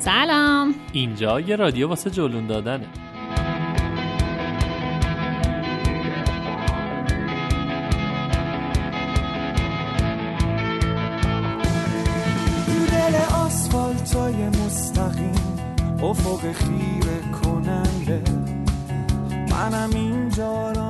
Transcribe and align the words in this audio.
سلام. 0.00 0.74
اینجا 0.92 1.40
یه 1.40 1.56
رادیو 1.56 1.88
واسه 1.88 2.10
جلون 2.10 2.46
دادنه. 2.46 2.86
دل 12.92 13.16
آسفالتای 13.34 14.48
مستقیم 14.48 15.32
افق 16.02 16.52
خیره 16.52 17.20
کننده. 17.44 18.22
منم 19.50 19.90
اینجا 19.94 20.72
راننده 20.72 20.89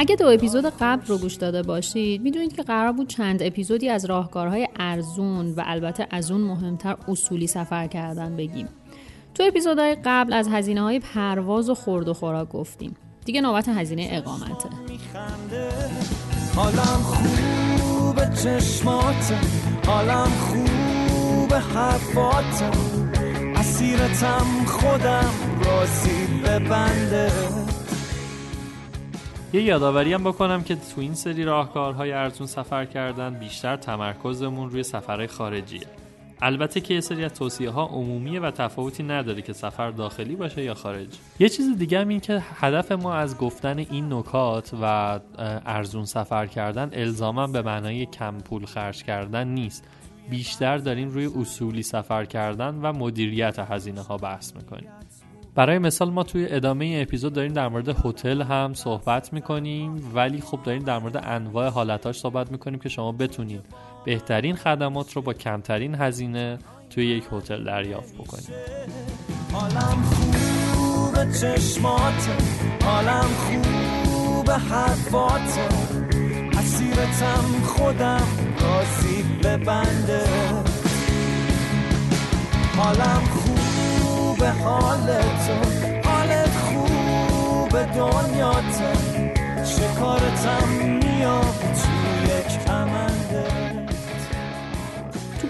اگه 0.00 0.16
دو 0.16 0.26
اپیزود 0.26 0.64
قبل 0.80 1.06
رو 1.06 1.18
گوش 1.18 1.34
داده 1.34 1.62
باشید 1.62 2.22
می‌دونید 2.22 2.56
که 2.56 2.62
قرار 2.62 2.92
بود 2.92 3.08
چند 3.08 3.42
اپیزودی 3.42 3.88
از 3.88 4.04
راهکارهای 4.04 4.68
ارزون 4.78 5.54
و 5.56 5.62
البته 5.66 6.06
از 6.10 6.30
اون 6.30 6.40
مهمتر 6.40 6.96
اصولی 7.08 7.46
سفر 7.46 7.86
کردن 7.86 8.36
بگیم. 8.36 8.68
تو 9.34 9.42
اپیزودهای 9.42 9.96
قبل 10.04 10.32
از 10.32 10.48
هزینه 10.48 10.80
های 10.80 10.98
پرواز 10.98 11.70
و 11.70 11.74
خورد 11.74 12.08
و 12.08 12.14
خوراک 12.14 12.48
گفتیم. 12.48 12.96
دیگه 13.24 13.40
نوبت 13.40 13.68
هزینه 13.68 14.08
اقامته. 14.10 14.68
حالم 16.56 17.02
خوب 17.02 18.34
چشماته. 18.34 19.38
حالم 19.86 20.30
خوب 20.30 21.54
حرفاته 21.54 22.70
اسیرتم 23.56 24.46
خودم 24.66 25.30
راضی 25.64 26.26
ببنده. 26.44 27.32
یه 29.52 29.62
یادآوری 29.62 30.12
هم 30.12 30.24
بکنم 30.24 30.62
که 30.62 30.74
تو 30.74 31.00
این 31.00 31.14
سری 31.14 31.44
راهکارهای 31.44 32.12
ارزون 32.12 32.46
سفر 32.46 32.84
کردن 32.84 33.34
بیشتر 33.34 33.76
تمرکزمون 33.76 34.70
روی 34.70 34.82
سفرهای 34.82 35.26
خارجیه. 35.26 35.86
البته 36.42 36.80
که 36.80 36.94
یه 36.94 37.00
سری 37.00 37.24
از 37.24 37.34
توصیه 37.34 37.70
ها 37.70 37.86
عمومیه 37.86 38.40
و 38.40 38.50
تفاوتی 38.50 39.02
نداره 39.02 39.42
که 39.42 39.52
سفر 39.52 39.90
داخلی 39.90 40.36
باشه 40.36 40.62
یا 40.62 40.74
خارجی 40.74 41.18
یه 41.38 41.48
چیز 41.48 41.78
دیگه 41.78 42.00
هم 42.00 42.08
این 42.08 42.20
که 42.20 42.42
هدف 42.54 42.92
ما 42.92 43.14
از 43.14 43.38
گفتن 43.38 43.78
این 43.78 44.12
نکات 44.12 44.70
و 44.82 45.20
ارزون 45.66 46.04
سفر 46.04 46.46
کردن 46.46 46.90
الزاما 46.92 47.46
به 47.46 47.62
معنای 47.62 48.06
کم 48.06 48.38
پول 48.38 48.66
خرج 48.66 49.02
کردن 49.02 49.48
نیست. 49.48 49.84
بیشتر 50.30 50.78
داریم 50.78 51.08
روی 51.08 51.26
اصولی 51.26 51.82
سفر 51.82 52.24
کردن 52.24 52.74
و 52.82 52.92
مدیریت 52.92 53.58
هزینه 53.58 54.02
ها 54.02 54.16
بحث 54.16 54.56
می‌کنیم. 54.56 54.90
برای 55.58 55.78
مثال 55.78 56.10
ما 56.10 56.22
توی 56.22 56.46
ادامه 56.50 56.84
این 56.84 57.02
اپیزود 57.02 57.32
داریم 57.32 57.52
در 57.52 57.68
مورد 57.68 57.88
هتل 58.06 58.42
هم 58.42 58.74
صحبت 58.74 59.32
می‌کنیم 59.32 60.10
ولی 60.14 60.40
خب 60.40 60.58
داریم 60.64 60.82
در 60.82 60.98
مورد 60.98 61.16
انواع 61.16 61.68
حالتاش 61.68 62.18
صحبت 62.18 62.52
می‌کنیم 62.52 62.78
که 62.78 62.88
شما 62.88 63.12
بتونید 63.12 63.64
بهترین 64.04 64.56
خدمات 64.56 65.12
رو 65.12 65.22
با 65.22 65.32
کمترین 65.32 65.94
هزینه 65.94 66.58
توی 66.90 67.06
یک 67.06 67.24
هتل 67.32 67.64
دریافت 67.64 68.14
بکنید 68.14 68.48
حالم 82.76 83.24
خوب 83.24 83.47
حال 84.42 85.06
تو 85.06 86.10
حالت 86.10 86.50
خوب 86.50 87.70
دنیاته 87.70 88.92
شکارتم 89.64 90.68
میام 90.68 91.54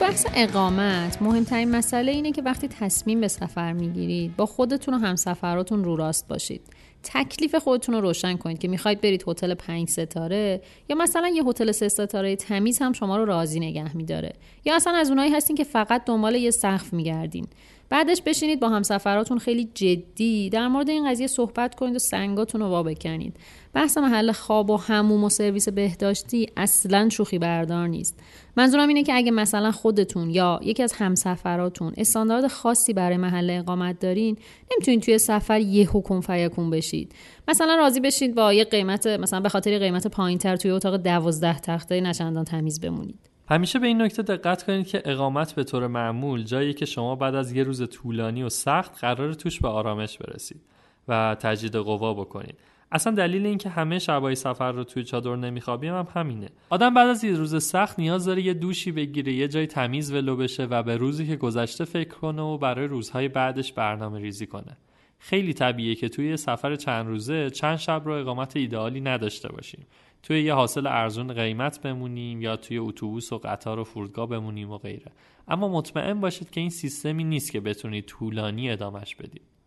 بحث 0.01 0.27
اقامت 0.35 1.23
مهمترین 1.23 1.71
مسئله 1.71 2.13
اینه 2.13 2.33
که 2.33 2.43
وقتی 2.43 2.69
تصمیم 2.69 3.21
به 3.21 3.29
سفر 3.29 3.73
می‌گیرید 3.73 4.37
با 4.37 4.47
خودتون 4.47 4.95
و 4.95 4.99
همسفراتون 4.99 5.85
رو 5.85 5.97
راست 5.97 6.29
باشید. 6.29 6.61
تکلیف 7.03 7.55
خودتون 7.55 7.95
رو 7.95 8.01
روشن 8.01 8.37
کنید 8.37 8.59
که 8.59 8.69
می‌خواید 8.69 9.01
برید 9.01 9.25
هتل 9.27 9.55
پنج 9.55 9.89
ستاره 9.89 10.63
یا 10.89 10.97
مثلا 10.97 11.29
یه 11.29 11.45
هتل 11.45 11.73
سه 11.73 11.89
ستاره 11.89 12.37
تمیز 12.37 12.79
هم 12.79 12.93
شما 12.93 13.17
رو 13.17 13.25
راضی 13.25 13.61
نگه 13.61 13.97
میداره. 13.97 14.33
یا 14.65 14.77
اصلا 14.77 14.93
از 14.93 15.09
اونایی 15.09 15.33
هستین 15.33 15.57
که 15.57 15.65
فقط 15.65 16.05
دنبال 16.05 16.35
یه 16.35 16.51
سقف 16.51 16.93
میگردین. 16.93 17.47
بعدش 17.91 18.23
بشینید 18.23 18.61
با 18.61 18.69
همسفراتون 18.69 19.39
خیلی 19.39 19.71
جدی 19.75 20.51
در 20.51 20.69
مورد 20.69 20.89
این 20.89 21.11
قضیه 21.11 21.27
صحبت 21.27 21.75
کنید 21.75 21.95
و 21.95 21.99
سنگاتون 21.99 22.61
رو 22.61 22.67
وا 22.67 22.83
بکنید 22.83 23.37
بحث 23.75 23.99
محل 23.99 24.33
خواب 24.33 24.71
و 24.71 24.77
هموم 24.77 25.25
و 25.25 25.29
سرویس 25.29 25.69
بهداشتی 25.69 26.47
اصلا 26.57 27.09
شوخی 27.09 27.39
بردار 27.39 27.89
نیست. 27.89 28.19
منظورم 28.59 28.89
اینه 28.89 29.03
که 29.03 29.15
اگه 29.15 29.31
مثلا 29.31 29.73
خودتون 29.73 30.31
یا 30.31 30.61
یکی 30.63 30.83
از 30.83 30.93
همسفراتون 30.93 31.95
استاندارد 31.97 32.47
خاصی 32.47 32.93
برای 32.93 33.17
محل 33.17 33.51
اقامت 33.51 33.99
دارین 33.99 34.37
نمی‌تونید 34.73 35.03
توی 35.03 35.19
سفر 35.19 35.61
یه 35.61 35.91
حکم 35.91 36.21
فیکون 36.21 36.71
بشید. 36.71 37.15
مثلا 37.49 37.75
راضی 37.75 38.01
بشید 38.01 38.35
با 38.35 38.53
یه 38.53 38.65
قیمت 38.65 39.07
مثلا 39.07 39.41
به 39.41 39.49
خاطر 39.49 39.79
قیمت 39.79 40.07
پایینتر 40.07 40.57
توی 40.57 40.71
اتاق 40.71 40.97
دوازده 40.97 41.59
تخته 41.59 42.01
نچندان 42.01 42.45
تمیز 42.45 42.81
بمونید. 42.81 43.31
همیشه 43.51 43.79
به 43.79 43.87
این 43.87 44.03
نکته 44.03 44.23
دقت 44.23 44.63
کنید 44.63 44.87
که 44.87 45.03
اقامت 45.05 45.53
به 45.53 45.65
طور 45.65 45.87
معمول 45.87 46.45
جایی 46.45 46.75
که 46.75 46.87
شما 46.87 47.17
بعد 47.17 47.35
از 47.35 47.53
یه 47.53 47.63
روز 47.63 47.89
طولانی 47.89 48.43
و 48.43 48.49
سخت 48.49 48.99
قرار 49.01 49.33
توش 49.33 49.61
به 49.61 49.69
آرامش 49.69 50.19
برسید 50.19 50.61
و 51.09 51.37
تجدید 51.41 51.77
قوا 51.77 52.15
بکنید. 52.15 52.59
اصلا 52.93 53.15
دلیل 53.15 53.47
اینکه 53.47 53.69
همه 53.69 53.99
شبای 53.99 54.35
سفر 54.35 54.73
رو 54.73 54.85
توی 54.85 55.05
چادر 55.05 55.37
نمیخوابیم 55.37 55.95
هم 55.95 56.09
همینه. 56.15 56.49
آدم 56.71 56.95
بعد 56.95 57.09
از 57.09 57.25
یه 57.25 57.37
روز 57.37 57.65
سخت 57.65 57.99
نیاز 57.99 58.25
داره 58.25 58.43
یه 58.43 58.55
دوشی 58.55 58.93
بگیره 58.93 59.33
یه 59.33 59.49
جای 59.49 59.67
تمیز 59.67 60.13
ولو 60.13 60.37
بشه 60.37 60.65
و 60.65 60.83
به 60.83 60.97
روزی 60.97 61.27
که 61.27 61.37
گذشته 61.37 61.85
فکر 61.85 62.09
کنه 62.09 62.43
و 62.43 62.59
برای 62.59 62.87
روزهای 62.87 63.29
بعدش 63.29 63.73
برنامه 63.73 64.19
ریزی 64.19 64.47
کنه. 64.47 64.77
خیلی 65.19 65.53
طبیعیه 65.53 65.95
که 65.95 66.09
توی 66.09 66.37
سفر 66.37 66.77
چند 66.77 67.07
روزه 67.07 67.51
چند 67.51 67.77
شب 67.77 68.03
رو 68.05 68.13
اقامت 68.13 68.57
ایدئالی 68.57 69.01
نداشته 69.01 69.49
باشیم. 69.49 69.87
توی 70.23 70.43
یه 70.43 70.55
حاصل 70.55 70.87
ارزون 70.87 71.33
قیمت 71.33 71.83
بمونیم 71.83 72.43
یا 72.43 72.57
توی 72.57 72.79
اتوبوس 72.79 73.33
و 73.33 73.39
قطار 73.39 73.79
و 73.79 73.85
فرودگاه 73.85 74.29
بمونیم 74.29 74.71
و 74.71 74.79
غیره. 74.79 75.13
اما 75.49 75.69
مطمئن 75.69 76.21
باشید 76.21 76.51
که 76.51 76.61
این 76.61 76.71
سیستمی 76.71 77.25
نیست 77.25 77.53
که 77.53 77.61
بتونید 77.61 78.05
طولانی 78.05 78.71
ادامش 78.71 79.17
بدید. 79.17 79.58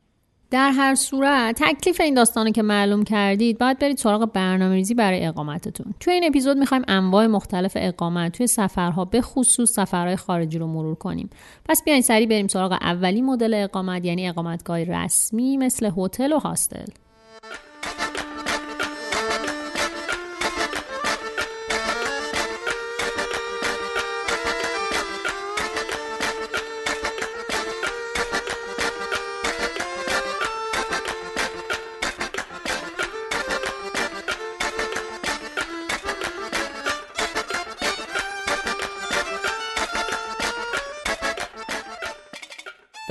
در 0.52 0.72
هر 0.72 0.96
صورت 0.96 1.64
تکلیف 1.64 2.02
این 2.02 2.14
داستانه 2.14 2.52
که 2.52 2.62
معلوم 2.62 3.04
کردید 3.04 3.58
باید 3.58 3.80
برید 3.80 3.98
سراغ 3.98 4.32
برنامه 4.34 4.76
ریزی 4.76 4.94
برای 4.94 5.26
اقامتتون. 5.26 5.94
توی 6.00 6.14
این 6.14 6.24
اپیزود 6.24 6.58
می‌خوایم 6.58 6.84
انواع 6.88 7.28
مختلف 7.28 7.72
اقامت 7.76 8.32
توی 8.32 8.48
سفرها 8.48 9.06
به 9.06 9.22
خصوص 9.22 9.72
سفرهای 9.72 10.16
خارجی 10.16 10.58
رو 10.58 10.68
مرور 10.68 10.96
کنیم. 10.96 11.30
پس 11.66 11.84
بیاین 11.84 12.02
سریع 12.02 12.28
بریم 12.28 12.48
سراغ 12.48 12.72
اولی 12.72 13.22
مدل 13.22 13.54
اقامت 13.54 14.06
یعنی 14.06 14.30
اقامتگاه 14.30 14.84
رسمی 14.84 15.58
مثل 15.58 15.92
هتل 15.98 16.34
و 16.34 16.40
هاستل. 16.40 16.86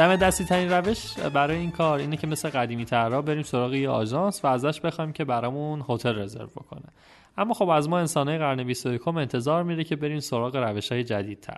دم 0.01 0.17
دستی 0.17 0.45
ترین 0.45 0.71
روش 0.71 1.19
برای 1.19 1.57
این 1.57 1.71
کار 1.71 1.99
اینه 1.99 2.17
که 2.17 2.27
مثل 2.27 2.49
قدیمی 2.49 2.85
ترها 2.85 3.23
بریم 3.23 3.43
سراغ 3.43 3.75
یه 3.75 3.89
آژانس 3.89 4.45
و 4.45 4.47
ازش 4.47 4.81
بخوایم 4.81 5.13
که 5.13 5.25
برامون 5.25 5.85
هتل 5.89 6.19
رزرو 6.19 6.47
بکنه. 6.47 6.83
اما 7.39 7.55
خب 7.55 7.69
از 7.69 7.89
ما 7.89 7.99
انسانهای 7.99 8.39
قرن 8.39 8.65
21 8.65 9.09
انتظار 9.09 9.63
میره 9.63 9.85
که 9.85 9.97
بریم 9.97 10.21
سراغ 10.21 10.57
روش 10.57 10.93
های 10.93 11.05
جدیدتر. 11.05 11.57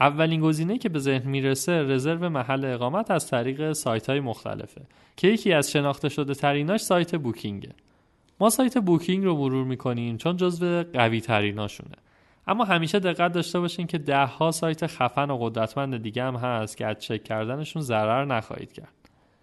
اولین 0.00 0.40
گزینه 0.40 0.78
که 0.78 0.88
به 0.88 0.98
ذهن 0.98 1.30
می‌رسه 1.30 1.82
رزرو 1.82 2.28
محل 2.28 2.64
اقامت 2.64 3.10
از 3.10 3.26
طریق 3.26 3.72
سایت 3.72 4.10
های 4.10 4.20
مختلفه 4.20 4.82
که 5.16 5.28
یکی 5.28 5.52
از 5.52 5.70
شناخته 5.70 6.08
شده 6.08 6.34
تریناش 6.34 6.80
سایت 6.80 7.14
بوکینگه. 7.16 7.72
ما 8.40 8.50
سایت 8.50 8.78
بوکینگ 8.78 9.24
رو 9.24 9.36
مرور 9.36 9.64
می‌کنیم 9.64 10.16
چون 10.16 10.36
جزو 10.36 10.82
قوی 10.92 11.20
تریناشونه 11.20 11.96
اما 12.46 12.64
همیشه 12.64 12.98
دقت 12.98 13.32
داشته 13.32 13.60
باشین 13.60 13.86
که 13.86 13.98
ده 13.98 14.24
ها 14.24 14.50
سایت 14.50 14.86
خفن 14.86 15.30
و 15.30 15.38
قدرتمند 15.38 16.02
دیگه 16.02 16.22
هم 16.22 16.36
هست 16.36 16.76
که 16.76 16.86
از 16.86 16.98
چک 16.98 17.24
کردنشون 17.24 17.82
ضرر 17.82 18.24
نخواهید 18.24 18.72
کرد. 18.72 18.94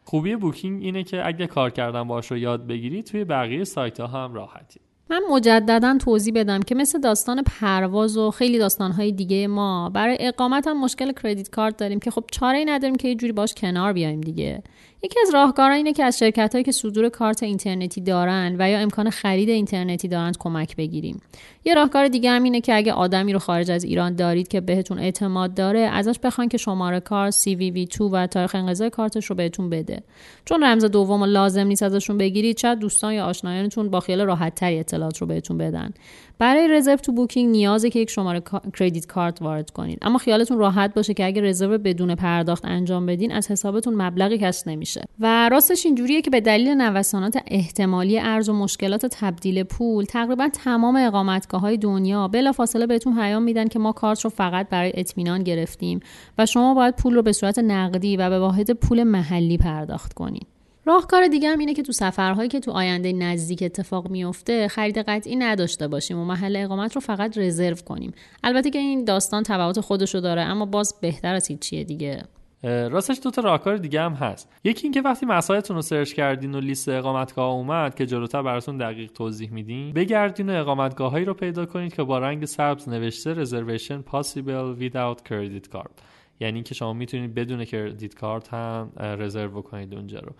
خوبی 0.03 0.35
بوکینگ 0.35 0.83
اینه 0.83 1.03
که 1.03 1.27
اگه 1.27 1.47
کار 1.47 1.69
کردن 1.69 2.03
باش 2.03 2.31
رو 2.31 2.37
یاد 2.37 2.67
بگیرید 2.67 3.05
توی 3.05 3.23
بقیه 3.23 3.63
سایت 3.63 3.99
ها 3.99 4.23
هم 4.23 4.33
راحتی. 4.33 4.79
من 5.09 5.21
مجددا 5.29 5.97
توضیح 5.97 6.33
بدم 6.35 6.59
که 6.59 6.75
مثل 6.75 6.99
داستان 6.99 7.43
پرواز 7.43 8.17
و 8.17 8.31
خیلی 8.31 8.57
داستانهای 8.57 9.11
دیگه 9.11 9.47
ما 9.47 9.89
برای 9.89 10.17
اقامت 10.19 10.67
هم 10.67 10.81
مشکل 10.81 11.11
کردیت 11.11 11.49
کارت 11.49 11.77
داریم 11.77 11.99
که 11.99 12.11
خب 12.11 12.23
چاره 12.31 12.57
ای 12.57 12.65
نداریم 12.65 12.95
که 12.95 13.07
یه 13.07 13.15
جوری 13.15 13.33
باش 13.33 13.53
کنار 13.53 13.93
بیایم 13.93 14.21
دیگه. 14.21 14.63
یکی 15.03 15.19
از 15.27 15.33
راهکارها 15.33 15.75
اینه 15.75 15.93
که 15.93 16.03
از 16.03 16.19
شرکت 16.19 16.53
هایی 16.53 16.63
که 16.63 16.71
صدور 16.71 17.09
کارت 17.09 17.43
اینترنتی 17.43 18.01
دارن 18.01 18.55
و 18.59 18.69
یا 18.69 18.79
امکان 18.79 19.09
خرید 19.09 19.49
اینترنتی 19.49 20.07
دارن 20.07 20.31
کمک 20.39 20.75
بگیریم. 20.75 21.21
یه 21.65 21.73
راهکار 21.73 22.07
دیگه 22.07 22.29
هم 22.29 22.43
اینه 22.43 22.61
که 22.61 22.75
اگه 22.75 22.93
آدمی 22.93 23.33
رو 23.33 23.39
خارج 23.39 23.71
از 23.71 23.83
ایران 23.83 24.15
دارید 24.15 24.47
که 24.47 24.61
بهتون 24.61 24.99
اعتماد 24.99 25.53
داره 25.53 25.79
ازش 25.79 26.19
بخواین 26.19 26.49
که 26.49 26.57
شماره 26.57 26.99
کار 26.99 27.31
CVV2 27.31 28.01
و 28.11 28.27
تاریخ 28.27 28.55
انقضای 28.55 28.89
کارتش 28.89 29.25
رو 29.25 29.35
بهتون 29.35 29.69
بده. 29.69 30.03
چون 30.45 30.63
رمز 30.63 30.85
دوم 30.85 31.23
لازم 31.23 31.67
نیست 31.67 31.83
ازشون 31.83 32.17
بگیرید 32.17 32.57
شاید 32.57 32.79
دوستان 32.79 33.13
یا 33.13 33.25
آشنایانتون 33.25 33.89
با 33.89 33.99
خیال 33.99 34.21
راحت 34.21 34.55
تری 34.55 34.79
اطلاعات 34.79 35.17
رو 35.17 35.27
بهتون 35.27 35.57
بدن. 35.57 35.93
برای 36.39 36.67
رزرو 36.67 36.95
تو 36.95 37.11
بوکینگ 37.11 37.51
نیازه 37.51 37.89
که 37.89 37.99
یک 37.99 38.09
شماره 38.09 38.41
کردیت 38.79 39.05
کارت 39.07 39.41
وارد 39.41 39.71
کنید 39.71 39.97
اما 40.01 40.17
خیالتون 40.17 40.57
راحت 40.57 40.93
باشه 40.93 41.13
که 41.13 41.25
اگه 41.25 41.41
رزرو 41.41 41.77
بدون 41.77 42.15
پرداخت 42.15 42.65
انجام 42.65 43.05
بدین 43.05 43.31
از 43.31 43.51
حسابتون 43.51 44.01
مبلغی 44.01 44.37
کسر 44.37 44.71
نمیشه. 44.71 45.03
و 45.19 45.49
راستش 45.49 45.85
اینجوریه 45.85 46.21
که 46.21 46.29
به 46.29 46.41
دلیل 46.41 46.67
نوسانات 46.67 47.37
احتمالی 47.47 48.19
ارز 48.19 48.49
و 48.49 48.53
مشکلات 48.53 49.05
تبدیل 49.05 49.63
پول 49.63 50.05
تقریبا 50.05 50.49
تمام 50.53 50.95
اقامتگاه 50.95 51.61
های 51.61 51.77
دنیا 51.77 52.27
بلافاصله 52.27 52.87
بهتون 52.87 53.15
پیام 53.15 53.43
میدن 53.43 53.67
که 53.67 53.79
ما 53.79 53.91
کارت 53.91 54.21
رو 54.21 54.29
فقط 54.29 54.69
برای 54.69 54.91
اطمینان 54.95 55.43
گرفتیم 55.43 55.99
و 56.37 56.45
شما 56.45 56.73
باید 56.73 56.95
پول 56.95 57.15
رو 57.15 57.21
به 57.21 57.31
صورت 57.31 57.59
نقدی 57.59 58.17
و 58.17 58.29
به 58.29 58.39
واحد 58.39 58.71
پول 58.71 59.03
محلی 59.03 59.57
پرداخت 59.57 60.13
کنید 60.13 60.56
راهکار 60.87 61.27
دیگه 61.27 61.49
هم 61.49 61.59
اینه 61.59 61.73
که 61.73 61.83
تو 61.83 61.91
سفرهایی 61.91 62.49
که 62.49 62.59
تو 62.59 62.71
آینده 62.71 63.13
نزدیک 63.13 63.63
اتفاق 63.63 64.09
میفته 64.09 64.67
خرید 64.67 64.97
قطعی 64.97 65.35
نداشته 65.35 65.87
باشیم 65.87 66.17
و 66.17 66.25
محل 66.25 66.55
اقامت 66.55 66.95
رو 66.95 67.01
فقط 67.01 67.37
رزرو 67.37 67.75
کنیم. 67.75 68.13
البته 68.43 68.69
که 68.69 68.79
این 68.79 69.05
داستان 69.05 69.43
تبعات 69.43 69.79
خودشو 69.79 70.19
داره 70.19 70.41
اما 70.41 70.65
باز 70.65 70.95
بهتر 71.01 71.35
از 71.35 71.47
هیچیه 71.47 71.83
دیگه. 71.83 72.23
راستش 72.63 73.19
دو 73.23 73.31
تا 73.31 73.41
راهکار 73.41 73.77
دیگه 73.77 74.01
هم 74.01 74.13
هست. 74.13 74.49
یکی 74.63 74.83
اینکه 74.83 75.01
وقتی 75.01 75.25
مسائلتون 75.25 75.75
رو 75.75 75.81
سرچ 75.81 76.13
کردین 76.13 76.55
و 76.55 76.59
لیست 76.59 76.89
اقامتگاه 76.89 77.49
اومد 77.49 77.95
که 77.95 78.05
جلوتر 78.05 78.41
براتون 78.41 78.77
دقیق 78.77 79.11
توضیح 79.11 79.51
میدیم 79.51 79.93
بگردین 79.93 80.49
و 80.49 80.53
اقامتگاه 80.53 81.11
هایی 81.11 81.25
رو 81.25 81.33
پیدا 81.33 81.65
کنید 81.65 81.93
که 81.93 82.03
با 82.03 82.19
رنگ 82.19 82.45
سبز 82.45 82.89
نوشته 82.89 83.45
reservation 83.45 84.13
possible 84.13 84.81
without 84.81 85.29
credit 85.29 85.75
card. 85.75 85.91
یعنی 86.39 86.63
که 86.63 86.75
شما 86.75 86.93
می‌تونید 86.93 87.33
بدون 87.33 87.65
credit 87.65 88.15
card 88.15 88.53
هم 88.53 88.91
رزرو 88.97 89.61
کنید 89.61 89.93
اونجا 89.93 90.19
رو. 90.19 90.31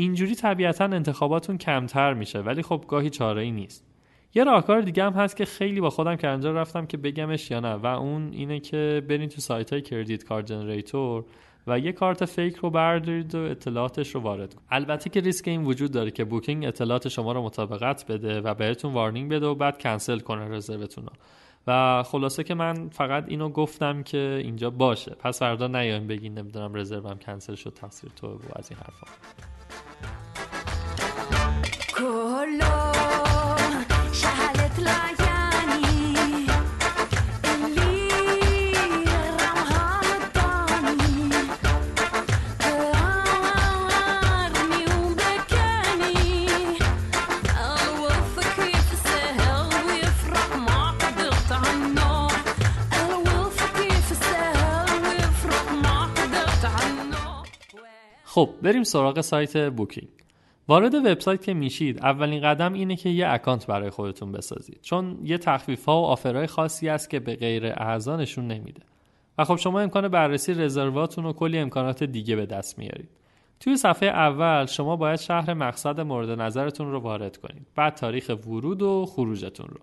اینجوری 0.00 0.34
طبیعتا 0.34 0.84
انتخاباتون 0.84 1.58
کمتر 1.58 2.14
میشه 2.14 2.38
ولی 2.38 2.62
خب 2.62 2.84
گاهی 2.88 3.10
چاره 3.10 3.42
ای 3.42 3.50
نیست. 3.50 3.86
یه 4.34 4.44
راهکار 4.44 4.80
دیگه 4.80 5.04
هم 5.04 5.12
هست 5.12 5.36
که 5.36 5.44
خیلی 5.44 5.80
با 5.80 5.90
خودم 5.90 6.16
که 6.16 6.28
رفتم 6.28 6.86
که 6.86 6.96
بگمش 6.96 7.50
یا 7.50 7.60
نه 7.60 7.74
و 7.74 7.86
اون 7.86 8.32
اینه 8.32 8.60
که 8.60 9.02
برین 9.08 9.28
تو 9.28 9.40
سایت 9.40 9.72
های 9.72 9.82
credit 9.82 10.24
card 10.24 10.46
generator 10.46 11.24
و 11.66 11.78
یه 11.78 11.92
کارت 11.92 12.24
fake 12.24 12.56
رو 12.56 12.70
بردارید 12.70 13.34
و 13.34 13.38
اطلاعاتش 13.38 14.14
رو 14.14 14.20
وارد 14.20 14.54
کنید. 14.54 14.66
البته 14.70 15.10
که 15.10 15.20
ریسک 15.20 15.48
این 15.48 15.64
وجود 15.64 15.90
داره 15.90 16.10
که 16.10 16.24
Booking 16.24 16.64
اطلاعات 16.64 17.08
شما 17.08 17.32
رو 17.32 17.42
مطابقت 17.42 18.06
بده 18.06 18.40
و 18.40 18.54
بهتون 18.54 18.92
warning 18.92 19.30
بده 19.32 19.46
و 19.46 19.54
بعد 19.54 19.82
کنسل 19.82 20.18
کنه 20.18 20.48
رزروتون 20.48 21.04
رو. 21.04 21.12
و 21.66 22.02
خلاصه 22.02 22.44
که 22.44 22.54
من 22.54 22.88
فقط 22.88 23.24
اینو 23.28 23.48
گفتم 23.48 24.02
که 24.02 24.40
اینجا 24.44 24.70
باشه. 24.70 25.10
پس 25.10 25.38
فردا 25.38 25.66
نیایم 25.66 26.06
بگین 26.06 26.38
نمی‌دونم 26.38 26.74
رزروم 26.74 27.18
کنسل 27.18 27.54
شد 27.54 27.72
تقصیر 27.72 28.10
تو 28.16 28.38
از 28.56 28.70
این 28.70 28.78
حرفا. 28.78 29.06
خب 58.40 58.50
بریم 58.62 58.82
سراغ 58.84 59.20
سایت 59.20 59.56
بوکینگ 59.56 60.19
وارد 60.70 60.94
وبسایت 60.94 61.42
که 61.42 61.54
میشید 61.54 61.98
اولین 61.98 62.40
قدم 62.40 62.72
اینه 62.72 62.96
که 62.96 63.08
یه 63.08 63.28
اکانت 63.28 63.66
برای 63.66 63.90
خودتون 63.90 64.32
بسازید. 64.32 64.78
چون 64.82 65.18
یه 65.24 65.38
تخفیف 65.38 65.84
ها 65.84 66.02
و 66.02 66.04
آفرهای 66.04 66.46
خاصی 66.46 66.88
است 66.88 67.10
که 67.10 67.20
به 67.20 67.36
غیر 67.36 67.66
اعضا 67.66 68.16
نشون 68.16 68.46
نمیده. 68.46 68.82
و 69.38 69.44
خب 69.44 69.56
شما 69.56 69.80
امکان 69.80 70.08
بررسی 70.08 70.54
رزرواتون 70.54 71.26
و 71.26 71.32
کلی 71.32 71.58
امکانات 71.58 72.04
دیگه 72.04 72.36
به 72.36 72.46
دست 72.46 72.78
میارید. 72.78 73.08
توی 73.60 73.76
صفحه 73.76 74.08
اول 74.08 74.66
شما 74.66 74.96
باید 74.96 75.20
شهر 75.20 75.54
مقصد 75.54 76.00
مورد 76.00 76.40
نظرتون 76.40 76.92
رو 76.92 77.00
وارد 77.00 77.36
کنید. 77.36 77.66
بعد 77.76 77.94
تاریخ 77.94 78.30
ورود 78.46 78.82
و 78.82 79.06
خروجتون 79.06 79.66
رو. 79.68 79.80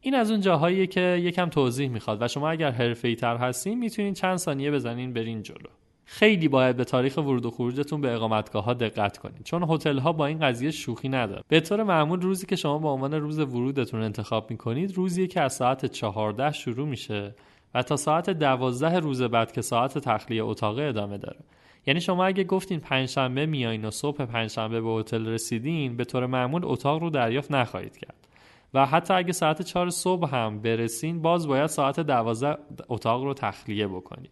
این 0.00 0.14
از 0.14 0.30
اون 0.30 0.40
جاهاییه 0.40 0.86
که 0.86 1.00
یکم 1.00 1.48
توضیح 1.48 1.88
می‌خواد 1.88 2.22
و 2.22 2.28
شما 2.28 2.50
اگر 2.50 2.70
حرفه‌ای 2.70 3.14
تر 3.14 3.36
هستین 3.36 3.78
می‌تونین 3.78 4.14
چند 4.14 4.36
ثانیه 4.36 4.70
بزنین 4.70 5.12
برین 5.12 5.42
جلو. 5.42 5.68
خیلی 6.04 6.48
باید 6.48 6.76
به 6.76 6.84
تاریخ 6.84 7.16
ورود 7.16 7.46
و 7.46 7.50
خروجتون 7.50 8.00
به 8.00 8.14
اقامتگاه 8.14 8.64
ها 8.64 8.74
دقت 8.74 9.18
کنید 9.18 9.42
چون 9.42 9.62
هتل 9.70 9.98
ها 9.98 10.12
با 10.12 10.26
این 10.26 10.38
قضیه 10.38 10.70
شوخی 10.70 11.08
نداره 11.08 11.42
به 11.48 11.60
طور 11.60 11.82
معمول 11.82 12.20
روزی 12.20 12.46
که 12.46 12.56
شما 12.56 12.78
به 12.78 12.88
عنوان 12.88 13.14
روز 13.14 13.38
ورودتون 13.38 14.02
انتخاب 14.02 14.50
می‌کنید 14.50 14.96
روزی 14.96 15.26
که 15.26 15.40
از 15.40 15.52
ساعت 15.52 15.86
14 15.86 16.52
شروع 16.52 16.88
میشه 16.88 17.34
و 17.74 17.82
تا 17.82 17.96
ساعت 17.96 18.30
12 18.30 19.00
روز 19.00 19.22
بعد 19.22 19.52
که 19.52 19.62
ساعت 19.62 19.98
تخلیه 19.98 20.44
اتاق 20.44 20.78
ادامه 20.78 21.18
داره. 21.18 21.40
یعنی 21.86 22.00
شما 22.00 22.24
اگه 22.24 22.44
گفتین 22.44 22.80
پنجشنبه 22.80 23.46
میایین 23.46 23.84
و 23.84 23.90
صبح 23.90 24.24
پنجشنبه 24.24 24.80
به 24.80 24.90
هتل 24.90 25.26
رسیدین 25.26 25.96
به 25.96 26.04
طور 26.04 26.26
معمول 26.26 26.60
اتاق 26.64 27.02
رو 27.02 27.10
دریافت 27.10 27.52
نخواهید 27.52 27.96
کرد. 27.96 28.28
و 28.74 28.86
حتی 28.86 29.14
اگه 29.14 29.32
ساعت 29.32 29.62
4 29.62 29.90
صبح 29.90 30.34
هم 30.34 30.62
برسین 30.62 31.22
باز 31.22 31.46
باید 31.46 31.66
ساعت 31.66 32.00
12 32.00 32.56
اتاق 32.88 33.24
رو 33.24 33.34
تخلیه 33.34 33.88
بکنید. 33.88 34.30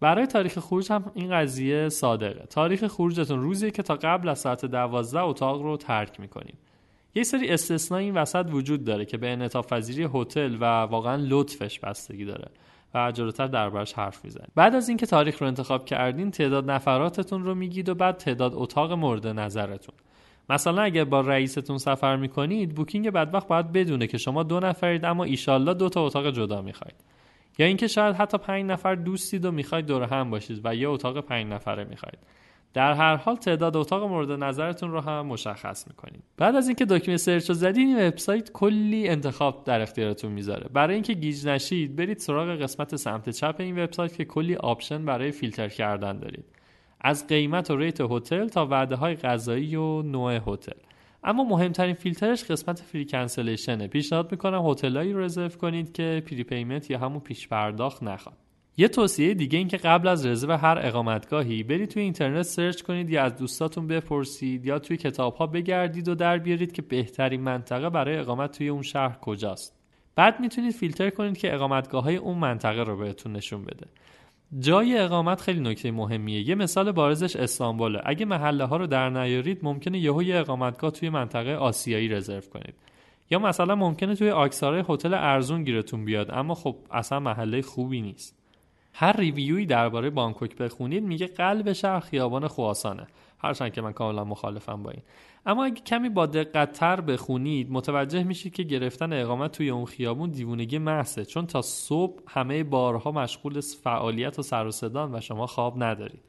برای 0.00 0.26
تاریخ 0.26 0.58
خروج 0.58 0.92
هم 0.92 1.10
این 1.14 1.30
قضیه 1.30 1.88
صادقه. 1.88 2.46
تاریخ 2.46 2.86
خروجتون 2.86 3.42
روزی 3.42 3.70
که 3.70 3.82
تا 3.82 3.94
قبل 3.94 4.28
از 4.28 4.38
ساعت 4.38 4.66
دوازده 4.66 5.20
اتاق 5.20 5.62
رو 5.62 5.76
ترک 5.76 6.20
می‌کنید 6.20 6.58
یه 7.14 7.22
سری 7.22 7.48
استثنا 7.48 7.98
این 7.98 8.14
وسط 8.14 8.46
وجود 8.50 8.84
داره 8.84 9.04
که 9.04 9.16
به 9.16 9.30
انعطاف 9.30 9.72
پذیری 9.72 10.08
هتل 10.14 10.56
و 10.60 10.64
واقعا 10.64 11.16
لطفش 11.28 11.78
بستگی 11.78 12.24
داره 12.24 12.48
و 12.94 13.12
جلوتر 13.12 13.46
دربارش 13.46 13.92
حرف 13.92 14.24
می‌زنیم. 14.24 14.50
بعد 14.54 14.74
از 14.74 14.88
اینکه 14.88 15.06
تاریخ 15.06 15.42
رو 15.42 15.46
انتخاب 15.46 15.84
کردین 15.84 16.30
تعداد 16.30 16.70
نفراتتون 16.70 17.44
رو 17.44 17.54
میگید 17.54 17.88
و 17.88 17.94
بعد 17.94 18.16
تعداد 18.16 18.52
اتاق 18.54 18.92
مورد 18.92 19.26
نظرتون. 19.26 19.94
مثلا 20.50 20.82
اگر 20.82 21.04
با 21.04 21.20
رئیستون 21.20 21.78
سفر 21.78 22.16
می‌کنید 22.16 22.74
بوکینگ 22.74 23.10
بدبخت 23.10 23.48
باید 23.48 23.72
بدونه 23.72 24.06
که 24.06 24.18
شما 24.18 24.42
دو 24.42 24.60
نفرید 24.60 25.04
اما 25.04 25.24
ایشالله 25.24 25.74
دو 25.74 25.88
تا 25.88 26.06
اتاق 26.06 26.30
جدا 26.30 26.62
می‌خواید. 26.62 26.94
یا 27.60 27.66
اینکه 27.66 27.86
شاید 27.86 28.16
حتی 28.16 28.38
پنج 28.38 28.64
نفر 28.64 28.94
دوستید 28.94 29.44
و 29.44 29.52
می‌خواید 29.52 29.86
دور 29.86 30.02
هم 30.02 30.30
باشید 30.30 30.60
و 30.64 30.74
یه 30.74 30.88
اتاق 30.88 31.20
پنج 31.20 31.46
نفره 31.46 31.84
می‌خواید. 31.84 32.18
در 32.74 32.92
هر 32.92 33.16
حال 33.16 33.36
تعداد 33.36 33.76
اتاق 33.76 34.02
مورد 34.02 34.32
نظرتون 34.32 34.90
رو 34.90 35.00
هم 35.00 35.26
مشخص 35.26 35.88
می‌کنید. 35.88 36.22
بعد 36.36 36.56
از 36.56 36.68
اینکه 36.68 36.84
دکمه 36.84 37.16
search 37.16 37.48
رو 37.48 37.54
زدید 37.54 37.86
این 37.86 38.08
وبسایت 38.08 38.52
کلی 38.52 39.08
انتخاب 39.08 39.64
در 39.64 39.80
اختیارتون 39.80 40.32
می‌ذاره. 40.32 40.68
برای 40.72 40.94
اینکه 40.94 41.12
گیج 41.12 41.46
نشید 41.46 41.96
برید 41.96 42.18
سراغ 42.18 42.48
قسمت 42.48 42.96
سمت 42.96 43.30
چپ 43.30 43.54
این 43.58 43.84
وبسایت 43.84 44.16
که 44.16 44.24
کلی 44.24 44.56
option 44.56 45.04
برای 45.04 45.30
فیلتر 45.30 45.68
کردن 45.68 46.18
دارید. 46.18 46.44
از 47.00 47.26
قیمت 47.26 47.70
و 47.70 47.76
rate 47.76 48.00
هتل 48.00 48.48
تا 48.48 48.66
وعده 48.66 48.96
های 48.96 49.14
غذایی 49.14 49.76
و 49.76 50.02
نوع 50.02 50.38
هتل. 50.46 50.78
اما 51.24 51.44
مهمترین 51.44 51.94
فیلترش 51.94 52.44
قسمت 52.44 52.80
free 52.80 53.04
cancellation 53.04 53.80
ه 53.80 53.86
پیشنهاد 53.86 54.32
می‌کنم 54.32 54.66
هتلایی 54.66 55.12
رو 55.12 55.20
رزرو 55.20 55.48
کنید 55.48 55.92
که 55.92 56.22
prepayment 56.26 56.90
یا 56.90 56.98
همون 56.98 57.20
پیش 57.20 57.48
پرداخت 57.48 58.02
نخواد. 58.02 58.36
یه 58.76 58.88
توصیه 58.88 59.34
دیگه 59.34 59.58
این 59.58 59.68
که 59.68 59.76
قبل 59.76 60.08
از 60.08 60.26
رزرو 60.26 60.56
هر 60.56 60.78
اقامتگاهی 60.82 61.62
برید 61.62 61.88
توی 61.88 62.02
اینترنت 62.02 62.42
سرچ 62.42 62.82
کنید 62.82 63.10
یا 63.10 63.22
از 63.22 63.36
دوستاتون 63.36 63.86
بپرسید 63.86 64.66
یا 64.66 64.78
توی 64.78 64.96
کتاب 64.96 65.34
ها 65.34 65.46
بگردید 65.46 66.08
و 66.08 66.14
در 66.14 66.38
بیارید 66.38 66.72
که 66.72 66.82
بهترین 66.82 67.40
منطقه 67.40 67.90
برای 67.90 68.16
اقامت 68.16 68.58
توی 68.58 68.68
اون 68.68 68.82
شهر 68.82 69.18
کجاست. 69.18 69.76
بعد 70.14 70.40
می‌تونید 70.40 70.72
فیلتر 70.72 71.10
کنید 71.10 71.38
که 71.38 71.54
اقامتگاه 71.54 72.04
های 72.04 72.16
اون 72.16 72.38
منطقه 72.38 72.82
رو 72.82 72.96
بهتون 72.96 73.32
نشون 73.32 73.64
بده. 73.64 73.86
جای 74.58 74.98
اقامت 74.98 75.40
خیلی 75.40 75.60
نکته 75.60 75.90
مهمیه. 75.90 76.48
یه 76.48 76.54
مثال 76.54 76.92
بارزش 76.92 77.36
استانبوله. 77.36 78.00
اگه 78.04 78.26
محله 78.26 78.64
ها 78.64 78.76
رو 78.76 78.86
در 78.86 79.10
نیارید 79.10 79.58
ممکنه 79.62 79.98
یهو 79.98 80.22
یه 80.22 80.36
اقامتگاه 80.36 80.90
توی 80.90 81.08
منطقه 81.08 81.54
آسیایی 81.54 82.08
رزرو 82.08 82.40
کنید. 82.40 82.74
یا 83.30 83.38
مثلا 83.38 83.74
ممکنه 83.74 84.14
توی 84.14 84.30
آکسارای 84.30 84.84
هتل 84.88 85.14
ارزون 85.14 85.64
گیرتون 85.64 86.04
بیاد 86.04 86.30
اما 86.30 86.54
خب 86.54 86.76
اصلا 86.90 87.20
محله 87.20 87.62
خوبی 87.62 88.00
نیست. 88.00 88.36
هر 88.92 89.16
ریویوی 89.16 89.66
درباره 89.66 90.10
بانکوک 90.10 90.56
بخونید 90.56 91.04
میگه 91.04 91.26
قلب 91.26 91.72
شهر 91.72 92.00
خیابان 92.00 92.48
خواسانه 92.48 93.06
هرچند 93.38 93.72
که 93.72 93.82
من 93.82 93.92
کاملا 93.92 94.24
مخالفم 94.24 94.82
با 94.82 94.90
این. 94.90 95.02
اما 95.46 95.64
اگه 95.64 95.80
کمی 95.80 96.08
با 96.08 96.26
دقت 96.26 96.72
تر 96.72 97.00
بخونید 97.00 97.70
متوجه 97.70 98.22
میشید 98.22 98.54
که 98.54 98.62
گرفتن 98.62 99.12
اقامت 99.12 99.52
توی 99.52 99.70
اون 99.70 99.84
خیابون 99.84 100.30
دیوونگی 100.30 100.78
محضه 100.78 101.24
چون 101.24 101.46
تا 101.46 101.62
صبح 101.62 102.22
همه 102.28 102.64
بارها 102.64 103.12
مشغول 103.12 103.60
فعالیت 103.60 104.38
و 104.38 104.42
سر 104.42 104.66
و 104.66 104.70
صدان 104.70 105.14
و 105.14 105.20
شما 105.20 105.46
خواب 105.46 105.82
ندارید. 105.82 106.22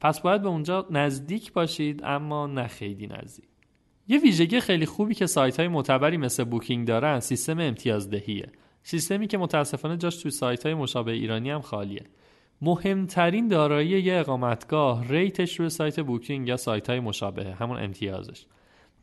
پس 0.00 0.20
باید 0.20 0.42
به 0.42 0.48
اونجا 0.48 0.86
نزدیک 0.90 1.52
باشید 1.52 2.00
اما 2.04 2.46
نه 2.46 2.66
خیلی 2.66 3.06
نزدیک. 3.06 3.48
یه 4.08 4.18
ویژگی 4.18 4.60
خیلی 4.60 4.86
خوبی 4.86 5.14
که 5.14 5.26
سایت 5.26 5.60
های 5.60 5.68
معتبری 5.68 6.16
مثل 6.16 6.44
بوکینگ 6.44 6.86
دارن 6.86 7.20
سیستم 7.20 7.58
امتیازدهیه. 7.60 8.52
سیستمی 8.82 9.26
که 9.26 9.38
متاسفانه 9.38 9.96
جاش 9.96 10.16
توی 10.16 10.30
سایت 10.30 10.66
های 10.66 10.74
مشابه 10.74 11.12
ایرانی 11.12 11.50
هم 11.50 11.60
خالیه. 11.60 12.02
مهمترین 12.62 13.48
دارایی 13.48 13.88
یه 13.88 14.18
اقامتگاه 14.18 15.08
rate 15.08 15.43
ش 15.43 15.60
روی 15.60 15.68
سایت 15.68 16.00
Booking 16.00 16.48
یا 16.48 16.56
سایت 16.56 16.90
های 16.90 17.00
مشابه 17.00 17.54
همون 17.54 17.78
امتیازش. 17.78 18.46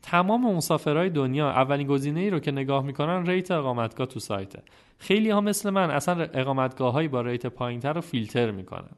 تمام 0.02 0.54
مسافرهای 0.56 1.10
دنیا 1.10 1.50
اولین 1.50 1.86
گزینه 1.86 2.20
ای 2.20 2.30
رو 2.30 2.38
که 2.38 2.50
نگاه 2.52 2.84
می‌کنن 2.84 3.26
rate 3.26 3.50
اقامتگاه 3.50 4.06
تو 4.06 4.20
سایته. 4.20 4.62
خیلی 4.98 5.30
ها 5.30 5.40
مثل 5.40 5.70
من 5.70 5.90
اصلا 5.90 6.28
اقامتگاه 6.34 6.92
هایی 6.92 7.08
با 7.08 7.20
rate 7.20 7.46
پایینتر 7.46 7.92
رو 7.92 8.00
فیلتر 8.00 8.50
می‌کنن. 8.50 8.90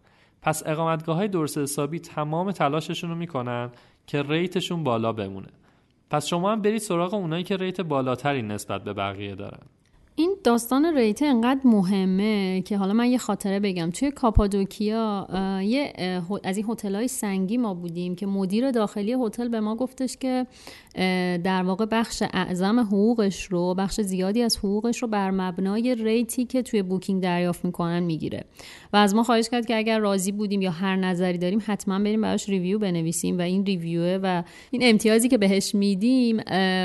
پس 0.43 0.63
اقامتگاه 0.67 1.17
های 1.17 1.29
درست 1.29 1.59
حسابی 1.59 1.99
تمام 1.99 2.53
تلاششون 2.53 3.11
رو 3.11 3.17
می‌کنن 3.17 3.71
که 4.07 4.23
rate 4.23 4.54
شون 4.54 4.85
بالا 4.85 5.13
بمونه. 5.13 5.49
پس 6.11 6.27
شما 6.27 6.53
هم 6.53 6.63
برید 6.63 6.79
سراغ 6.79 7.15
اونایی 7.15 7.45
که 7.45 7.57
rate 7.57 7.81
بالاتری 7.81 8.43
نسبت 8.43 8.85
به 8.85 8.93
بقیه 8.93 9.35
دارن. 9.35 9.67
این 10.17 10.37
داستان 10.45 10.85
rate 10.97 11.21
ه 11.21 11.27
انقدر 11.27 11.61
مهمه 11.65 12.63
که 12.63 12.77
حالا 12.77 12.93
من 12.93 13.11
یه 13.11 13.19
خاطره 13.19 13.61
بگم. 13.61 13.91
توی 13.91 14.11
کاپادوکیا 14.11 15.29
یه 15.63 15.93
از 16.45 16.57
این 16.57 16.67
هتل 16.69 17.07
سنگی 17.07 17.57
ما 17.57 17.75
بودیم 17.75 18.17
که 18.17 18.27
مدیر 18.27 18.71
داخلی 18.71 19.13
هتل 19.13 19.49
به 19.49 19.61
ما 19.61 19.77
گفتش 19.77 20.17
که 20.17 20.47
در 21.45 21.63
واقع 21.63 21.87
بخش 21.91 22.23
اعظم 22.33 22.81
حقوقش 22.81 23.45
رو 23.45 23.75
بخش 23.75 24.01
زیادی 24.01 24.43
از 24.43 24.57
حقوقش 24.57 25.03
رو 25.03 25.09
بر 25.09 25.31
مبنای 25.31 25.95
rate 25.95 26.35
ی 26.35 26.45
که 26.45 26.63
توی 26.63 26.83
Booking 26.83 27.23
دریافت 27.23 27.65
می‌کنن 27.65 28.01
می‌گیره. 28.01 28.45
و 28.93 28.97
از 28.97 29.15
ما 29.15 29.23
خواهش 29.23 29.49
کرد 29.49 29.67
که 29.67 29.77
اگر 29.77 29.99
راضی 29.99 30.33
بودیم 30.33 30.63
یا 30.63 30.71
هر 30.71 30.97
نظری 30.97 31.39
داریم 31.39 31.63
حتما 31.67 31.99
بریم 31.99 32.21
براش 32.21 32.49
review 32.49 32.79
بنویسیم 32.79 33.39
و 33.39 33.41
این 33.41 33.67
review 33.67 34.11
ه 34.11 34.19
و 34.23 34.43
این 34.71 34.81
امتیازی 34.85 35.29
که 35.29 35.39
بهش 35.39 35.75
میدیم 35.75 36.37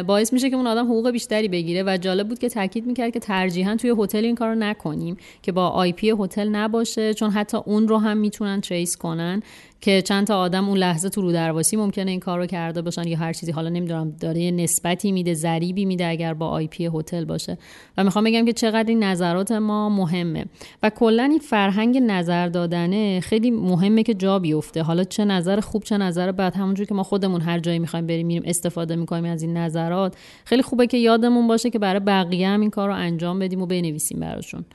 باعث 0.03 0.33
میشه 0.33 0.49
که 0.49 0.55
اون 0.55 0.67
آدم 0.67 0.85
حقوق 0.85 1.11
بیشتری 1.11 1.47
بگیره. 1.47 1.83
و 1.83 1.97
جالب 2.01 2.27
بود 2.27 2.39
که 2.39 2.49
تاکید 2.49 2.85
می‌کرد 2.85 3.13
که 3.13 3.19
ترجیحا 3.19 3.75
توی 3.75 3.93
هتل 3.99 4.25
این 4.25 4.35
کارو 4.35 4.55
نکنیم 4.55 5.17
که 5.41 5.51
با 5.51 5.67
IP 5.67 6.13
هتل 6.19 6.49
نباشه 6.49 7.13
چون 7.13 7.29
حتی 7.29 7.57
اون 7.57 7.87
رو 7.87 7.97
هم 7.97 8.17
می‌تونن 8.17 8.61
trace 8.61 8.97
کنن. 8.97 9.43
که 9.81 10.01
چند 10.01 10.27
تا 10.27 10.39
آدم 10.39 10.69
اون 10.69 10.77
لحظه 10.77 11.09
تو 11.09 11.21
رودرواسی 11.21 11.77
ممکنه 11.77 12.11
این 12.11 12.19
کار 12.19 12.39
رو 12.39 12.45
کرده 12.45 12.81
باشن 12.81 13.07
یا 13.07 13.17
هر 13.17 13.33
چیزی. 13.33 13.51
حالا 13.51 13.69
نمی‌دونم 13.69 14.11
داره 14.19 14.41
یه 14.41 14.51
نسبتی 14.51 15.11
میده 15.11 15.33
ضریبی 15.33 15.85
میده 15.85 16.05
اگر 16.05 16.33
با 16.33 16.47
IP 16.47 16.89
هتل 16.93 17.25
باشه. 17.25 17.57
و 17.97 18.03
می‌خوام 18.03 18.25
بگم 18.25 18.45
که 18.45 18.53
چقدر 18.53 18.87
این 18.87 19.03
نظرات 19.03 19.51
ما 19.51 19.89
مهمه. 19.89 20.45
و 20.83 20.89
کلا 20.89 21.23
این 21.23 21.39
فرهنگ 21.39 21.97
نظر 21.97 22.47
دادنه 22.47 23.19
خیلی 23.19 23.51
مهمه 23.51 24.03
که 24.03 24.13
جا 24.13 24.39
بیفته. 24.39 24.83
حالا 24.83 25.03
چه 25.03 25.25
نظر 25.25 25.59
خوب 25.59 25.83
چه 25.83 25.97
نظر 25.97 26.31
بد. 26.31 26.55
همونجور 26.55 26.85
که 26.85 26.93
ما 26.93 27.03
خودمون 27.03 27.41
هر 27.41 27.59
جایی 27.59 27.79
می‌خوایم 27.79 28.07
بریم 28.07 28.27
میریم 28.27 28.43
استفاده 28.45 28.95
می‌کنیم 28.95 29.25
از 29.25 29.41
این 29.41 29.57
نظرات. 29.57 30.15
خیلی 30.45 30.61
خوبه 30.61 30.87
که 30.87 30.97
یادمون 30.97 31.47
باشه 31.47 31.69
که 31.69 31.79
برای 31.79 31.99
بقیه 31.99 32.47
هم 32.47 32.61
این 32.61 32.69
کار 32.69 32.89
رو 32.89 32.95
انجام 32.95 33.39
بدیم 33.39 33.61
و 33.61 33.65
بنویسیم 33.65 34.19
براشون. 34.19 34.65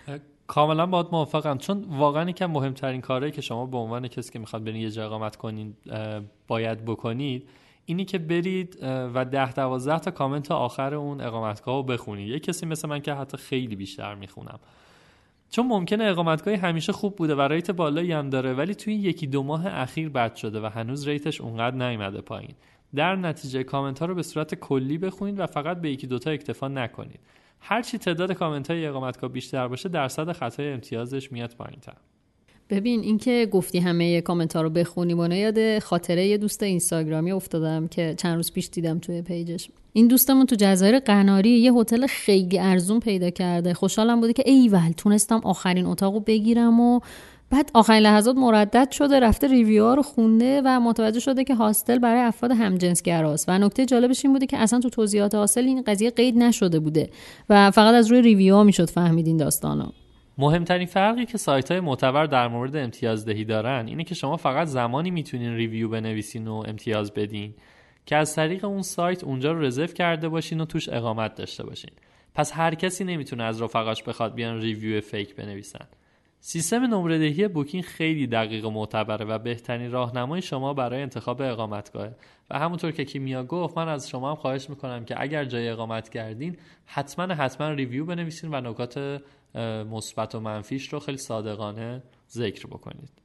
کاملا 0.47 0.87
باید 0.87 1.07
موافقم. 1.13 1.59
چون 1.59 1.85
واقعا 1.89 2.31
یکم 2.31 2.47
مهمترین 2.47 3.01
کاری 3.01 3.31
که 3.31 3.41
شما 3.41 3.67
به 3.67 3.77
عنوان 3.77 4.09
کسی 4.09 4.33
که 4.33 4.39
می‌خواد 4.39 4.65
برین 4.65 4.81
یه 4.81 4.91
جا 4.91 5.05
اقامت 5.07 5.37
کنین 5.37 5.77
باید 6.49 6.85
بکنید 6.85 7.49
اینی 7.87 8.05
که 8.05 8.19
برید 8.19 8.79
و 8.83 9.25
ده 9.25 9.53
دوازده 9.53 9.99
تا 9.99 10.11
کامنت 10.11 10.51
آخر 10.51 10.95
اون 10.95 11.21
اقامتگاه 11.21 11.77
رو 11.77 11.83
بخونید. 11.83 12.29
یه 12.29 12.39
کسی 12.39 12.67
مثل 12.67 12.89
من 12.89 13.01
که 13.01 13.15
حتی 13.15 13.37
خیلی 13.37 13.77
بیشتر 13.77 14.15
می‌خونم. 14.15 14.59
چون 15.51 15.67
ممکنه 15.67 16.05
اقامتگاهی 16.05 16.57
همیشه 16.57 16.93
خوب 16.93 17.17
بوده 17.17 17.35
و 17.35 17.41
ریت 17.41 17.71
بالایی 17.71 18.13
هم 18.13 18.31
داره 18.31 18.53
ولی 18.53 18.75
توی 18.75 18.95
یکی 18.95 19.27
دو 19.27 19.43
ماه 19.43 19.67
اخیر 19.67 20.09
بد 20.09 20.35
شده 20.35 20.61
و 20.61 20.67
هنوز 20.67 21.09
ریتش 21.09 21.41
اونقدر 21.41 21.77
نیومده 21.77 22.21
پایین. 22.21 22.55
در 22.95 23.17
نتیجه 23.17 23.63
کامنت 23.63 23.99
ها 23.99 24.07
رو 24.07 24.15
به 24.15 24.23
صورت 24.23 24.55
کلی 24.55 24.99
بخونید 24.99 25.39
و 25.39 25.47
فقط 25.47 25.81
به 25.81 25.91
یکی 25.91 26.07
دوتا 26.07 26.31
اکتفا 26.31 26.69
نکنید. 26.69 27.21
هرچی 27.67 27.99
تعداد 27.99 28.33
کامنت 28.33 28.71
های 28.71 28.87
اقامتگاه 28.87 29.31
بیشتر 29.31 29.69
باشه 29.69 29.89
درصد 29.89 30.33
خطای 30.33 30.73
امتیازش 30.73 31.33
میاد 31.33 31.51
تر 31.83 31.95
ببین 32.71 33.01
اینکه 33.01 33.49
گفتی 33.53 33.79
همه 33.79 34.21
کامنت 34.21 34.57
ها 34.57 34.63
رو 34.63 34.71
بخونیم 34.71 35.19
و 35.19 35.33
یاد 35.33 35.79
خاطره 35.79 36.27
یه 36.27 36.39
دوست 36.39 36.63
اینستاگرامی 36.63 37.33
افتادم 37.33 37.89
که 37.89 38.15
چند 38.19 38.37
روز 38.37 38.53
پیش 38.53 38.69
دیدم 38.69 38.99
توی 38.99 39.23
page 39.23 39.49
ش. 39.49 39.69
این 39.93 40.09
دوستمون 40.09 40.47
تو 40.47 40.57
جزایر 40.59 40.99
قناری 40.99 41.51
یه 41.51 41.73
هتل 41.73 42.07
خیلی 42.07 42.59
ارزون 42.59 43.01
پیدا 43.01 43.31
کرده. 43.31 43.75
خوشحالم 43.75 44.21
بوده 44.21 44.33
که 44.33 44.43
ایول 44.47 44.93
تونستم 44.97 45.41
آخرین 45.45 45.87
اتاقو 45.87 46.21
بگیرم 46.21 46.81
و 46.81 47.01
بعد 47.51 47.71
آخرین 47.75 48.03
لحظات 48.03 48.37
مردد 48.37 48.91
شده 48.91 49.21
رفته 49.21 49.49
review 49.49 49.95
رو 49.95 50.03
خونده 50.03 50.63
و 50.65 50.81
متوجه 50.81 51.21
شده 51.21 51.45
که 51.45 51.55
hostel 51.55 51.99
برای 51.99 52.21
افراد 52.21 52.53
همجنسگراست. 52.53 53.45
و 53.49 53.59
نکته 53.59 53.87
جالبش 53.87 54.25
این 54.25 54.33
بوده 54.33 54.47
که 54.47 54.59
اصلا 54.59 54.81
تو 54.81 54.91
توضیحات 54.91 55.35
hostel 55.35 55.65
این 55.65 55.83
قضیه 55.87 56.11
قید 56.11 56.39
نشده 56.39 56.79
بوده 56.79 57.11
و 57.51 57.71
فقط 57.71 57.95
از 57.95 58.11
روی 58.11 58.23
review 58.23 58.65
می‌شد 58.65 58.91
فهمید 58.91 59.27
این 59.27 59.37
داستانو 59.37 59.87
مهمترین 60.39 60.87
فرقی 60.87 61.27
که 61.27 61.39
سایت 61.39 61.71
های 61.71 61.81
معتبر 61.81 62.27
در 62.27 62.49
مورد 62.49 62.77
امتیازدهی 62.77 63.45
دارن 63.45 63.87
اینه 63.87 64.05
که 64.05 64.15
شما 64.15 64.37
فقط 64.37 64.69
زمانی 64.69 65.11
می‌تونین 65.11 65.55
review 65.55 65.89
بنویسین 65.89 66.49
و 66.49 66.65
امتیاز 66.69 67.15
بدین 67.15 67.55
که 68.07 68.17
از 68.17 68.35
طریق 68.35 68.65
اون 68.65 68.83
سایت 68.83 69.25
اونجا 69.25 69.53
رو 69.53 69.63
رزرو 69.63 69.87
کرده 69.87 70.29
باشین 70.29 70.61
و 70.61 70.65
توش 70.65 70.89
اقامت 70.89 71.35
داشته 71.35 71.63
باشین. 71.67 71.91
پس 72.35 72.53
هر 72.55 72.75
کسی 72.75 73.05
نمی‌تونه 73.05 73.45
از 73.45 73.63
رفقاش 73.63 74.03
بخواد 74.03 74.35
بیان 74.35 74.61
review 74.61 75.01
fake 75.01 75.37
بنویسن. 75.37 75.87
سیستم 76.47 76.83
نمرهدهی 76.83 77.49
Booking 77.49 77.85
خیلی 77.85 78.27
دقیق 78.27 78.65
و 78.65 78.71
معتبره 78.71 79.25
و 79.25 79.39
بهترین 79.39 79.91
راهنمای 79.91 80.43
شما 80.43 80.75
برای 80.75 81.03
انتخاب 81.03 81.43
اقامتگاهه. 81.43 82.15
و 82.51 82.59
همونطور 82.59 82.91
که 82.91 83.05
کیمیا 83.05 83.45
گفت 83.45 83.79
من 83.79 83.89
از 83.89 84.09
شما 84.09 84.31
هم 84.31 84.37
خواهش 84.37 84.71
می‌کنم 84.71 85.05
که 85.05 85.23
اگر 85.23 85.45
جای 85.45 85.69
اقامت 85.69 86.09
کردین 86.09 86.57
حتما 86.87 87.35
حتما 87.35 87.71
ریویو 87.71 88.07
بنویسین 88.07 88.55
و 88.55 88.61
نکات 88.61 89.23
مثبت 89.91 90.35
و 90.35 90.41
منفیش 90.41 90.89
رو 90.89 91.01
خیلی 91.01 91.19
صادقانه 91.19 92.03
ذکر 92.31 92.67
بکنید. 92.67 93.24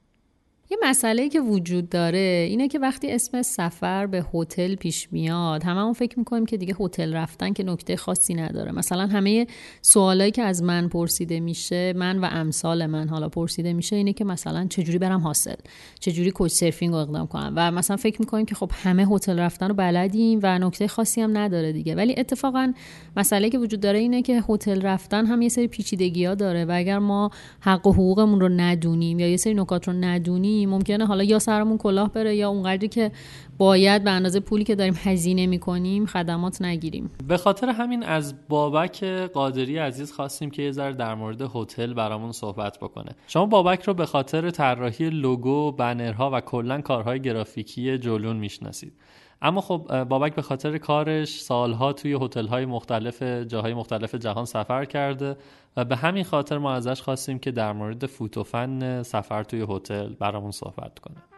یه 0.72 0.78
مسئله 0.82 1.28
که 1.28 1.40
وجود 1.40 1.88
داره 1.88 2.46
اینه 2.48 2.68
که 2.68 2.78
وقتی 2.78 3.10
اسم 3.10 3.42
سفر 3.42 4.06
به 4.06 4.24
هتل 4.34 4.74
پیش 4.74 5.08
میاد 5.12 5.62
هممون 5.62 5.92
فکر 5.92 6.18
می‌کنیم 6.18 6.46
که 6.46 6.56
دیگه 6.56 6.74
هتل 6.80 7.14
رفتن 7.14 7.52
که 7.52 7.62
نکته 7.62 7.96
خاصی 7.96 8.34
نداره. 8.34 8.72
مثلا 8.72 9.06
همه 9.06 9.46
سوالایی 9.82 10.30
که 10.30 10.42
از 10.42 10.62
من 10.62 10.88
پرسیده 10.88 11.40
میشه 11.40 11.92
من 11.92 12.18
و 12.18 12.28
امثال 12.30 12.86
من 12.86 13.08
حالا 13.08 13.28
پرسیده 13.28 13.72
میشه 13.72 13.96
اینه 13.96 14.12
که 14.12 14.24
مثلا 14.24 14.66
چجوری 14.70 14.98
برم 14.98 15.20
حاصل 15.20 15.54
چجوری 16.00 16.30
کوچ 16.30 16.52
سرفینگ 16.52 16.94
اقدام 16.94 17.26
کنم؟ 17.26 17.52
و 17.56 17.70
مثلا 17.70 17.96
فکر 17.96 18.20
می‌کنیم 18.20 18.46
که 18.46 18.54
خب 18.54 18.70
همه 18.74 19.06
هتل 19.06 19.38
رفتن 19.38 19.68
رو 19.68 19.74
بلدیم 19.74 20.40
و 20.42 20.58
نکته 20.58 20.88
خاصی 20.88 21.20
هم 21.20 21.38
نداره 21.38 21.72
دیگه. 21.72 21.94
ولی 21.94 22.14
اتفاقا 22.18 22.72
مسئله 23.16 23.50
که 23.50 23.58
وجود 23.58 23.80
داره 23.80 23.98
اینه 23.98 24.22
که 24.22 24.42
هتل 24.48 24.82
رفتن 24.82 25.26
هم 25.26 25.42
یه 25.42 25.48
سری 25.48 25.68
پیچیدگی 25.68 26.24
ها 26.24 26.34
داره 26.34 26.64
و 26.64 26.72
اگر 26.74 26.98
ما 26.98 27.30
حق 27.60 27.86
و 27.86 27.92
حقوقمون 27.92 28.40
رو 28.40 28.48
ندونیم 28.48 29.18
یا 29.18 29.28
یه 29.28 29.36
سری 29.36 29.54
نکات 29.54 29.88
رو 29.88 29.94
ندونیم 29.94 30.59
ممکنه 30.66 31.06
حالا 31.06 31.24
یا 31.24 31.38
سرمون 31.38 31.78
کلاه 31.78 32.12
بره 32.12 32.36
یا 32.36 32.48
اونقدری 32.48 32.88
که 32.88 33.12
باید 33.58 34.04
به 34.04 34.10
اندازه 34.10 34.40
پولی 34.40 34.64
که 34.64 34.74
داریم 34.74 34.94
هزینه 35.02 35.46
می‌کنیم 35.46 36.06
خدمات 36.06 36.62
نگیریم. 36.62 37.10
به 37.28 37.36
خاطر 37.36 37.68
همین 37.68 38.02
از 38.02 38.34
بابک 38.48 39.04
قادری 39.04 39.78
عزیز 39.78 40.12
خواستیم 40.12 40.50
که 40.50 40.62
یه 40.62 40.72
ذره 40.72 40.92
در 40.92 41.14
مورد 41.14 41.50
هتل 41.54 41.94
برامون 41.94 42.32
صحبت 42.32 42.78
بکنه. 42.78 43.10
شما 43.26 43.46
بابک 43.46 43.82
رو 43.82 43.94
به 43.94 44.06
خاطر 44.06 44.50
طراحی 44.50 45.10
لوگو 45.10 45.72
بنرها 45.72 46.30
و 46.32 46.40
کلا 46.40 46.80
کارهای 46.80 47.20
گرافیکی 47.20 47.98
جلون 47.98 48.36
می‌شناسید. 48.36 48.92
اما 49.42 49.60
خب 49.60 50.04
بابک 50.04 50.34
به 50.34 50.42
خاطر 50.42 50.78
کارش 50.78 51.40
سالها 51.40 51.92
توی 51.92 52.18
هتل‌های 52.20 52.66
مختلف 52.66 53.22
جاهای 53.22 53.74
مختلف 53.74 54.14
جهان 54.14 54.44
سفر 54.44 54.84
کرده 54.84 55.36
و 55.76 55.84
به 55.84 55.96
همین 55.96 56.24
خاطر 56.24 56.58
ما 56.58 56.72
ازش 56.72 57.02
خواستیم 57.02 57.38
که 57.38 57.50
در 57.50 57.72
مورد 57.72 58.06
فوتوفن 58.06 59.02
سفر 59.02 59.42
توی 59.42 59.66
هتل 59.68 60.14
برامون 60.14 60.50
صحبت 60.50 60.98
کنه. 60.98 61.29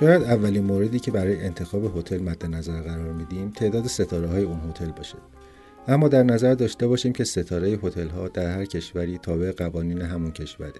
شاید 0.00 0.22
اولین 0.22 0.64
موردی 0.64 0.98
که 0.98 1.10
برای 1.10 1.44
انتخاب 1.44 1.98
هتل 1.98 2.18
مد 2.18 2.46
نظر 2.46 2.80
قرار 2.80 3.12
میدیم 3.12 3.50
تعداد 3.50 3.86
ستاره 3.86 4.28
های 4.28 4.42
اون 4.42 4.60
هتل 4.70 4.90
باشه. 4.90 5.16
اما 5.88 6.08
در 6.08 6.22
نظر 6.22 6.54
داشته 6.54 6.86
باشیم 6.86 7.12
که 7.12 7.24
ستاره 7.24 7.68
هتل 7.68 8.08
ها 8.08 8.28
در 8.28 8.50
هر 8.50 8.64
کشوری 8.64 9.18
تابع 9.18 9.52
قوانین 9.52 10.02
همون 10.02 10.30
کشوره. 10.30 10.72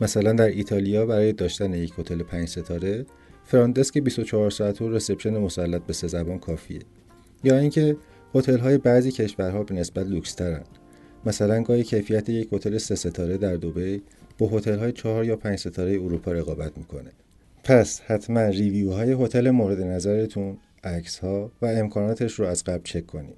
مثلا 0.00 0.32
در 0.32 0.46
ایتالیا 0.46 1.06
برای 1.06 1.32
داشتن 1.32 1.74
یک 1.74 1.92
هتل 1.98 2.22
پنج 2.22 2.48
ستاره 2.48 3.06
front 3.44 3.74
desk 3.74 3.98
24 3.98 4.50
ساعت 4.50 4.82
و 4.82 4.90
reception 4.90 5.38
مسلط 5.38 5.82
به 5.82 5.92
سه 5.92 6.08
زبان 6.08 6.38
کافیه. 6.38 6.80
یا 7.44 7.58
اینکه 7.58 7.96
هتل 8.34 8.58
های 8.58 8.78
بعضی 8.78 9.12
کشورها 9.12 9.62
به 9.62 9.74
نسبت 9.74 10.06
لوکس 10.06 10.34
ترن. 10.34 10.62
مثلا 11.26 11.62
گاهی 11.62 11.84
کیفیت 11.84 12.28
یک 12.28 12.52
هتل 12.52 12.78
سه 12.78 12.94
ستاره 12.94 13.36
در 13.36 13.56
دبی 13.56 14.02
با 14.38 14.46
هتل 14.46 14.78
های 14.78 14.92
چهار 14.92 15.24
یا 15.24 15.36
پنج 15.36 15.58
ستاره 15.58 15.92
اروپا 15.92 16.32
رقابت 16.32 16.78
می‌کنه. 16.78 17.10
پس 17.64 18.00
حتما 18.00 18.46
ریویوهای 18.46 19.12
هتل 19.12 19.50
مورد 19.50 19.80
نظرتون 19.80 20.56
عکس 20.84 21.18
ها 21.18 21.52
و 21.62 21.66
امکاناتش 21.66 22.34
رو 22.34 22.46
از 22.46 22.64
قبل 22.64 22.82
چک 22.84 23.06
کنید 23.06 23.36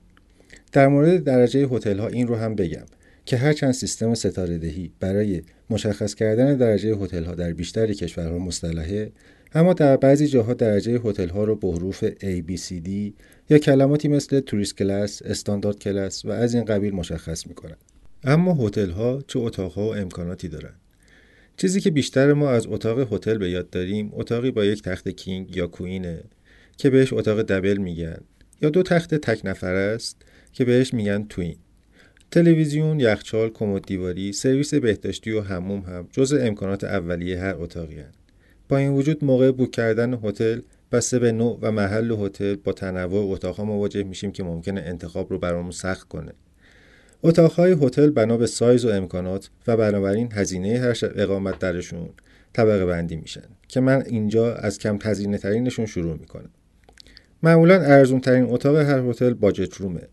در 0.73 0.89
مورد 0.89 1.25
درجه 1.25 1.67
هتل 1.67 1.99
ها 1.99 2.09
این 2.09 2.27
رو 2.27 2.37
هم 2.37 2.55
بگم 2.55 2.85
که 3.25 3.37
هرچند 3.37 3.73
سیستم 3.73 4.15
ستاره 4.15 4.59
دهی 4.59 4.91
برای 5.01 5.43
مشخص 5.71 6.15
کردن 6.15 6.57
درجه 6.57 6.97
هتل 6.97 7.25
ها 7.25 7.35
در 7.35 7.53
بیشتر 7.53 7.93
کشورها 7.93 8.39
مصطلحه 8.39 9.13
اما 9.55 9.73
در 9.73 9.97
بعضی 9.97 10.29
جاها 10.29 10.55
درجه 10.55 11.01
هتل 11.05 11.29
ها 11.29 11.45
رو 11.45 11.57
به 11.57 11.69
حروف 11.69 12.05
A, 12.05 12.43
B, 12.49 12.57
C, 12.57 12.87
D 12.87 12.89
یا 13.51 13.59
کلماتی 13.59 14.09
مثل 14.09 14.41
توریست 14.41 14.77
کلاس، 14.77 15.23
استاندارد 15.23 15.79
کلاس 15.79 16.25
و 16.25 16.31
از 16.31 16.55
این 16.55 16.65
قبیل 16.65 16.95
مشخص 16.95 17.47
می‌کنن. 17.47 17.77
اما 18.25 18.55
هتل 18.55 18.91
ها 18.91 19.23
چه 19.27 19.39
اتاق 19.39 19.73
ها 19.73 19.89
و 19.89 19.95
امکاناتی 19.97 20.49
دارند؟ 20.49 20.82
چیزی 21.63 21.81
که 21.81 21.91
بیشتر 21.91 22.33
ما 22.33 22.51
از 22.51 22.67
اتاق 22.67 23.13
هتل 23.13 23.39
به 23.39 23.51
یاد 23.51 23.71
داریم 23.71 24.11
اتاقی 24.15 24.51
با 24.51 24.65
یک 24.65 24.83
تخت 24.83 25.09
کینگ 25.09 25.57
یا 25.57 25.67
کوینه 25.67 26.23
که 26.77 26.91
بهش 26.91 27.13
اتاق 27.13 27.43
دبل 27.43 27.77
میگن 27.77 28.21
یا 28.63 28.71
دو 28.71 28.83
تخت 28.83 29.15
تک 29.15 29.41
نفر 29.45 29.75
است 29.75 30.17
که 30.53 30.65
بهش 30.65 30.95
میگن 30.95 31.27
توین 31.29 31.57
تلویزیون، 32.31 33.01
یخچال، 33.01 33.51
کمد 33.51 33.83
دیواری، 33.87 34.33
سرویس 34.33 34.75
بهداشتی 34.75 35.31
و 35.31 35.41
هموم 35.41 35.81
هم 35.81 36.09
جز 36.13 36.33
امکانات 36.41 36.85
اولیه 36.85 37.41
هر 37.41 37.55
اتاقی 37.59 37.97
هن. 37.97 38.13
با 38.69 38.77
این 38.77 38.93
وجود 38.93 39.25
موقع 39.25 39.51
بوک 39.51 39.71
کردن 39.71 40.19
هتل 40.25 40.61
بسته 40.93 41.19
به 41.19 41.33
نوع 41.33 41.59
و 41.63 41.71
محل 41.71 42.13
هتل 42.13 42.55
با 42.55 42.73
تنوع 42.73 43.33
اتاقها 43.33 43.65
مواجه 43.65 44.03
میشیم 44.03 44.33
که 44.33 44.43
ممکنه 44.43 44.81
انتخاب 44.81 45.31
رو 45.31 45.39
برامون 45.39 45.71
سخت 45.71 46.09
کنه. 46.09 46.33
اتاقهای 47.23 47.73
هتل 47.73 48.11
بنا 48.11 48.37
به 48.37 48.47
سایز 48.47 48.85
و 48.85 48.89
امکانات 48.89 49.51
و 49.67 49.77
بنابراین 49.77 50.33
هزینه 50.33 50.79
هر 50.79 50.97
اقامت 51.15 51.59
درشون 51.59 52.09
طبقه 52.53 52.87
بندی 52.87 53.17
میشن 53.17 53.43
که 53.69 53.81
من 53.81 54.03
اینجا 54.07 54.55
از 54.55 54.79
کم 54.79 54.99
هزینه 55.03 55.39
ترینشون 55.39 55.87
شروع 55.87 56.13
می‌کنم. 56.13 56.51
معمولا 57.43 57.75
ارزون 57.75 58.21
ترین 58.21 58.47
اتاق 58.49 58.77
هر 58.77 58.99
هتل 58.99 59.35
باجت 59.35 59.75
رومه 59.75 60.09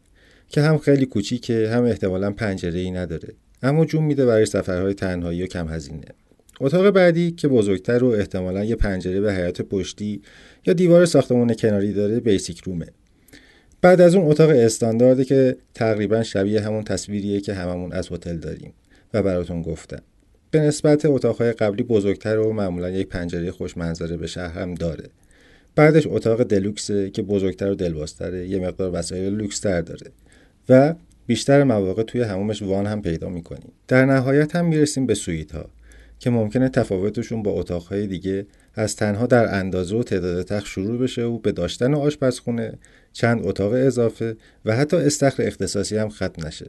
که 0.47 0.61
هم 0.61 0.77
خیلی 0.77 1.05
کوچیکه 1.05 1.69
هم 1.69 1.83
احتمالا 1.83 2.31
پنجره 2.31 2.79
ای 2.79 2.91
نداره 2.91 3.33
اما 3.63 3.85
جون 3.85 4.03
میده 4.03 4.25
برای 4.25 4.45
سفرهای 4.45 4.93
تنهایی 4.93 5.43
و 5.43 5.47
کم 5.47 5.67
هزینه 5.67 6.05
اتاق 6.59 6.89
بعدی 6.89 7.31
که 7.31 7.47
بزرگتر 7.47 8.03
و 8.03 8.07
احتمالا 8.07 8.63
یه 8.63 8.75
پنجره 8.75 9.21
به 9.21 9.33
حیات 9.33 9.61
پشتی 9.61 10.21
یا 10.65 10.73
دیوار 10.73 11.05
ساختمان 11.05 11.53
کناری 11.53 11.93
داره 11.93 12.19
بیسیک 12.19 12.59
رومه 12.59 12.87
بعد 13.81 14.01
از 14.01 14.15
اون 14.15 14.31
اتاق 14.31 14.49
استاندارده 14.49 15.25
که 15.25 15.57
تقریبا 15.73 16.23
شبیه 16.23 16.61
همون 16.61 16.83
تصویریه 16.83 17.41
که 17.41 17.53
هممون 17.53 17.93
از 17.93 18.11
هتل 18.11 18.37
داریم 18.37 18.73
و 19.13 19.23
براتون 19.23 19.61
گفتم. 19.61 20.01
به 20.51 20.59
نسبت 20.59 21.05
اتاقهای 21.05 21.51
قبلی 21.51 21.83
بزرگتر 21.83 22.37
و 22.37 22.53
معمولا 22.53 22.89
یک 22.89 23.07
پنجره 23.07 23.51
خوش 23.51 23.77
منظره 23.77 24.17
به 24.17 24.27
شهر 24.27 24.59
هم 24.59 24.73
داره. 24.73 25.03
بعدش 25.75 26.07
اتاق 26.07 26.43
deluxe 26.43 27.00
ه 27.00 27.09
که 27.09 27.21
بزرگتر 27.21 27.71
و 27.71 27.75
دلبازتره 27.75 28.47
یه 28.47 28.59
مقدار 28.59 28.91
وسایل 28.93 29.33
لوکس 29.33 29.59
تر 29.59 29.81
داره 29.81 30.11
و 30.69 30.93
بیشتر 31.27 31.63
مواقع 31.63 32.03
توی 32.03 32.21
حمومش 32.21 32.61
وان 32.61 32.85
هم 32.85 33.01
پیدا 33.01 33.29
می‌کنیم. 33.29 33.71
در 33.87 34.05
نهایت 34.05 34.55
هم 34.55 34.65
می‌رسیم 34.65 35.05
به 35.05 35.13
سویت 35.13 35.51
ها 35.51 35.65
که 36.19 36.29
ممکنه 36.29 36.69
تفاوتشون 36.69 37.43
با 37.43 37.51
اتاقهای 37.51 38.07
دیگه 38.07 38.45
از 38.75 38.95
تنها 38.95 39.25
در 39.25 39.55
اندازه 39.55 39.95
و 39.95 40.03
تعداد 40.03 40.45
تخت 40.45 40.65
شروع 40.65 40.97
بشه 40.97 41.23
و 41.23 41.37
به 41.37 41.51
داشتن 41.51 41.93
آشپزخونه 41.93 42.73
چند 43.13 43.47
اتاق 43.47 43.73
اضافه 43.73 44.37
و 44.65 44.75
حتی 44.75 44.97
استخر 44.97 45.43
اختصاصی 45.43 45.97
هم 45.97 46.09
ختم 46.09 46.47
نشه. 46.47 46.67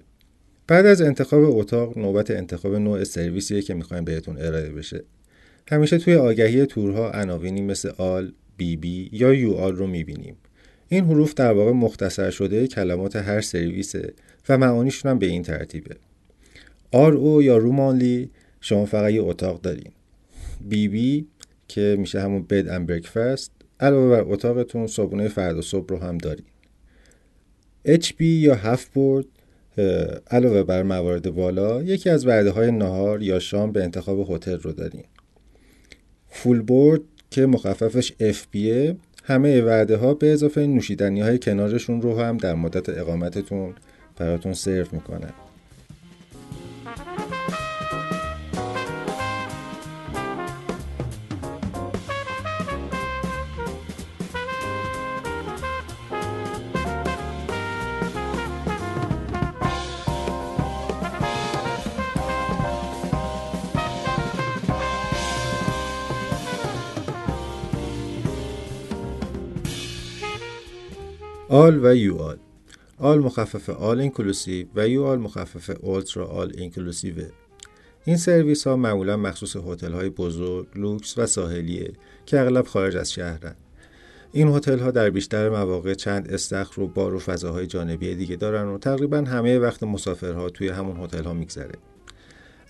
بعد 0.67 0.87
از 0.87 1.03
انتخاب 1.03 1.59
اتاق 1.59 1.99
نوبت 1.99 2.31
انتخاب 2.31 2.75
نوع 2.75 3.05
سرویسیه 3.05 3.63
که 3.63 3.75
می‌خوایم 3.75 4.05
بهتون 4.05 4.37
ارائه 4.39 4.71
بشه. 4.71 5.05
همیشه 5.71 5.99
توی 5.99 6.15
آگهی 6.15 6.67
تورها 6.67 7.11
عناوینی 7.11 7.63
مثل 7.63 7.89
آل، 7.97 8.33
بی 8.57 8.77
بی 8.77 9.11
یا 9.13 9.35
یو 9.35 9.53
آل 9.53 9.77
رو 9.77 9.87
می‌بینیم. 9.87 10.37
این 10.89 11.05
حروف 11.05 11.35
در 11.35 11.53
واقع 11.53 11.73
مختصر 11.73 12.31
شده 12.31 12.67
کلمات 12.67 13.17
هر 13.17 13.41
سرویسه 13.41 14.15
و 14.49 14.59
معانیشون 14.59 15.11
هم 15.11 15.19
به 15.19 15.27
این 15.27 15.43
ترتیبه. 15.43 15.97
آر 16.93 17.13
او 17.13 17.43
یا 17.43 17.57
رومانلی 17.57 18.31
شما 18.61 18.85
فقط 18.85 19.13
یه 19.13 19.23
اتاق 19.23 19.61
دارین. 19.61 19.93
بی 20.69 20.89
بی 20.89 21.27
که 21.69 21.97
میشه 21.99 22.21
همون 22.21 22.43
بد 22.43 22.69
اند 22.69 22.87
بریکفاست 22.87 23.53
علاوه 23.81 24.11
بر 24.11 24.33
اتاقتون 24.33 24.87
صبحونه 24.87 25.29
فردا 25.29 25.61
صبح 25.61 25.89
رو 25.89 25.99
هم 25.99 26.19
دارین. 26.19 26.45
HP 27.89 28.21
یا 28.21 28.55
هفت 28.55 28.93
بورد 28.93 29.25
علاوه 30.31 30.63
بر 30.63 30.83
موارد 30.83 31.31
بالا 31.31 31.83
یکی 31.83 32.11
از 32.11 32.27
وعده 32.27 32.51
های 32.51 32.71
نهار 32.71 33.23
یا 33.23 33.39
شام 33.39 33.73
به 33.73 33.85
انتخاب 33.85 34.31
هتل 34.31 34.59
رو 34.59 34.73
دارین. 34.73 35.05
فول 36.29 36.63
بورد 36.63 37.01
که 37.31 37.47
مخففش 37.47 38.13
FBA 38.13 38.95
همه 39.25 39.63
وعده 39.63 39.97
ها 39.97 40.15
به 40.15 40.33
اضافه 40.33 40.67
نوشیدنی 40.67 41.21
های 41.21 41.39
کنارشون 41.39 42.03
رو 42.03 42.19
هم 42.19 42.37
در 42.37 42.55
مدت 42.55 42.89
اقامتتون 42.89 43.75
براتون 44.17 44.55
سرو 44.55 44.87
می‌کنن. 44.93 45.33
ALL 71.71 71.85
و 71.85 71.95
UALL 71.95 72.37
ALL 72.99 73.19
مخفف 73.19 73.71
all 73.71 74.01
inclusive 74.01 74.67
و 74.75 74.89
UALL 74.89 75.19
مخفف 75.19 75.71
ultra 75.81 76.27
all 76.27 76.53
inclusive 76.57 77.15
این 78.05 78.17
سرویس 78.17 78.67
ها 78.67 78.77
معمولا 78.77 79.17
مخصوص 79.17 79.57
هتل 79.57 79.93
های 79.93 80.09
بزرگ، 80.09 80.67
لوکس 80.75 81.19
و 81.19 81.27
ساحلیه 81.27 81.93
که 82.27 82.41
اغلب 82.41 82.67
خارج 82.67 82.97
از 82.97 83.13
شهرن. 83.13 83.55
این 84.33 84.49
هتل 84.49 84.79
ها 84.79 84.91
در 84.91 85.11
بیشتر 85.11 85.49
مواقع 85.49 85.95
چند 85.95 86.29
استخر 86.33 86.81
و 86.81 86.87
بار 86.87 87.15
و 87.15 87.19
فضاهای 87.19 87.67
جانبی 87.67 88.15
دیگه 88.15 88.37
دارن 88.37 88.69
و 88.69 88.79
تقریبا 88.79 89.19
همه 89.19 89.59
وقت 89.59 89.83
مسافرها 89.83 90.51
توی 90.51 90.69
همون 90.69 90.97
هتل 90.97 91.25
ها 91.25 91.33
میگذره. 91.33 91.75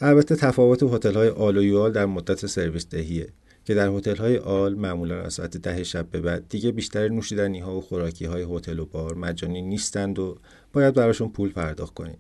البته 0.01 0.37
تفاوت 0.37 0.83
هتل 0.83 1.15
های 1.15 1.29
ALL 1.29 1.57
و 1.57 1.63
UALL 1.63 1.93
در 1.93 2.07
مدت 2.07 2.47
سرویس 2.47 2.89
دهیه 2.89 3.29
که 3.71 3.75
در 3.75 3.89
هتل 3.89 4.17
های 4.17 4.39
ALL 4.39 4.75
معمولا 4.75 5.23
از 5.23 5.35
ساعت 5.35 5.57
ده 5.57 5.85
شب 5.85 6.11
به 6.11 6.21
بعد 6.21 6.49
دیگه 6.49 6.73
بیشتر 6.73 7.09
نوشیدنی 7.09 7.61
ها 7.61 7.77
و 7.77 7.81
خوراکی 7.81 8.25
های 8.25 8.47
هتل 8.51 8.79
و 8.79 8.85
بار 8.85 9.15
مجانی 9.15 9.63
نیستند 9.63 10.19
و 10.19 10.39
باید 10.73 10.95
براشون 10.95 11.29
پول 11.29 11.53
پرداخت 11.53 11.95
کنید. 11.95 12.19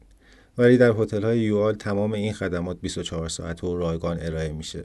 ولی 0.58 0.78
در 0.78 0.92
هتل 0.98 1.22
های 1.22 1.38
یوال 1.38 1.74
تمام 1.74 2.12
این 2.12 2.32
خدمات 2.32 2.80
24 2.80 3.28
ساعت 3.28 3.64
و 3.64 3.76
رایگان 3.76 4.18
ارائه 4.20 4.52
میشه. 4.52 4.84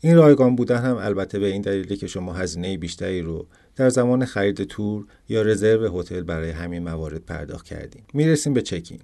این 0.00 0.16
رایگان 0.16 0.56
بودن 0.56 0.76
هم 0.76 0.96
البته 0.96 1.38
به 1.38 1.46
این 1.46 1.62
دلیلی 1.62 1.96
که 1.96 2.06
شما 2.06 2.32
هزینه 2.32 2.76
بیشتری 2.76 3.22
رو 3.22 3.46
در 3.76 3.88
زمان 3.88 4.24
خرید 4.24 4.64
تور 4.64 5.06
یا 5.28 5.42
رزرو 5.42 6.00
هتل 6.00 6.22
برای 6.22 6.50
همین 6.50 6.82
موارد 6.82 7.24
پرداخت 7.24 7.66
کردیم. 7.66 8.02
می‌رسیم 8.14 8.54
به 8.54 8.62
چکین. 8.62 9.00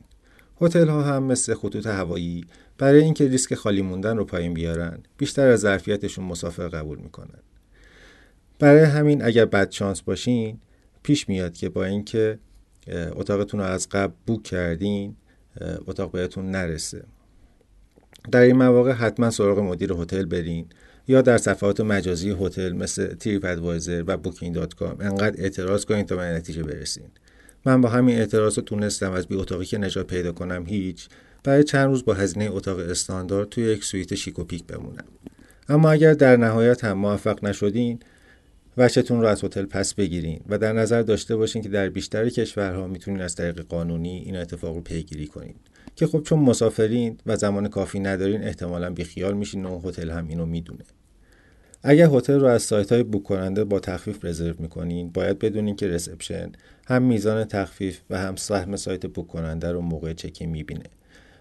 هتل 0.60 0.88
ها 0.88 1.02
هم 1.02 1.22
مثل 1.22 1.54
خطوط 1.54 1.86
هوایی 1.86 2.44
برای 2.78 3.02
اینکه 3.02 3.28
ریسک 3.28 3.54
خالی 3.54 3.82
موندن 3.82 4.16
رو 4.16 4.24
پایین 4.24 4.54
بیارن 4.54 4.98
بیشتر 5.18 5.48
از 5.48 5.60
ظرفیتشون 5.60 6.24
مسافر 6.24 6.68
قبول 6.68 6.98
می‌کنن. 6.98 7.38
برای 8.58 8.84
همین 8.84 9.24
اگر 9.24 9.44
بد 9.44 9.70
شانس 9.70 10.02
باشین 10.02 10.58
پیش 11.02 11.28
میاد 11.28 11.54
که 11.54 11.68
با 11.68 11.84
اینکه 11.84 12.38
اتاقتون 12.88 13.60
رو 13.60 13.66
از 13.66 13.88
قبل 13.88 14.12
book 14.26 14.42
کردین 14.42 15.16
اتاق 15.86 16.12
بهتون 16.12 16.50
نرسه 16.50 17.04
در 18.30 18.40
این 18.40 18.56
مواقع 18.56 18.92
حتما 18.92 19.30
سراغ 19.30 19.58
مدیر 19.58 19.92
هتل 19.92 20.24
برین 20.24 20.66
یا 21.08 21.22
در 21.22 21.38
صفحات 21.38 21.80
مجازی 21.80 22.36
هتل 22.40 22.72
مثل 22.72 23.14
TripAdvisor 23.14 24.04
و 24.06 24.16
Booking.com 24.16 24.96
انقدر 25.00 25.42
اعتراض 25.42 25.84
کنید 25.84 26.06
تا 26.06 26.16
به 26.16 26.22
نتیجه 26.22 26.62
برسین 26.62 27.08
من 27.64 27.80
با 27.80 27.88
همین 27.88 28.18
اعتراض 28.18 28.58
رو 28.58 28.64
تونستم 28.64 29.12
از 29.12 29.26
بی 29.26 29.34
اتاقی 29.34 29.64
که 29.64 29.78
نجات 29.78 30.06
پیدا 30.06 30.32
کنم 30.32 30.64
هیچ 30.66 31.08
برای 31.46 31.64
چند 31.64 31.86
روز 31.88 32.04
با 32.04 32.14
هزینه 32.14 32.48
اتاق 32.50 32.78
استاندارد 32.78 33.48
توی 33.48 33.64
یک 33.64 33.84
سویت 33.84 34.14
شیک 34.14 34.38
و 34.38 34.44
پیک 34.44 34.64
بمونم. 34.64 35.04
اما 35.68 35.90
اگر 35.90 36.12
در 36.12 36.36
نهایت 36.36 36.84
هم 36.84 36.98
موفق 36.98 37.44
نشدین 37.44 38.00
وشتون 38.76 39.20
رو 39.20 39.26
از 39.26 39.44
هتل 39.44 39.64
پس 39.64 39.94
بگیرین 39.94 40.40
و 40.48 40.58
در 40.58 40.72
نظر 40.72 41.02
داشته 41.02 41.36
باشین 41.36 41.62
که 41.62 41.68
در 41.68 41.88
بیشتر 41.88 42.28
کشورها 42.28 42.86
می‌تونین 42.86 43.20
از 43.20 43.34
طریق 43.34 43.60
قانونی 43.60 44.18
این 44.18 44.36
اتفاق 44.36 44.74
رو 44.74 44.80
پیگیری 44.80 45.26
کنین. 45.26 45.54
که 45.96 46.06
خب 46.06 46.22
چون 46.22 46.38
مسافرین 46.38 47.18
و 47.26 47.36
زمان 47.36 47.68
کافی 47.68 48.00
ندارین 48.00 48.42
احتمالا 48.42 48.90
بیخیال 48.90 49.34
میشین 49.34 49.64
و 49.64 49.80
هتل 49.84 50.10
هم 50.10 50.28
اینو 50.28 50.46
می‌دونه. 50.46 50.84
اگر 51.82 52.08
هتل 52.12 52.40
رو 52.40 52.46
از 52.46 52.62
سایت 52.62 52.92
های 52.92 53.02
بوک 53.02 53.22
کننده 53.22 53.64
با 53.64 53.80
تخفیف 53.80 54.24
رزرو 54.24 54.54
می‌کنین 54.58 55.10
باید 55.10 55.38
بدونین 55.38 55.76
که 55.76 55.88
رسپشن 55.88 56.52
هم 56.86 57.02
میزان 57.02 57.44
تخفیف 57.44 58.00
و 58.10 58.18
هم 58.18 58.36
سهم 58.36 58.76
سایت 58.76 59.06
بوک 59.06 59.26
کننده 59.26 59.72
رو 59.72 59.80
موقع 59.80 60.12
چکی 60.12 60.46
می‌بینه. 60.46 60.84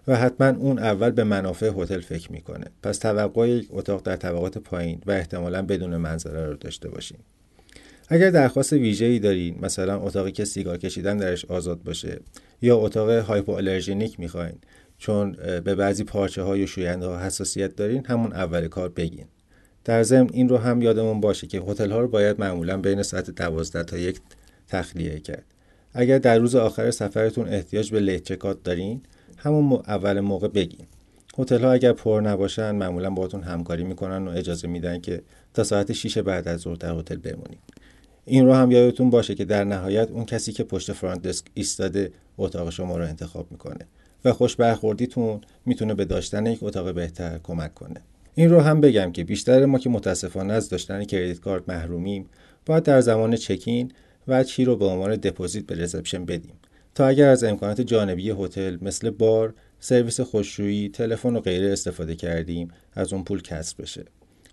و 0.07 0.15
حتما 0.15 0.47
اون 0.47 0.79
اول 0.79 1.09
به 1.09 1.23
منافع 1.23 1.71
هتل 1.77 1.99
فکر 1.99 2.31
می‌کنه. 2.31 2.65
پس 2.83 2.97
توقع 2.97 3.49
یک 3.49 3.67
اتاق 3.69 4.01
در 4.03 4.15
طبقات 4.15 4.57
پایین 4.57 5.01
و 5.05 5.11
احتمالا 5.11 5.61
بدون 5.61 5.97
منظره 5.97 6.45
رو 6.45 6.55
داشته 6.55 6.89
باشین 6.89 7.17
اگر 8.09 8.29
درخواست 8.29 8.73
ویژه‌ای 8.73 9.19
دارین 9.19 9.59
مثلا 9.61 9.99
اتاقی 9.99 10.31
که 10.31 10.45
سیگار 10.45 10.77
کشیدن 10.77 11.17
درش 11.17 11.45
آزاد 11.45 11.83
باشه 11.83 12.19
یا 12.61 12.77
اتاق 12.77 13.09
hypoallergenic 13.09 14.19
می‌خواین 14.19 14.55
چون 14.97 15.31
به 15.63 15.75
بعضی 15.75 16.03
پارچه 16.03 16.41
ها 16.41 16.63
و 16.63 16.67
شوینده 16.67 17.05
ها 17.05 17.19
حساسیت 17.19 17.75
دارین 17.75 18.05
همون 18.05 18.33
اول 18.33 18.67
کار 18.67 18.89
بگین. 18.89 19.25
در 19.83 20.03
ضمن 20.03 20.29
این 20.33 20.49
رو 20.49 20.57
هم 20.57 20.81
یادمون 20.81 21.21
باشه 21.21 21.47
که 21.47 21.59
هتل 21.59 21.91
ها 21.91 21.99
رو 21.99 22.07
باید 22.07 22.39
معمولا 22.39 22.77
بین 22.77 23.03
ساعت 23.03 23.29
12 23.29 23.83
تا 23.83 23.97
یک 23.97 24.19
تخلیه 24.67 25.19
کرد. 25.19 25.45
اگر 25.93 26.17
در 26.17 26.39
روز 26.39 26.55
آخر 26.55 26.91
سفرتون 26.91 27.47
احتیاج 27.47 27.91
به 27.91 27.99
late 27.99 28.23
checkout 28.23 28.63
دارین 28.63 29.01
همون 29.37 29.73
اول 29.87 30.19
موقع 30.19 30.47
بگین. 30.47 30.85
هتل 31.37 31.63
ها 31.63 31.71
اگر 31.71 31.93
پر 31.93 32.21
نباشن 32.21 32.71
معمولا 32.71 33.09
باهاتون 33.09 33.43
همکاری 33.43 33.83
می‌کنن 33.83 34.27
و 34.27 34.31
اجازه 34.31 34.67
میدن 34.67 35.01
که 35.01 35.21
تا 35.53 35.63
ساعت 35.63 35.91
6 35.91 36.17
بعد 36.17 36.47
از 36.47 36.59
ظهر 36.59 36.75
در 36.75 36.93
هتل 36.93 37.15
بمونید 37.15 37.59
این 38.25 38.45
رو 38.45 38.53
هم 38.53 38.71
یادتون 38.71 39.09
باشه 39.09 39.35
که 39.35 39.45
در 39.45 39.63
نهایت 39.63 40.11
اون 40.11 40.25
کسی 40.25 40.51
که 40.51 40.63
پشت 40.63 40.91
فرانت 40.93 41.21
دسک 41.21 41.45
ایستاده 41.53 42.11
اتاق 42.37 42.69
شما 42.69 42.97
رو 42.97 43.03
انتخاب 43.03 43.51
می‌کنه 43.51 43.85
و 44.25 44.33
خوش 44.33 44.55
برخوردیتون 44.55 45.41
می‌تونه 45.65 45.93
به 45.93 46.05
داشتن 46.05 46.45
یک 46.45 46.59
اتاق 46.61 46.93
بهتر 46.93 47.39
کمک 47.43 47.73
کنه. 47.73 48.01
این 48.35 48.49
رو 48.49 48.59
هم 48.59 48.81
بگم 48.81 49.11
که 49.11 49.23
بیشتر 49.23 49.65
ما 49.65 49.79
که 49.79 49.89
متاسفانه 49.89 50.53
از 50.53 50.69
داشتن 50.69 51.03
کردیت 51.03 51.39
کارت 51.39 51.69
محرومیم 51.69 52.29
باید 52.65 52.83
در 52.83 53.01
زمان 53.01 53.35
چکین 53.35 53.91
چی 54.47 54.65
رو 54.65 54.75
به 54.75 54.85
عنوان 54.85 55.15
دپوزیت 55.15 55.65
به 55.65 55.75
رسپشن 55.75 56.25
بدیم. 56.25 56.53
تا 56.95 57.07
اگر 57.07 57.29
از 57.29 57.43
امکانات 57.43 57.81
جانبی 57.81 58.29
هتل 58.29 58.77
مثل 58.81 59.09
بار، 59.09 59.53
سرویس 59.79 60.19
خوشرویی، 60.19 60.89
تلفن 60.89 61.35
و 61.35 61.39
غیره 61.39 61.71
استفاده 61.71 62.15
کردیم 62.15 62.71
از 62.93 63.13
اون 63.13 63.23
پول 63.23 63.41
کسر 63.41 63.75
بشه. 63.79 64.05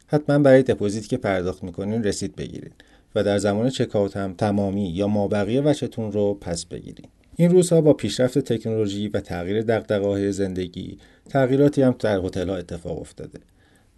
حتما 0.06 0.38
برای 0.38 0.62
دپوزیتی 0.62 1.08
که 1.08 1.16
پرداخت 1.16 1.64
می‌کنین 1.64 2.04
رسید 2.04 2.36
بگیرید 2.36 2.72
و 3.14 3.24
در 3.24 3.38
زمان 3.38 3.70
چکاوت 3.70 4.16
هم 4.16 4.34
تمامی 4.34 4.88
یا 4.88 5.08
مابقی 5.08 5.58
وچهتون 5.58 6.12
رو 6.12 6.34
پس 6.34 6.64
بگیرید. 6.64 7.08
این 7.36 7.50
روزها 7.50 7.80
با 7.80 7.92
پیشرفت 7.92 8.38
تکنولوژی 8.38 9.08
و 9.08 9.20
تغییر 9.20 9.62
دغدغه‌های 9.62 10.32
زندگی 10.32 10.98
تغییراتی 11.30 11.82
هم 11.82 11.94
در 11.98 12.18
هتل‌ها 12.18 12.56
اتفاق 12.56 13.00
افتاده. 13.00 13.38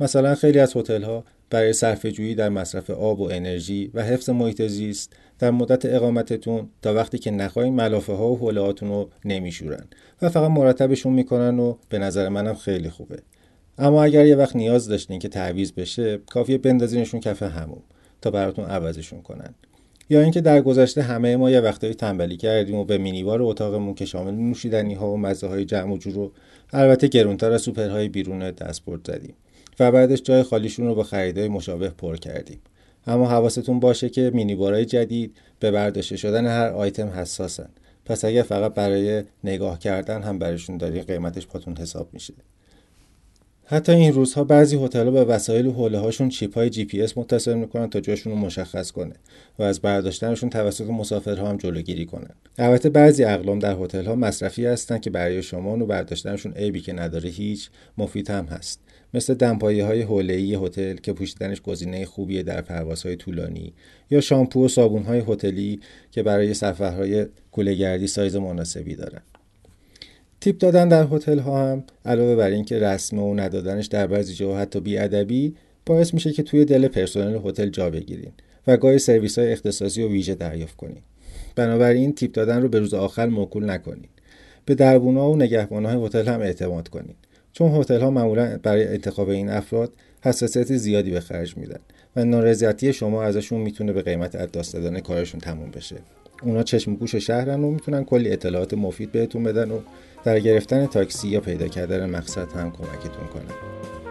مثلا 0.01 0.35
خیلی 0.35 0.59
از 0.59 0.77
هتل‌ها 0.77 1.25
برای 1.51 1.73
صرفه‌جویی 1.73 2.35
در 2.35 2.49
مصرف 2.49 2.91
آب 2.91 3.21
و 3.21 3.31
انرژی 3.33 3.91
و 3.95 4.03
حفظ 4.03 4.31
محیط 4.31 4.63
زیست 4.63 5.17
در 5.39 5.51
مدت 5.51 5.85
اقامتتون 5.85 6.69
تا 6.83 6.95
وقتی 6.95 7.19
که 7.19 7.31
نخواهین 7.31 7.75
ملافه 7.75 8.13
ها 8.13 8.31
و 8.31 8.39
حوله 8.39 8.73
رو 8.81 9.11
نمیشورن 9.25 9.85
و 10.23 10.29
فقط 10.29 10.51
مرتبشون 10.51 11.13
می‌کنن 11.13 11.59
و 11.59 11.75
به 11.89 11.99
نظر 11.99 12.29
منم 12.29 12.55
خیلی 12.55 12.91
خوبه. 12.91 13.19
اما 13.79 14.05
اگر 14.05 14.27
یه 14.27 14.37
وقت 14.37 14.57
نیاز 14.57 14.89
داشتین 14.89 15.19
که 15.19 15.29
تعویض 15.29 15.73
بشه 15.73 16.19
کافیه 16.31 16.59
بندازینشون 16.59 17.21
کف 17.21 17.43
هموم 17.43 17.83
تا 18.21 18.31
براتون 18.31 18.65
عوضشون 18.65 19.23
کنن. 19.23 19.55
یا 20.11 20.21
اینکه 20.21 20.41
در 20.41 20.61
گذشته 20.61 21.03
همه 21.03 21.37
ما 21.37 21.51
یه 21.51 21.61
وقتایی 21.61 21.95
تنبلی 21.95 22.37
کردیم 22.37 22.75
و 22.75 22.85
به 22.85 22.99
مینیبار 22.99 23.43
اتاقمون 23.43 23.95
که 23.95 24.05
شامل 24.05 24.35
نوشیدنی 24.35 24.95
ها 24.95 25.13
و 25.13 25.17
مزه 25.17 25.47
های 25.47 25.65
جمع 25.65 25.93
و 25.93 25.99
جور 25.99 26.31
البته 26.73 27.09
گرونتر 27.09 27.53
از 27.53 27.63
سوپرهای 27.63 28.09
بیرون 28.09 28.51
دستبرد 28.51 29.07
زدیم 29.07 29.35
و 29.81 29.93
بعدش 29.93 30.23
جای 30.23 30.43
خالیشون 30.43 30.87
رو 30.87 30.95
با 30.95 31.03
خریدای 31.03 31.49
مشابه 31.49 31.89
پر 31.89 32.17
کردیم. 32.17 32.59
اما 33.07 33.29
حواستون 33.29 33.81
باشه 33.81 34.09
که 34.09 34.31
مینیبارهای 34.35 34.85
جدید 34.85 35.37
به 35.61 35.71
برداشته 35.71 36.17
شدن 36.17 36.47
هر 36.47 36.69
آیتم 36.69 37.09
حساسن. 37.09 37.69
پس 38.05 38.25
اگر 38.25 38.43
فقط 38.43 38.75
برای 38.75 39.25
نگاه 39.45 39.79
کردن 39.79 40.23
هم 40.23 40.39
برشون 40.39 40.77
داری 40.77 41.03
قیمتش 41.03 41.47
پاتون 41.47 41.77
حساب 41.77 42.09
میشه. 42.13 42.35
حتی 43.67 43.93
این 43.93 44.13
روزها 44.13 44.45
بعضی 44.45 44.85
هتل‌ها 44.85 45.11
به 45.11 45.25
وسایل 45.25 45.62
و 45.62 45.71
حوله 45.71 45.99
هاشون 45.99 46.29
chip 46.29 46.55
های 46.55 46.71
جی 46.71 46.85
پی 46.85 47.03
اس 47.03 47.19
متصل 47.19 47.55
می‌کنن 47.55 47.91
تا 47.91 48.01
جاشون 48.01 48.33
رو 48.33 48.39
مشخص 48.39 48.91
کنه 48.91 49.15
و 49.59 49.63
از 49.63 49.81
برداشتنشون 49.81 50.51
توسط 50.51 50.87
مسافرها 50.87 51.49
هم 51.49 51.57
جلوگیری 51.57 52.07
کنن. 52.07 52.31
البته 52.59 52.89
بعضی 52.89 53.25
اقلام 53.25 53.59
در 53.59 53.77
هتل 53.81 54.05
ها 54.05 54.15
مصرفی 54.15 54.67
هستن 54.67 54.99
که 54.99 55.11
برای 55.11 55.43
شما 55.43 55.73
و 55.73 55.87
برداشتنشون 55.87 56.53
عیبی 56.53 56.81
که 56.81 56.93
نداره 56.93 57.31
هیچ 57.31 57.71
مفید 57.99 58.31
هم 58.31 58.45
هست. 58.45 58.81
مثل 59.15 59.35
دمپایی 59.35 59.81
های 59.81 60.03
حوله 60.03 60.35
هتل 60.35 60.97
که 60.97 61.13
پوشیدنش 61.13 61.63
گزینه 61.63 62.05
خوبیه 62.05 62.43
در 62.43 62.61
پروازهای 62.61 63.17
طولانی 63.17 63.73
یا 64.11 64.21
شامپو 64.21 64.65
و 64.65 64.69
صابون 64.69 65.03
های 65.03 65.23
هتلی 65.29 65.81
که 66.11 66.23
برای 66.23 66.55
سفرهای 66.55 67.27
کوله‌گردی 67.53 68.07
سایز 68.07 68.37
مناسبی 68.37 68.95
دارن. 68.95 69.21
تیپ 70.41 70.59
دادن 70.59 70.89
در 70.89 71.07
هتل 71.11 71.39
ها 71.39 71.73
هم 71.73 71.85
علاوه 72.05 72.37
بر 72.37 72.51
اینکه 72.51 72.79
رسمه 72.79 73.23
و 73.23 73.35
ندادنش 73.35 73.87
در 73.87 74.07
بعضی 74.07 74.35
جاها 74.35 74.59
حتی 74.59 74.81
بیادبی 74.81 75.55
باعث 75.87 76.15
میشه 76.15 76.33
که 76.33 76.43
توی 76.43 76.65
دل 76.65 76.89
پرسنل 76.89 77.41
هتل 77.45 77.69
جا 77.69 77.91
بگیرین 77.91 78.33
و 78.67 78.77
گاهی 78.77 78.99
سرویس 78.99 79.39
های 79.39 79.53
اختصاصی 79.53 80.03
و 80.03 80.09
ویژه 80.09 80.35
دریافت 80.35 80.77
کنین. 80.77 81.03
بنابراین 81.57 82.13
تیپ 82.13 82.33
دادن 82.33 82.63
رو 82.63 82.69
به 82.69 82.79
روز 82.79 82.95
آخر 82.95 83.27
موکول 83.27 83.71
نکنین. 83.71 84.09
به 84.65 84.75
دربونا 84.75 85.31
و 85.31 85.37
نگهبان 85.37 85.85
های 85.85 86.07
هتل 86.07 86.27
هم 86.27 86.41
اعتماد 86.41 86.89
کنین. 86.89 87.15
چون 87.55 87.73
هتل 87.73 88.01
ها 88.01 88.11
معمولا 88.11 88.59
برای 88.63 88.89
انتخاب 88.89 89.29
این 89.29 89.51
افراد 89.51 89.93
حساسیت 90.23 90.77
زیادی 90.77 91.11
به 91.11 91.21
خرج 91.21 91.57
میدن 91.57 91.79
و 92.17 92.25
نارضایتی 92.25 92.93
شما 92.93 93.23
ازشون 93.23 93.61
می‌تونه 93.61 93.93
به 93.93 94.03
قیمت 94.03 94.35
از 94.35 94.53
دست 94.53 94.73
دادن 94.75 95.01
کارشون 95.01 95.41
تموم 95.41 95.71
بشه. 95.71 95.97
اونا 96.43 96.63
چشم 96.63 96.95
گوش 96.95 97.15
شهرن 97.15 97.65
و 97.65 97.71
می‌تونن 97.71 98.05
کلی 98.05 98.31
اطلاعات 98.31 98.75
مفید 98.75 99.13
بهتون 99.13 99.43
بدن 99.43 99.71
و 99.71 99.79
در 100.25 100.41
گرفتن 100.41 100.87
تاکسی 100.87 101.29
یا 101.29 101.41
پیدا 101.41 101.69
کردن 101.69 102.11
مقصد 102.11 102.53
هم 102.53 102.73
کمکتون 102.73 103.27
کنن. 103.33 104.04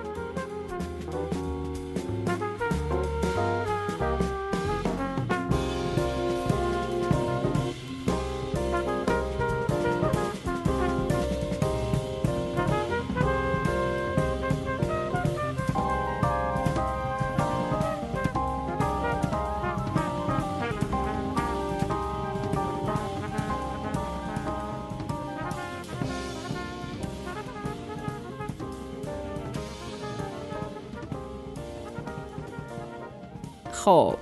خب 33.84 34.16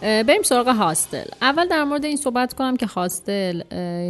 بریم 0.00 0.42
سراغ 0.42 0.68
هاستل. 0.68 1.24
اول 1.42 1.68
در 1.68 1.84
مورد 1.84 2.04
این 2.04 2.16
صحبت 2.16 2.54
کنم 2.54 2.76
که 2.76 2.86
هاستل 2.86 3.62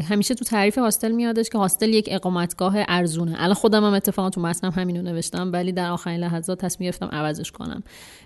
همیشه 0.03 0.35
تو 0.35 0.45
تعریف 0.45 0.79
هاستل 0.79 1.13
میادش 1.13 1.49
که 1.49 1.59
هاستل 1.59 1.89
یک 1.89 2.09
اقامتگاه 2.11 2.75
ارزونه. 2.89 3.35
الان 3.39 3.55
خودم 3.55 3.85
هم 3.85 3.95
اتفاقا 3.95 4.31
تو 4.31 4.41
متنم 4.41 4.71
همینو 4.71 5.03
نوشتم 5.03 5.53
ولی 5.53 5.73
در 5.73 5.91
آخرین 5.91 6.21
لحظات 6.21 6.61
تصمیم 6.61 6.91
گرفتم 6.91 7.09
عوضش 7.13 7.53
کنم. 7.53 7.83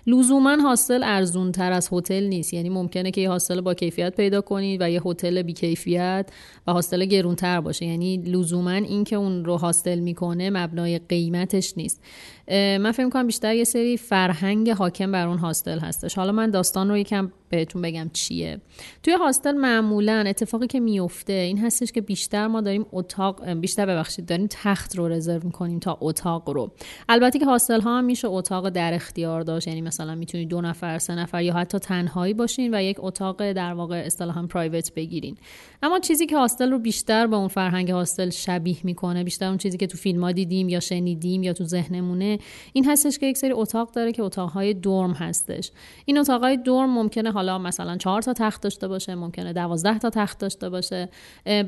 لزوما 0.07 0.55
هاستل 0.55 1.03
ارزون 1.03 1.51
تر 1.51 1.71
از 1.71 1.89
هتل 1.91 2.23
نیست. 2.23 2.53
یعنی 2.53 2.69
ممکنه 2.69 3.11
که 3.11 3.21
یه 3.21 3.29
هاستل 3.29 3.61
با 3.61 3.73
کیفیت 3.73 4.15
پیدا 4.15 4.41
کنید 4.41 4.81
و 4.81 4.89
یه 4.89 5.01
هتل 5.05 5.41
بی 5.41 5.53
کیفیت 5.53 6.29
و 6.67 6.73
هاستل 6.73 7.05
گرونتر 7.05 7.61
باشه. 7.61 7.85
یعنی 7.85 8.17
لزوما 8.17 8.71
این 8.71 9.03
که 9.03 9.15
اون 9.15 9.45
رو 9.45 9.57
هاستل 9.57 9.99
می‌کنه 9.99 10.49
مبنای 10.49 10.99
قیمتش 10.99 11.73
نیست. 11.77 12.01
من 12.51 12.91
فکر 12.91 13.09
کنم 13.09 13.27
بیشتر 13.27 13.55
یه 13.55 13.63
سری 13.63 13.97
فرهنگ 13.97 14.69
حاکم 14.69 15.11
بر 15.11 15.27
اون 15.27 15.37
هاستل 15.37 15.79
هستش. 15.79 16.15
حالا 16.15 16.31
من 16.31 16.51
داستان 16.51 16.89
رو 16.89 16.97
یکم 16.97 17.31
بهتون 17.49 17.81
بگم 17.81 18.09
چیه. 18.13 18.61
توی 19.03 19.13
هاستل 19.13 19.51
معمولا 19.51 20.23
اتفاقی 20.27 20.67
که 20.67 20.79
میفته 20.79 21.33
این 21.33 21.57
هستش 21.57 21.91
که 21.91 22.01
بیشتر 22.01 22.47
ما 22.47 22.61
داریم 22.61 22.85
اتاق 22.91 23.49
بیشتر 23.49 23.85
ببخشید 23.85 24.25
داریم 24.25 24.47
تخت 24.49 24.95
رو 24.95 25.07
رزرو 25.07 25.41
می‌کنیم 25.43 25.79
تا 25.79 25.97
اتاق 26.01 26.49
رو. 26.49 26.71
البته 27.09 27.39
که 27.39 27.45
هاستل 27.45 27.81
ها 27.81 27.97
هم 27.97 28.05
میشه 28.05 28.27
اتاق 28.27 28.69
در 28.69 28.93
اختیار 28.93 29.41
داشت. 29.41 29.67
یعنی 29.67 29.81
مثلا 29.81 30.15
می‌تونید 30.15 30.49
دو 30.49 30.61
نفر 30.61 30.97
سه 30.99 31.15
نفر 31.15 31.43
یا 31.43 31.53
حتی 31.53 31.79
تنهایی 31.79 32.33
باشین 32.33 32.73
و 32.73 32.83
یک 32.83 32.97
اتاق 32.99 33.51
در 33.51 33.73
واقع 33.73 34.03
اصطلاحا 34.05 34.47
پرایوت 34.47 34.93
بگیرین. 34.93 35.37
اما 35.83 35.99
چیزی 35.99 36.25
که 36.25 36.37
هاستل 36.37 36.71
رو 36.71 36.79
بیشتر 36.79 37.27
به 37.27 37.35
اون 37.35 37.47
فرهنگ 37.47 37.91
هاستل 37.91 38.29
شبیه 38.29 38.77
می‌کنه 38.83 39.23
بیشتر 39.23 39.47
اون 39.47 39.57
چیزی 39.57 39.77
که 39.77 39.87
تو 39.87 39.97
فیلم 39.97 40.23
ها 40.23 40.31
دیدیم 40.31 40.69
یا 40.69 40.79
شنیدیم 40.79 41.43
یا 41.43 41.53
تو 41.53 41.63
ذهنمونه 41.63 42.39
این 42.73 42.85
هستش 42.85 43.19
که 43.19 43.25
یک 43.25 43.37
سری 43.37 43.51
اتاق 43.51 43.91
داره 43.91 44.11
که 44.11 44.23
اتاقهای 44.23 44.73
درم 44.73 45.11
هستش. 45.11 45.71
این 46.05 46.17
اتاقهای 46.17 46.57
درم 46.57 46.89
ممکنه 46.89 47.31
حالا 47.31 47.57
مثلا 47.57 47.97
چهار 47.97 48.21
تا 48.21 48.33
تخت 48.33 48.61
داشته 48.61 48.87
باشه 48.87 49.15
ممکنه 49.15 49.53
دوازده 49.53 49.99
تا 49.99 50.09
تخت 50.09 50.39
داشته 50.39 50.69
باشه. 50.69 51.09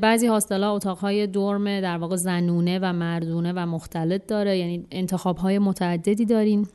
بعضی 0.00 0.26
هاستل‌ها 0.26 0.76
اتاقهای 0.76 1.26
درم 1.26 1.80
در 1.80 1.96
واقع 1.96 2.16
زنونه 2.16 2.78
و 2.78 2.92
مردونه 2.92 3.52
و 3.52 3.66
مختلط 3.66 4.26
داره 4.26 4.58
یعنی 4.58 4.86
انتخابهای 4.90 5.58
متعددی 5.58 6.24
دارین 6.24 6.66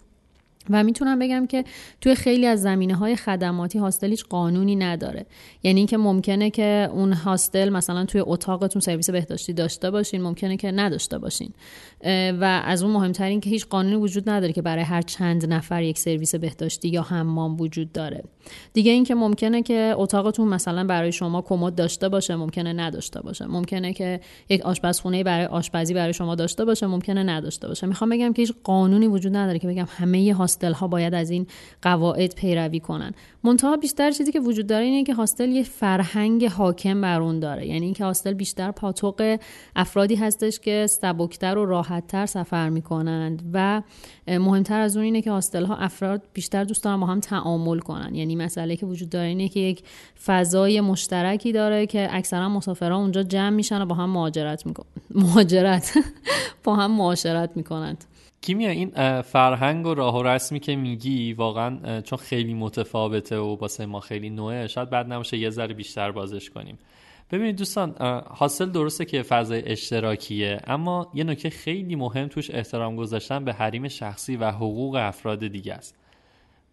و 0.69 0.83
می‌تونم 0.83 1.19
بگم 1.19 1.47
که 1.47 1.63
توی 2.01 2.15
خیلی 2.15 2.45
از 2.45 2.61
زمینه 2.61 2.95
های 2.95 3.15
خدماتی 3.15 3.79
هاستل 3.79 4.09
هیچ 4.09 4.25
قانونی 4.25 4.75
نداره. 4.75 5.25
یعنی 5.63 5.79
اینکه 5.79 5.97
ممکنه 5.97 6.49
که 6.49 6.89
اون 6.91 7.13
هاستل 7.13 7.69
مثلا 7.69 8.05
توی 8.05 8.23
اتاقتون 8.25 8.79
سرویس 8.79 9.09
بهداشتی 9.09 9.53
داشته 9.53 9.91
باشین 9.91 10.21
ممکنه 10.21 10.57
که 10.57 10.71
نداشته 10.71 11.17
باشین. 11.17 11.53
و 12.41 12.61
از 12.65 12.83
اون 12.83 12.93
مهمتر 12.93 13.25
این 13.25 13.39
که 13.39 13.49
هیچ 13.49 13.65
قانونی 13.65 13.95
وجود 13.95 14.29
نداره 14.29 14.53
که 14.53 14.61
برای 14.61 14.83
هر 14.83 15.01
چند 15.01 15.53
نفر 15.53 15.83
یک 15.83 15.99
سرویس 15.99 16.35
بهداشتی 16.35 16.87
یا 16.89 17.01
حمام 17.01 17.61
وجود 17.61 17.91
داره. 17.91 18.23
دیگه 18.73 18.91
اینکه 18.91 19.15
ممکنه 19.15 19.61
که 19.61 19.93
اتاقتون 19.97 20.47
مثلا 20.47 20.83
برای 20.83 21.11
شما 21.11 21.41
کمد 21.41 21.75
داشته 21.75 22.09
باشه 22.09 22.35
ممکنه 22.35 22.73
نداشته 22.73 23.21
باشه. 23.21 23.45
ممکنه 23.45 23.93
که 23.93 24.19
یک 24.49 24.61
آشپزخونه 24.61 25.23
برای 25.23 25.45
آشپزی 25.45 25.93
برای 25.93 26.13
شما 26.13 26.35
داشته 26.35 26.65
باشه 26.65 26.87
ممکنه 26.87 27.23
نداشته 27.23 27.67
باشه. 27.67 27.87
می‌خوام 27.87 28.09
بگم 28.09 28.33
که 28.33 28.41
هیچ 28.41 28.53
قانونی 28.63 29.07
وجود 29.07 29.35
نداره 29.35 29.59
که 29.59 29.67
بگم 29.67 29.87
همه 29.89 30.33
هاستل 30.33 30.73
ها 30.73 30.87
باید 30.87 31.13
از 31.13 31.29
این 31.29 31.47
قواعد 31.81 32.35
پیروی 32.35 32.79
کنن. 32.79 33.11
منتها 33.43 33.77
بیشتر 33.77 34.11
چیزی 34.11 34.31
که 34.31 34.39
وجود 34.39 34.67
داره 34.67 34.85
اینه 34.85 35.03
که 35.03 35.13
هاستل 35.13 35.49
یه 35.49 35.63
فرهنگ 35.63 36.45
حاکم 36.45 37.01
بر 37.01 37.21
اون 37.21 37.39
داره. 37.39 37.67
یعنی 37.67 37.85
اینکه 37.85 38.05
هاستل 38.05 38.33
بیشتر 38.33 38.71
پاتوق 38.71 39.37
افرادی 39.75 40.15
هستش 40.15 40.59
که 40.59 40.87
سبکتر 40.87 41.57
و 41.57 41.65
راحتتر 41.65 42.25
سفر 42.25 42.69
می‌کنند 42.69 43.49
و 43.53 43.81
مهمتر 44.27 44.79
از 44.79 44.97
اون 44.97 45.05
اینه 45.05 45.21
که 45.21 45.31
هاستل 45.31 45.65
ها 45.65 45.75
افراد 45.75 46.21
بیشتر 46.33 46.63
دوست 46.63 46.83
دارن 46.83 46.99
با 46.99 47.07
هم 47.07 47.19
تعامل 47.19 47.79
کنن. 47.79 48.15
یعنی 48.15 48.34
مسئله 48.35 48.75
که 48.75 48.85
وجود 48.85 49.09
داره 49.09 49.27
اینه 49.27 49.49
که 49.49 49.59
یک 49.59 49.83
فضای 50.25 50.81
مشترکی 50.81 51.51
داره 51.51 51.85
که 51.85 52.07
اکثرا 52.11 52.49
مسافرها 52.49 52.97
اونجا 52.97 53.23
جمع 53.23 53.49
میشن 53.49 53.81
و 53.81 53.85
با 53.85 53.95
هم 53.95 54.09
مهاجرت 54.09 54.65
می‌کنن 54.65 54.85
مهاجرت. 55.15 55.97
با 56.63 56.75
هم 56.75 56.91
معاشرت 56.91 57.51
می‌کنند. 57.55 58.05
کیمیا 58.41 58.69
این 58.69 59.21
فرهنگ 59.21 59.85
و 59.85 59.93
راه 59.93 60.19
و 60.19 60.23
رسمی 60.23 60.59
که 60.59 60.75
میگی 60.75 61.33
واقعا 61.33 62.01
چون 62.01 62.19
خیلی 62.19 62.53
متفاوته 62.53 63.37
و 63.37 63.55
واسه 63.55 63.85
ما 63.85 63.99
خیلی 63.99 64.29
نوعه 64.29 64.67
شاید 64.67 64.89
بعد 64.89 65.13
نباشه 65.13 65.37
یه 65.37 65.49
ذره 65.49 65.73
بیشتر 65.73 66.11
بازش 66.11 66.49
کنیم. 66.49 66.77
ببینید 67.31 67.55
دوستان 67.55 67.95
حاصل 68.29 68.69
درسته 68.69 69.05
که 69.05 69.21
فضای 69.21 69.71
اشتراکیه 69.71 70.61
اما 70.67 71.11
یه 71.13 71.23
نکته 71.23 71.49
خیلی 71.49 71.95
مهم 71.95 72.27
توش 72.27 72.51
احترام 72.51 72.95
گذاشتن 72.95 73.45
به 73.45 73.53
حریم 73.53 73.87
شخصی 73.87 74.35
و 74.35 74.51
حقوق 74.51 74.95
افراد 74.95 75.47
دیگه 75.47 75.73
است. 75.73 75.95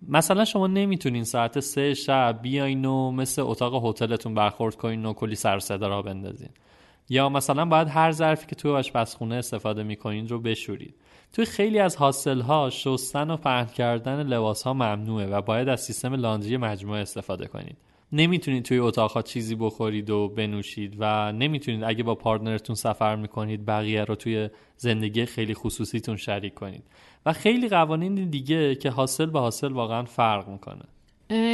مثلا 0.08 0.44
شما 0.44 0.66
نمی‌تونین 0.66 1.24
ساعت 1.24 1.60
سه 1.60 1.94
شب 1.94 2.38
بیاین 2.42 2.84
و 2.84 3.10
مثل 3.10 3.42
اتاق 3.42 3.86
هتلتون 3.86 4.34
برخورد 4.34 4.76
کنین 4.76 5.06
و 5.06 5.12
کلی 5.12 5.34
سر 5.34 5.58
صدا 5.58 5.88
را 5.88 6.02
بندازین. 6.02 6.50
یا 7.08 7.28
مثلا 7.28 7.64
باید 7.64 7.88
هر 7.88 8.12
ظرفی 8.12 8.46
که 8.46 8.56
توی 8.56 8.70
آشپزخونه 8.70 9.34
استفاده 9.34 9.82
می‌کنین 9.82 10.28
رو 10.28 10.40
بشورید. 10.40 10.94
توی 11.32 11.44
خیلی 11.44 11.78
از 11.78 11.96
هاستل 11.96 12.40
ها 12.40 12.70
شستن 12.70 13.30
و 13.30 13.36
پهن 13.36 13.66
کردن 13.66 14.22
لباس 14.22 14.62
ها 14.62 14.74
ممنوعه 14.74 15.26
و 15.26 15.40
باید 15.40 15.68
از 15.68 15.80
سیستم 15.80 16.14
لاندری 16.14 16.56
مجموعه 16.56 17.00
استفاده 17.00 17.46
کنید. 17.46 17.76
نمی‌تونید 18.12 18.64
توی 18.64 18.78
اتاق 18.78 19.24
چیزی 19.24 19.54
بخورید 19.54 20.10
و 20.10 20.28
بنوشید 20.28 20.96
و 20.98 21.32
نمی‌تونید 21.32 21.84
اگه 21.84 22.02
با 22.02 22.14
پارتنرتون 22.14 22.76
سفر 22.76 23.16
می‌کنید 23.16 23.66
بقیه 23.66 24.04
رو 24.04 24.14
توی 24.14 24.48
زندگی 24.76 25.26
خیلی 25.26 25.54
خصوصیتون 25.54 26.16
شریک 26.16 26.54
کنید. 26.54 26.82
و 27.26 27.32
خیلی 27.32 27.68
قوانین 27.68 28.30
دیگه 28.30 28.74
که 28.74 28.90
حاصل 28.90 29.26
به 29.26 29.40
حاصل 29.40 29.72
واقعا 29.72 30.04
فرق 30.04 30.48
می‌کنه. 30.48 30.82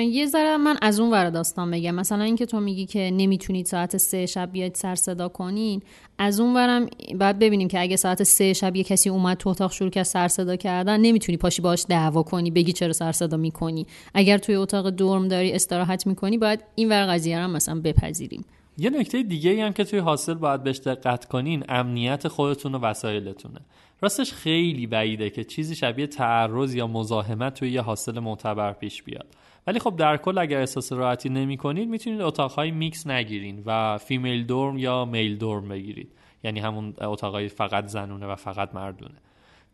یه 0.04 0.26
ذره 0.26 0.57
من 0.57 0.76
از 0.83 1.00
اون 1.00 1.11
ور 1.11 1.31
داستان 1.31 1.70
بگم. 1.70 1.94
مثلا 1.94 2.24
اینکه 2.24 2.46
تو 2.46 2.61
میگی 2.61 2.87
که 2.87 3.11
نمی‌تونید 3.12 3.66
ساعت 3.66 3.96
سه 3.96 4.26
شب 4.26 4.52
بیاید 4.52 4.74
سر 4.74 4.94
صدا 4.94 5.28
کنین 5.28 5.83
از 6.18 6.40
اون 6.40 6.54
ورم 6.54 6.87
بعد 7.18 7.38
ببینیم 7.38 7.68
که 7.68 7.81
اگه 7.81 7.96
ساعت 7.96 8.22
سه 8.22 8.52
شب 8.52 8.76
یه 8.76 8.85
کسی 8.85 9.11
اومد 9.11 9.37
تو 9.37 9.50
اتاق 9.50 9.72
شروع 9.72 9.90
کرد 9.90 10.04
سر 10.04 10.28
صدا 10.28 10.57
کردن 10.57 11.00
نمی‌تونی 11.00 11.38
پاشی 11.38 11.62
باش 11.62 11.85
دعوا 11.88 12.22
کنی 12.22 12.50
بگی 12.50 12.72
چرا 12.72 12.92
سر 12.92 13.12
صدا 13.12 13.37
می‌کنی. 13.37 13.87
اگر 14.14 14.38
توی 14.38 14.54
اتاق 14.54 14.90
dorm 14.90 15.28
داری 15.28 15.52
استراحت 15.52 16.07
می‌کنی 16.07 16.38
باید 16.38 16.61
این 16.74 16.88
ور 16.88 17.07
قضیه 17.07 17.40
رو 17.40 17.48
مثلا 17.48 17.81
بپذیریم. 17.81 18.44
یه 18.80 18.90
نکته 18.90 19.22
دیگه 19.22 19.50
ای 19.50 19.60
هم 19.60 19.72
که 19.72 19.84
توی 19.84 19.98
hostel 19.98 20.35
باید 20.34 20.62
بهش 20.62 20.78
دقت 20.78 21.24
کنین 21.24 21.64
امنیت 21.68 22.28
خودتون 22.28 22.74
و 22.74 22.78
وسایلتونه. 22.78 23.60
راستش 24.00 24.32
خیلی 24.32 24.86
بعیده 24.86 25.30
که 25.30 25.44
چیزی 25.44 25.76
شبیه 25.76 26.06
تعرض 26.06 26.74
یا 26.74 26.86
مزاحمت 26.86 27.54
توی 27.54 27.70
یه 27.70 27.80
hostel 27.81 28.18
معتبر 28.18 28.72
پیش 28.72 29.02
بیاد. 29.02 29.26
ولی 29.66 29.78
خب 29.78 29.96
در 29.96 30.16
کل 30.16 30.38
اگر 30.38 30.60
احساس 30.60 30.92
راحتی 30.92 31.28
نمی 31.28 31.56
کنید 31.56 31.88
می‌تونید 31.88 32.20
اتاقهای 32.20 32.70
میکس 32.70 33.06
نگیرین 33.06 33.62
و 33.66 33.98
female 33.98 34.46
dorm 34.46 34.78
یا 34.78 35.04
male 35.04 35.37
dorm 35.37 35.68
بگیرید. 35.68 36.12
یعنی 36.44 36.60
همون 36.60 36.94
اتاقهای 37.00 37.48
فقط 37.48 37.86
زنونه 37.86 38.26
و 38.26 38.34
فقط 38.34 38.74
مردونه. 38.74 39.14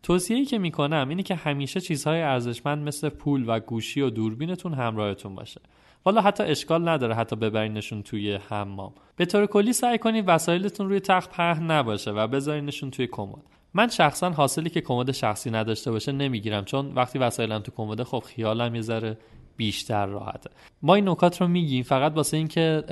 توصیه‌ای 0.03 0.45
که 0.45 0.57
می‌کنم 0.57 1.05
اینه 1.09 1.23
که 1.23 1.35
همیشه 1.35 1.81
چیزهای 1.81 2.21
ارزشمند 2.21 2.87
مثل 2.87 3.09
پول 3.09 3.43
و 3.47 3.59
گوشی 3.59 4.01
و 4.01 4.09
دوربینتون 4.09 4.73
همراهتون 4.73 5.35
باشه. 5.35 5.61
والا 6.05 6.21
حتی 6.21 6.43
اشکال 6.43 6.89
نداره 6.89 7.15
حتی 7.15 7.35
ببرینشون 7.35 8.03
توی 8.03 8.33
حمام. 8.33 8.93
به 9.15 9.25
طور 9.25 9.45
کلی 9.45 9.73
سعی 9.73 9.97
کنید 9.97 10.25
وسایلتون 10.27 10.89
روی 10.89 10.99
تخت 10.99 11.29
پهن 11.29 11.71
نباشه 11.71 12.11
و 12.11 12.27
بذارینشون 12.27 12.91
توی 12.91 13.07
کمد. 13.07 13.43
من 13.73 13.87
شخصا 13.87 14.29
حاصلی 14.29 14.69
که 14.69 14.81
کمد 14.81 15.11
شخصی 15.11 15.51
نداشته 15.51 15.91
باشه 15.91 16.11
نمی‌گیرم 16.11 16.65
چون 16.65 16.93
وقتی 16.93 17.19
وسایلم 17.19 17.59
تو 17.59 17.71
کمد 17.71 18.03
خب 18.03 18.23
خیالم 18.27 18.75
یه 18.75 18.81
ذره 18.81 19.17
بیشتر 19.57 20.05
راحته. 20.05 20.49
ما 20.81 20.95
این 20.95 21.09
نکات 21.09 21.41
رو 21.41 21.47
میگیم 21.47 21.83
فقط 21.83 22.11
واسه 22.15 22.37
اینکه 22.37 22.83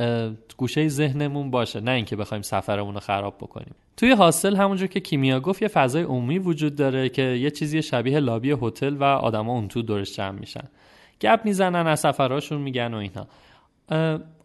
گوشه 0.58 0.88
ذهنمون 0.88 1.52
باشه 1.52 1.80
نه 1.80 1.92
اینکه 1.92 2.16
بخوایم 2.16 2.42
سفرمون 2.42 2.94
رو 2.94 3.00
خراب 3.00 3.38
بکنیم. 3.38 3.76
توی 3.98 4.12
حاصل 4.12 4.56
همونجور 4.56 4.88
که 4.88 5.00
کیمیا 5.00 5.40
گفت 5.40 5.62
یه 5.62 5.68
فضای 5.68 6.04
عمومی 6.04 6.40
وجود 6.40 6.76
داره 6.76 7.10
که 7.10 7.22
یه 7.22 7.52
چیزی 7.52 7.82
شبیه 7.82 8.20
لابی 8.20 8.56
هتل 8.62 8.98
و 9.00 9.04
آدما 9.04 9.54
اون 9.54 9.68
تو 9.68 9.82
دورش 9.82 10.16
جمع 10.16 10.40
میشن. 10.40 10.68
گپ 11.22 11.42
می‌زنن 11.44 11.88
از 11.88 12.00
سفرهاشون 12.00 12.62
میگن 12.62 12.94
و 12.94 12.98
اینها 12.98 13.28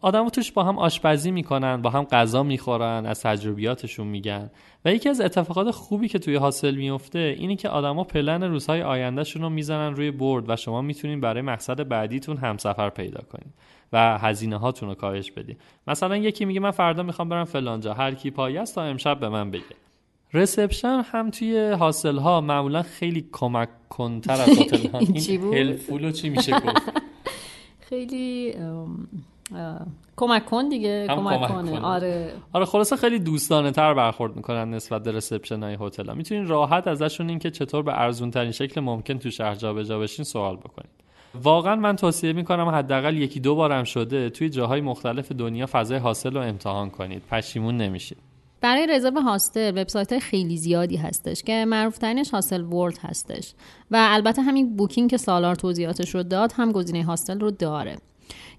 آدم 0.01 0.29
توش 0.29 0.51
با 0.51 0.63
هم 0.63 0.77
آشپزی 0.77 1.31
می‌کنن 1.31 1.81
با 1.81 1.89
هم 1.89 2.03
غذا 2.03 2.43
می‌خورن 2.43 3.05
از 3.05 3.21
تجربیاتشون 3.21 4.07
میگن. 4.07 4.51
و 4.85 4.93
یکی 4.93 5.09
از 5.09 5.21
اتفاقات 5.21 5.71
خوبی 5.71 6.07
که 6.07 6.19
توی 6.19 6.35
حاصل 6.35 6.75
میفته 6.75 7.35
اینه 7.37 7.55
که 7.55 7.69
آدما 7.69 8.03
پلن 8.03 8.43
روزهای 8.43 8.81
آیندهشون 8.81 9.41
رو 9.41 9.49
می‌زنن 9.49 9.95
روی 9.95 10.11
برد 10.11 10.49
و 10.49 10.55
شما 10.55 10.81
می‌تونین 10.81 11.21
برای 11.21 11.41
مقصد 11.41 11.87
بعدیتون 11.87 12.37
همسفر 12.37 12.89
پیدا 12.89 13.21
کنید 13.31 13.53
و 13.93 14.17
هزینه 14.17 14.57
هاتون 14.57 14.89
رو 14.89 14.95
کاهش 14.95 15.31
بدین. 15.31 15.55
مثلا 15.87 16.17
یکی 16.17 16.45
میگه 16.45 16.59
من 16.59 16.71
فردا 16.71 17.03
می‌خوام 17.03 17.29
برم 17.29 17.45
فلانجا 17.45 17.93
هر 17.93 18.13
کی 18.13 18.31
پایه 18.31 18.61
است 18.61 18.75
تا 18.75 18.83
امشب 18.83 19.19
به 19.19 19.29
من 19.29 19.51
بگه. 19.51 19.63
رسپشن 20.33 21.03
هم 21.05 21.29
توی 21.29 21.71
حاصل 21.71 22.17
ها 22.17 22.41
معمولا 22.41 22.81
خیلی 22.81 23.29
کمک 23.31 23.69
کنتر 23.89 24.33
از 24.33 24.49
هتل 24.59 24.89
ها 24.89 24.99
این 24.99 25.53
هلفولو 25.53 26.11
چی 26.11 26.29
میشه 26.29 26.51
گفت؟ 26.59 26.91
خیلی 27.89 28.53
کمک 30.15 30.45
کن 30.45 30.69
دیگه 30.69 31.07
کمک, 31.07 31.47
کنه. 31.47 31.79
آره. 31.79 32.33
آره 32.53 32.65
خلاصه 32.65 32.95
خیلی 32.95 33.19
دوستانه 33.19 33.71
تر 33.71 33.93
برخورد 33.93 34.35
می‌کنن 34.35 34.73
نسبت 34.73 35.03
به 35.03 35.11
رسپشن 35.11 35.63
های 35.63 35.77
هتل 35.81 36.05
ها 36.05 36.13
می‌تونین 36.13 36.47
راحت 36.47 36.87
ازشون 36.87 37.29
این 37.29 37.39
که 37.39 37.51
چطور 37.51 37.83
به 37.83 38.01
ارزون 38.01 38.31
ترین 38.31 38.51
شکل 38.51 38.81
ممکن 38.81 39.17
تو 39.17 39.29
شهر 39.29 39.55
جابجا 39.55 39.99
بشین 39.99 40.25
سوال 40.25 40.55
بکنید 40.55 40.89
واقعا 41.43 41.75
من 41.75 41.95
توصیه 41.95 42.33
می‌کنم 42.33 42.69
حداقل 42.69 43.17
یکی 43.17 43.39
دو 43.39 43.55
بارم 43.55 43.83
شده 43.83 44.29
توی 44.29 44.49
جاهای 44.49 44.81
مختلف 44.81 45.31
دنیا 45.31 45.65
فضای 45.71 45.97
حاصل 45.97 46.33
رو 46.33 46.41
امتحان 46.41 46.89
کنید. 46.89 47.23
پشیمون 47.31 47.77
نمیشید. 47.77 48.28
برای 48.61 48.87
رزرو 48.87 49.21
هاستل 49.21 49.81
وبسایت 49.81 50.19
خیلی 50.19 50.57
زیادی 50.57 50.95
هستش 50.95 51.43
که 51.43 51.65
معروف 51.65 51.97
ترینش 51.97 52.29
هاستل 52.29 52.61
ورد 52.61 52.97
هستش 52.97 53.53
و 53.91 54.07
البته 54.09 54.41
همین 54.41 54.75
بوکینگ 54.75 55.09
که 55.09 55.17
سالار 55.17 55.55
توضیحاتش 55.55 56.15
رو 56.15 56.23
داد 56.23 56.51
هم 56.51 56.71
گزینه 56.71 57.03
hostel 57.03 57.39
رو 57.39 57.51
داره. 57.51 57.97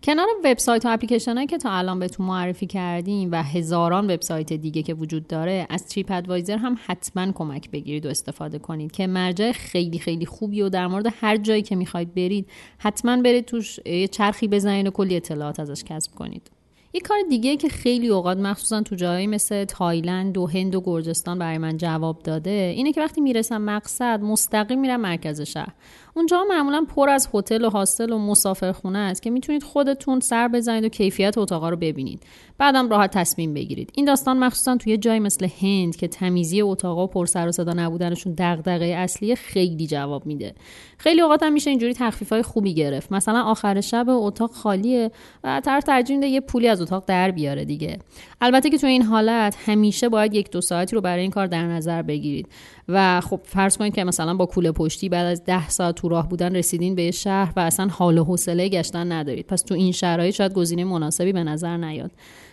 کنار 0.02 0.26
وبسایت 0.44 0.86
و 0.86 0.88
اپلیکیشن 0.88 1.34
هایی 1.34 1.46
که 1.46 1.58
تا 1.58 1.70
الان 1.70 1.98
بهتون 1.98 2.26
معرفی 2.26 2.66
کردیم 2.66 3.32
و 3.32 3.42
هزاران 3.42 4.10
وبسایت 4.10 4.52
دیگه 4.52 4.82
که 4.82 4.94
وجود 4.94 5.26
داره 5.26 5.66
از 5.70 5.86
تریپ 5.86 6.10
ادوایزر 6.10 6.56
هم 6.56 6.78
حتما 6.86 7.32
کمک 7.32 7.70
بگیرید 7.70 8.06
و 8.06 8.08
استفاده 8.08 8.58
کنید 8.58 8.92
که 8.92 9.06
مرجع 9.06 9.52
خیلی 9.52 9.98
خیلی 9.98 10.26
خوبی 10.26 10.62
و 10.62 10.68
در 10.68 10.86
مورد 10.86 11.06
هر 11.20 11.36
جایی 11.36 11.62
که 11.62 11.76
می‌خواید 11.76 12.14
برید 12.14 12.46
حتما 12.78 13.22
برید 13.22 13.44
توش 13.44 13.78
یه 13.86 14.08
چرخی 14.08 14.48
بزنید 14.48 14.86
و 14.86 14.90
کلی 14.90 15.16
اطلاعات 15.16 15.60
ازش 15.60 15.84
کسب 15.84 16.14
کنید. 16.14 16.50
یه 16.92 17.00
کار 17.00 17.18
دیگه 17.28 17.56
که 17.56 17.68
خیلی 17.68 18.08
اوقات 18.08 18.38
مخصوصا 18.38 18.82
تو 18.82 18.96
جایی 18.96 19.26
مثل 19.26 19.64
تایلند 19.64 20.38
و 20.38 20.46
هند 20.46 20.74
و 20.74 20.80
گرجستان 20.80 21.38
برای 21.38 21.58
من 21.58 21.76
جواب 21.76 22.22
داده 22.22 22.72
اینه 22.76 22.92
که 22.92 23.00
وقتی 23.00 23.20
می‌رسم 23.20 23.62
مقصد 23.62 24.20
مستقیم 24.20 24.80
میرم 24.80 25.00
مرکز 25.00 25.40
شهر. 25.40 25.72
اونجا 26.14 26.44
معمولا 26.48 26.86
پر 26.96 27.08
از 27.08 27.28
هتل 27.34 27.64
و 27.64 27.70
هاستل 27.70 28.12
و 28.12 28.18
مسافرخونه 28.18 28.98
است 28.98 29.22
که 29.22 29.30
می‌تونید 29.30 29.62
خودتون 29.62 30.20
سر 30.20 30.48
بزنید 30.48 30.84
و 30.84 30.88
کیفیت 30.88 31.38
اتاقا 31.38 31.68
رو 31.68 31.76
ببینید. 31.76 32.22
بعدم 32.58 32.88
راحت 32.88 33.10
تصمیم 33.10 33.54
بگیرید. 33.54 33.90
این 33.94 34.06
داستان 34.06 34.38
مخصوصا 34.38 34.76
توی 34.76 34.96
جای 34.96 35.18
مثل 35.18 35.48
هند 35.60 35.96
که 35.96 36.08
تمیزی 36.08 36.62
اتاقا 36.62 37.04
و 37.04 37.06
پر 37.06 37.26
سر 37.26 37.48
و 37.48 37.52
صدا 37.52 37.72
نبودنشون 37.72 38.34
دغدغه 38.38 38.84
اصلی 38.84 39.36
خیلی 39.36 39.86
جواب 39.86 40.26
میده. 40.26 40.54
خیلی 40.98 41.20
اوقات 41.20 41.42
هم 41.42 41.52
میشه 41.52 41.70
اینجوری 41.70 41.94
تخفیف 41.94 42.32
های 42.32 42.42
خوبی 42.42 42.74
گرفت. 42.74 43.12
مثلا 43.12 43.42
آخر 43.42 43.80
شب 43.80 44.06
اتاق 44.08 44.50
خالیه 44.50 45.10
و 45.44 45.60
طرف 45.64 45.84
ترجیح 45.84 46.16
میده 46.16 46.28
یه 46.28 46.40
پولی 46.40 46.68
از 46.68 46.80
اتاق 46.80 47.04
در 47.06 47.30
بیاره 47.30 47.64
دیگه. 47.64 47.98
البته 48.40 48.70
که 48.70 48.78
تو 48.78 48.86
این 48.86 49.02
حالت 49.02 49.56
همیشه 49.66 50.08
باید 50.08 50.34
یک 50.34 50.50
دو 50.50 50.60
ساعتی 50.60 50.96
رو 50.96 51.02
برای 51.02 51.22
این 51.22 51.30
کار 51.30 51.46
در 51.46 51.66
نظر 51.66 52.02
بگیرید. 52.02 52.48
و 52.92 53.20
خب 53.20 53.40
فرض 53.44 53.76
کنید 53.76 53.94
که 53.94 54.04
مثلا 54.04 54.34
با 54.34 54.46
کوله 54.46 54.72
پشتی 54.72 55.08
بعد 55.08 55.26
از 55.26 55.44
ده 55.44 55.68
ساعت 55.68 55.94
تو 55.94 56.08
راه 56.08 56.28
بودن 56.28 56.56
رسیدین 56.56 56.94
به 56.94 57.10
شهر 57.10 57.52
و 57.56 57.60
اصلا 57.60 57.86
حال 57.86 58.18
و 58.18 58.24
حوصله 58.24 58.68
گشتن 58.68 59.12
ندارید. 59.12 59.46
پس 59.46 59.62
تو 59.62 59.74
این 59.74 59.92
شرایط 59.92 60.34
شاید 60.34 60.54
گزینه 60.54 60.84
مناسبی 60.84 61.32
به 61.32 61.44
نظر 61.44 61.76
نیاد. 61.76 62.10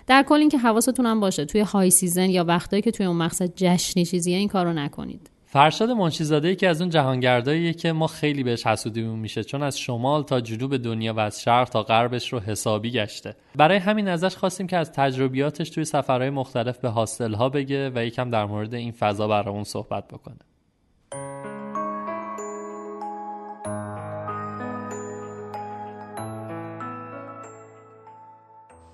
در 0.07 0.23
کل 0.23 0.35
اینکه 0.39 0.57
حواستون 0.57 1.05
هم 1.05 1.19
باشه 1.19 1.45
توی 1.45 1.61
high 1.61 1.89
season 1.89 2.29
یا 2.29 2.43
وقتایی 2.43 2.81
که 2.81 2.91
توی 2.91 3.05
اون 3.05 3.17
مقصد 3.17 3.51
جشنی 3.55 4.05
چیزیه 4.05 4.37
این 4.37 4.47
کارو 4.47 4.73
نکنید. 4.73 5.29
فرشاد 5.49 5.89
منشیزاده 5.89 6.55
که 6.55 6.69
از 6.69 6.81
اون 6.81 6.89
جهانگرداییه 6.89 7.73
که 7.73 7.91
ما 7.91 8.07
خیلی 8.07 8.43
بهش 8.43 8.67
حسودیمون 8.67 9.19
میشه 9.19 9.43
چون 9.43 9.63
از 9.63 9.79
شمال 9.79 10.23
تا 10.23 10.41
جنوب 10.41 10.77
دنیا 10.77 11.13
و 11.13 11.19
از 11.19 11.41
شرق 11.41 11.69
تا 11.69 11.83
غربش 11.83 12.33
رو 12.33 12.39
حسابی 12.39 12.91
گشته. 12.91 13.35
برای 13.55 13.77
همین 13.77 14.07
ازش 14.07 14.35
خواستیم 14.35 14.67
که 14.67 14.77
از 14.77 14.91
تجربیاتش 14.91 15.69
توی 15.69 15.85
سفرهای 15.85 16.29
مختلف 16.29 16.77
به 16.77 16.89
hostel 16.89 17.33
ها 17.33 17.49
بگه 17.49 17.91
و 17.95 18.05
یکم 18.05 18.29
در 18.29 18.45
مورد 18.45 18.73
این 18.73 18.91
فضا 18.91 19.27
برامون 19.27 19.63
صحبت 19.63 20.07
بکنه. 20.07 20.37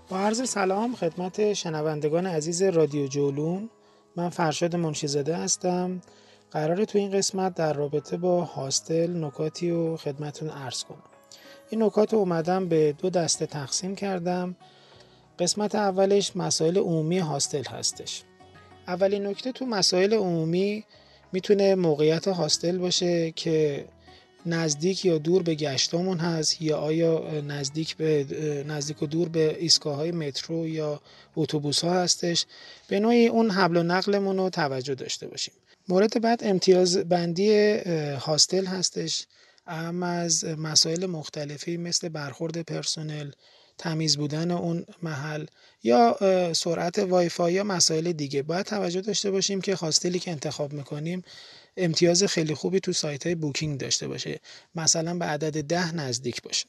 با 0.09 0.17
عرض 0.17 0.49
سلام 0.49 0.95
خدمت 0.95 1.53
شنوندگان 1.53 2.25
عزیز 2.25 2.61
رادیو 2.61 3.07
جولون. 3.07 3.69
من 4.15 4.29
فرشاد 4.29 4.75
منشیزاده 4.75 5.35
هستم. 5.35 6.01
قراره 6.53 6.85
تو 6.85 6.97
این 6.97 7.11
قسمت 7.11 7.55
در 7.55 7.73
رابطه 7.73 8.17
با 8.17 8.43
هاستل 8.43 9.23
نکاتی 9.23 9.71
و 9.71 9.97
خدمتون 9.97 10.49
عرض 10.49 10.83
کنم. 10.83 11.03
این 11.69 11.83
نکات 11.83 12.13
رو 12.13 12.19
اومدم 12.19 12.67
به 12.67 12.95
دو 12.97 13.09
دسته 13.09 13.45
تقسیم 13.45 13.95
کردم. 13.95 14.55
قسمت 15.39 15.75
اولش 15.75 16.35
مسائل 16.35 16.77
عمومی 16.77 17.19
هاستل 17.19 17.63
هستش. 17.63 18.23
اولین 18.87 19.27
نکته 19.27 19.51
تو 19.51 19.65
مسائل 19.65 20.13
عمومی 20.13 20.83
می‌تونه 21.31 21.75
موقعیت 21.75 22.27
هاستل 22.27 22.77
باشه 22.77 23.31
که 23.31 23.85
نزدیک 24.45 25.05
یا 25.05 25.17
دور 25.17 25.43
به 25.43 25.55
گشتامون 25.55 26.17
هست 26.17 26.61
یا 26.61 26.77
آیا 26.77 27.41
نزدیک 27.41 27.97
به 27.97 28.25
نزدیک 28.67 29.03
و 29.03 29.05
دور 29.05 29.29
به 29.29 29.57
ایستگاه 29.59 29.95
های 29.95 30.11
مترو 30.11 30.67
یا 30.67 31.01
اتوبوس 31.35 31.83
ها 31.83 31.93
هستش. 31.93 32.45
به 32.87 32.99
نوعی 32.99 33.27
اون 33.27 33.49
حمل 33.49 33.77
و 33.77 33.83
نقلمون 33.83 34.37
رو 34.37 34.49
توجه 34.49 34.95
داشته 34.95 35.27
باشیم. 35.27 35.53
مورد 35.87 36.21
بعد 36.21 36.43
امتیاز 36.43 36.97
بندی 36.97 37.77
هاستل 38.19 38.65
هستش. 38.65 39.25
اهم 39.67 40.03
از 40.03 40.45
مسائل 40.45 41.05
مختلفی 41.05 41.77
مثل 41.77 42.09
برخورد 42.09 42.61
پرسنل 42.61 43.31
تمیز 43.77 44.17
بودن 44.17 44.51
اون 44.51 44.85
محل 45.01 45.45
یا 45.83 46.17
سرعت 46.53 46.99
وایفای 46.99 47.53
یا 47.53 47.63
مسائل 47.63 48.11
دیگه. 48.11 48.41
باید 48.41 48.65
توجه 48.65 49.01
داشته 49.01 49.31
باشیم 49.31 49.61
که 49.61 49.75
هاستلی 49.75 50.19
که 50.19 50.31
انتخاب 50.31 50.73
می‌کنیم 50.73 51.23
امتیاز 51.77 52.23
خیلی 52.23 52.53
خوبی 52.53 52.79
تو 52.79 52.93
سایت 52.93 53.25
های 53.25 53.35
بوکینگ 53.35 53.79
داشته 53.79 54.07
باشه. 54.07 54.39
مثلا 54.75 55.17
به 55.17 55.25
عدد 55.25 55.63
ده 55.63 55.95
نزدیک 55.95 56.41
باشه. 56.41 56.65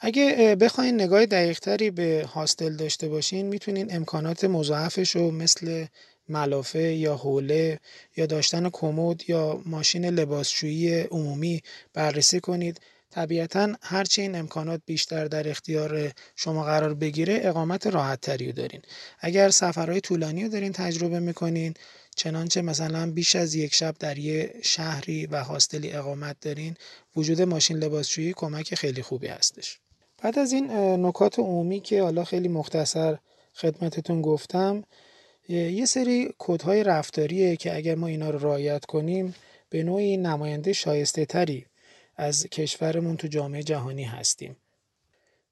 اگه 0.00 0.56
بخواین 0.60 0.94
نگاه 0.94 1.26
دقیقتری 1.26 1.90
به 1.90 2.26
هاستل 2.34 2.76
داشته 2.76 3.08
باشین 3.08 3.46
می‌تونین 3.46 3.96
امکانات 3.96 4.44
مضاعفش 4.44 5.16
رو 5.16 5.30
مثل 5.30 5.86
ملافه 6.28 6.82
یا 6.82 7.16
حوله 7.16 7.80
یا 8.16 8.26
داشتن 8.26 8.70
کمد 8.72 9.30
یا 9.30 9.62
ماشین 9.66 10.04
لباسشویی 10.04 11.00
عمومی 11.00 11.62
بررسی 11.94 12.40
کنید. 12.40 12.80
طبیعتا 13.10 13.72
هرچه 13.82 14.22
این 14.22 14.34
امکانات 14.34 14.82
بیشتر 14.86 15.24
در 15.24 15.48
اختیار 15.48 16.12
شما 16.36 16.64
قرار 16.64 16.94
بگیره 16.94 17.40
اقامت 17.42 17.86
راحت 17.86 18.20
تری 18.20 18.52
دارین. 18.52 18.82
اگر 19.20 19.50
سفرهای 19.50 20.00
طولانی 20.00 20.42
رو 20.42 20.48
دارین 20.48 20.72
تجربه 20.72 21.20
می‌کنین 21.20 21.74
چنانچه 22.16 22.62
مثلا 22.62 23.10
بیش 23.10 23.36
از 23.36 23.54
یک 23.54 23.74
شب 23.74 23.94
در 23.98 24.18
یه 24.18 24.54
شهری 24.62 25.26
و 25.26 25.44
هاستلی 25.44 25.92
اقامت 25.92 26.36
دارین 26.40 26.74
وجود 27.16 27.42
ماشین 27.42 27.76
لباسشویی 27.76 28.32
کمک 28.32 28.74
خیلی 28.74 29.02
خوبی 29.02 29.26
هستش. 29.26 29.78
بعد 30.22 30.38
از 30.38 30.52
این 30.52 30.70
نکات 31.06 31.38
عمومی 31.38 31.80
که 31.80 32.02
حالا 32.02 32.24
خیلی 32.24 32.48
مختصر 32.48 33.18
خدمتتون 33.54 34.22
گفتم 34.22 34.84
یه 35.48 35.86
سری 35.86 36.34
کودهای 36.38 36.84
رفتاریه 36.84 37.56
که 37.56 37.76
اگر 37.76 37.94
ما 37.94 38.06
اینا 38.06 38.30
رو 38.30 38.38
رعایت 38.38 38.84
کنیم 38.84 39.34
به 39.70 39.82
نوعی 39.82 40.16
نماینده 40.16 40.72
شایسته 40.72 41.24
تری 41.24 41.66
از 42.16 42.46
کشورمون 42.46 43.16
تو 43.16 43.28
جامعه 43.28 43.62
جهانی 43.62 44.04
هستیم. 44.04 44.56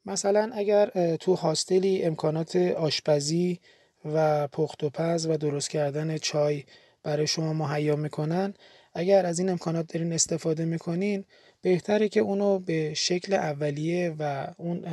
مثلا 0.07 0.50
اگر 0.55 1.16
تو 1.16 1.35
هاستلی 1.35 2.03
امکانات 2.03 2.57
آشپزی 2.57 3.61
و 4.05 4.48
پخت 4.48 4.85
و 4.85 4.90
پز 4.90 5.26
و 5.26 5.37
درست 5.37 5.70
کردن 5.70 6.18
چای 6.18 6.64
برای 7.03 7.26
شما 7.26 7.53
مهیا 7.53 7.96
می‌کنن 7.96 8.55
اگر 8.94 9.26
از 9.26 9.38
این 9.38 9.48
امکانات 9.48 9.92
دارین 9.92 10.12
استفاده 10.12 10.64
می‌کنین 10.64 11.24
بهتره 11.62 12.09
که 12.09 12.20
اونو 12.20 12.59
به 12.59 12.94
شکل 12.94 13.33
اولیه 13.33 14.14
و 14.18 14.46
اون 14.59 14.85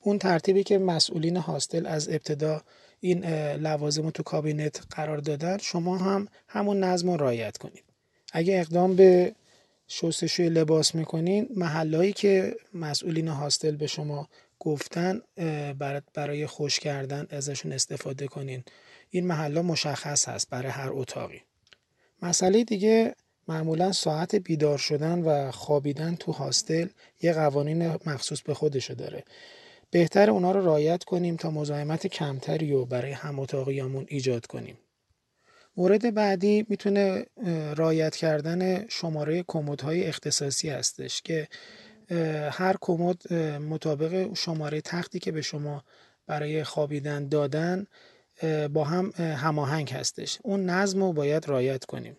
اون 0.00 0.18
ترتیبی 0.18 0.62
که 0.62 0.78
مسئولین 0.78 1.36
هاستل 1.36 1.86
از 1.86 2.08
ابتدا 2.08 2.62
این 3.00 3.24
لوازم 3.54 4.02
رو 4.02 4.10
تو 4.10 4.22
کابینت 4.22 4.80
قرار 4.90 5.18
دادن 5.18 5.58
شما 5.58 5.98
هم 5.98 6.28
همون 6.48 6.84
نظم 6.84 7.10
رو 7.10 7.16
رعایت 7.16 7.56
کنید. 7.56 7.84
اگه 8.32 8.60
اقدام 8.60 8.96
به 8.96 9.34
شستشوی 9.88 10.48
لباس 10.48 10.94
می‌کنین 10.94 11.48
محلهایی 11.56 12.12
که 12.12 12.56
مسئولین 12.74 13.28
هاستل 13.28 13.76
به 13.76 13.86
شما 13.86 14.28
گفتن 14.58 15.20
برای 16.14 16.46
خوش 16.46 16.80
کردن 16.80 17.26
ازشون 17.30 17.72
استفاده 17.72 18.26
کنین. 18.26 18.62
این 19.10 19.26
محلا 19.26 19.62
مشخص 19.62 20.28
هست 20.28 20.50
برای 20.50 20.70
هر 20.70 20.88
اتاقی. 20.92 21.42
مسئله 22.22 22.64
دیگه 22.64 23.14
معمولا 23.48 23.92
ساعت 23.92 24.34
بیدار 24.34 24.78
شدن 24.78 25.22
و 25.22 25.50
خوابیدن 25.50 26.14
تو 26.14 26.32
هاستل 26.32 26.88
یه 27.22 27.32
قوانین 27.32 27.86
مخصوص 27.86 28.42
به 28.42 28.54
خودشو 28.54 28.94
داره. 28.94 29.24
بهتر 29.90 30.30
اونا 30.30 30.52
رو 30.52 30.64
رایت 30.64 31.04
کنیم 31.04 31.36
تا 31.36 31.50
مزاحمت 31.50 32.06
کمتری 32.06 32.72
رو 32.72 32.86
برای 32.86 33.12
هم 33.12 33.38
اتاقیامون 33.38 34.06
ایجاد 34.08 34.46
کنیم. 34.46 34.78
مورد 35.76 36.14
بعدی 36.14 36.66
می‌تونه 36.68 37.26
رایت 37.76 38.16
کردن 38.16 38.88
شماره 38.88 39.44
کمدهای 39.48 40.06
اختصاصی 40.06 40.68
هستش 40.68 41.22
که 41.22 41.48
هر 42.50 42.76
کمد 42.80 43.32
مطابق 43.58 44.34
شماره 44.34 44.80
تختی 44.80 45.18
که 45.18 45.32
به 45.32 45.42
شما 45.42 45.84
برای 46.26 46.64
خوابیدن 46.64 47.28
دادن 47.28 47.86
با 48.72 48.84
هم 48.84 49.10
هماهنگ 49.18 49.90
هستش. 49.90 50.38
اون 50.42 50.70
نظم 50.70 51.02
رو 51.02 51.12
باید 51.12 51.48
رایت 51.48 51.84
کنیم. 51.84 52.16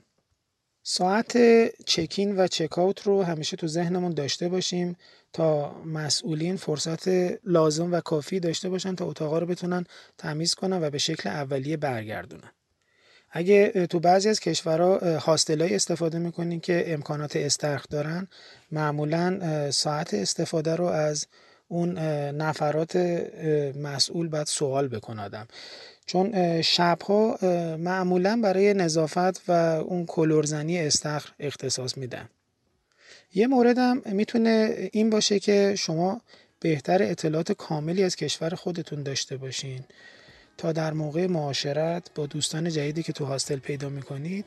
ساعت 0.84 1.38
چکین 1.86 2.38
و 2.38 2.48
چکاوت 2.48 3.02
رو 3.02 3.24
همیشه 3.24 3.58
تو 3.58 3.68
ذهنمون 3.68 4.14
داشته 4.14 4.50
باشیم 4.50 4.96
تا 5.34 5.74
مسئولین 5.84 6.58
فرصت 6.58 7.08
لازم 7.44 7.94
و 7.94 8.00
کافی 8.00 8.40
داشته 8.40 8.70
باشن 8.70 8.96
تا 8.96 9.06
اتاقا 9.06 9.40
رو 9.40 9.46
بتونن 9.46 9.86
تمیز 10.18 10.54
کنن 10.54 10.84
و 10.84 10.90
به 10.90 10.98
شکل 10.98 11.30
اولیه 11.30 11.78
برگردونن. 11.78 12.52
اگه 13.32 13.88
تو 13.90 14.00
بعضی 14.00 14.30
از 14.30 14.40
کشورها 14.40 15.20
هاستلای 15.20 15.76
استفاده 15.76 16.20
می‌کنین 16.20 16.60
که 16.60 16.94
امکانات 16.94 17.36
استرخ 17.36 17.86
دارن 17.90 18.28
معمولا 18.72 19.72
ساعت 19.72 20.14
استفاده 20.14 20.76
رو 20.76 20.86
از 20.86 21.28
اون 21.68 21.98
نفرات 22.30 22.96
مسئول 23.76 24.28
باید 24.28 24.48
سوال 24.48 24.88
بکن 24.88 25.20
آدم. 25.20 25.48
چون 26.12 26.62
شبها 26.62 27.38
معمولا 27.80 28.40
برای 28.44 28.74
نظافت 28.74 29.50
و 29.50 29.52
اون 29.52 30.06
کلورزنی 30.06 30.80
استخر 30.80 31.30
اختصاص 31.40 31.98
میدن. 31.98 32.30
یه 33.34 33.48
موردم 33.48 34.02
می‌تونه 34.06 34.76
این 34.92 35.10
باشه 35.10 35.40
که 35.40 35.76
شما 35.78 36.22
بهتر 36.60 37.04
اطلاعات 37.04 37.52
کاملی 37.52 38.04
از 38.04 38.16
کشور 38.16 38.56
خودتون 38.56 39.04
داشته 39.04 39.38
باشین. 39.38 39.84
تا 40.58 40.72
در 40.72 40.94
موقع 40.94 41.28
معاشرت 41.28 42.08
با 42.16 42.26
دوستان 42.26 42.70
جدیدی 42.70 43.04
که 43.04 43.14
تو 43.14 43.26
هاستل 43.26 43.60
پیدا 43.60 43.90
می‌کنید 43.90 44.46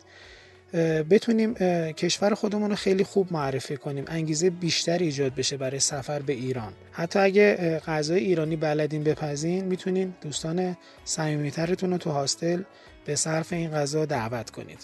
بتونیم 1.10 1.54
کشور 1.92 2.34
خودمون 2.34 2.70
رو 2.70 2.76
خیلی 2.76 3.04
خوب 3.04 3.32
معرفی 3.32 3.76
کنیم. 3.76 4.04
انگیزه 4.08 4.50
بیشتری 4.50 5.04
ایجاد 5.04 5.34
بشه 5.34 5.56
برای 5.56 5.80
سفر 5.80 6.18
به 6.18 6.32
ایران. 6.32 6.72
حتی 6.92 7.18
اگه 7.18 7.78
غذای 7.86 8.20
ایرانی 8.20 8.56
بلدین 8.56 9.04
بپزین 9.04 9.64
می‌تونین 9.64 10.14
دوستان 10.20 10.76
صمیمیترتون 11.04 11.90
رو 11.90 11.98
تو 11.98 12.10
هاستل 12.10 12.62
به 13.04 13.16
صرف 13.16 13.52
این 13.52 13.70
غذا 13.70 14.04
دعوت 14.04 14.50
کنید. 14.50 14.78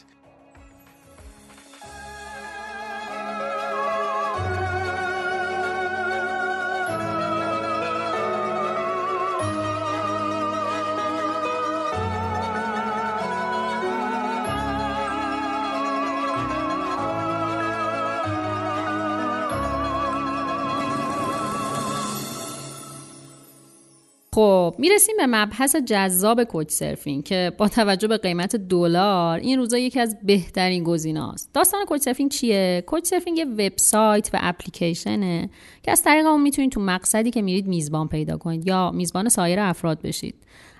خب 24.34 24.74
می‌رسیم 24.78 25.16
به 25.16 25.26
مبحث 25.26 25.76
جذاب 25.76 26.44
کوچ 26.44 26.70
سرفینگ 26.70 27.24
که 27.24 27.52
با 27.58 27.68
توجه 27.68 28.08
به 28.08 28.16
قیمت 28.16 28.56
دلار 28.56 29.38
این 29.38 29.58
روزا 29.58 29.78
یکی 29.78 30.00
از 30.00 30.16
بهترین 30.22 30.84
گزینه‌هاست. 30.84 31.50
داستان 31.54 31.84
کوچ 31.84 32.00
سرفینگ 32.00 32.30
چیه؟ 32.30 32.84
کوچ 32.86 33.04
سرفینگ 33.04 33.38
یه 33.38 33.44
وبسایت 33.44 34.30
و 34.32 34.38
اپلیکیشنه 34.40 35.50
که 35.82 35.90
از 35.90 36.02
طریق 36.02 36.26
اون 36.26 36.42
می‌تونید 36.42 36.72
تو 36.72 36.80
مقصدی 36.80 37.30
که 37.30 37.42
میرید 37.42 37.66
میزبان 37.66 38.08
پیدا 38.08 38.36
کنید 38.36 38.66
یا 38.66 38.90
میزبان 38.90 39.28
سایر 39.28 39.60
افراد 39.60 40.02
بشید. 40.02 40.34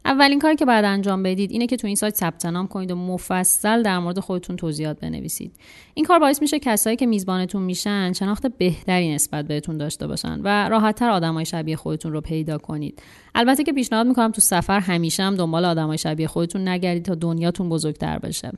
اولین 0.04 0.38
کاری 0.38 0.56
که 0.56 0.64
بعد 0.64 0.84
انجام 0.84 1.22
بدید 1.22 1.50
اینه 1.50 1.66
که 1.66 1.76
تو 1.76 1.86
این 1.86 1.96
سایت 1.96 2.16
ثبت 2.16 2.46
نام 2.46 2.66
کنید 2.66 2.90
و 2.90 2.96
مفصل 2.96 3.82
در 3.82 3.98
مورد 3.98 4.20
خودتون 4.20 4.56
توضیحات 4.56 5.00
بنویسید. 5.00 5.52
این 5.94 6.04
کار 6.04 6.18
باعث 6.18 6.42
میشه 6.42 6.58
کسایی 6.58 6.96
که 6.96 7.06
میزبانتون 7.06 7.62
میشن 7.62 8.12
شناخت 8.12 8.46
بهتری 8.46 9.14
نسبت 9.14 9.48
بهتون 9.48 9.76
داشته 9.76 10.06
باشن 10.06 10.40
و 10.44 10.68
راحتتر 10.68 11.10
آدمای 11.10 11.44
شبیه 11.44 11.76
خودتون 11.76 12.12
رو 12.12 12.20
پیدا 12.20 12.58
کنید. 12.58 13.02
البته 13.34 13.64
که 13.64 13.72
پیشنهاد 13.72 14.06
می‌کنم 14.06 14.30
تو 14.30 14.40
سفر 14.40 14.80
همیشه 14.80 15.22
هم 15.22 15.36
دنبال 15.36 15.64
آدمای 15.64 15.98
شبیه 15.98 16.26
خودتون 16.26 16.68
نگردید 16.68 17.04
تا 17.04 17.14
دنیاتون 17.14 17.68
بزرگتر 17.68 18.18
بشه. 18.18 18.52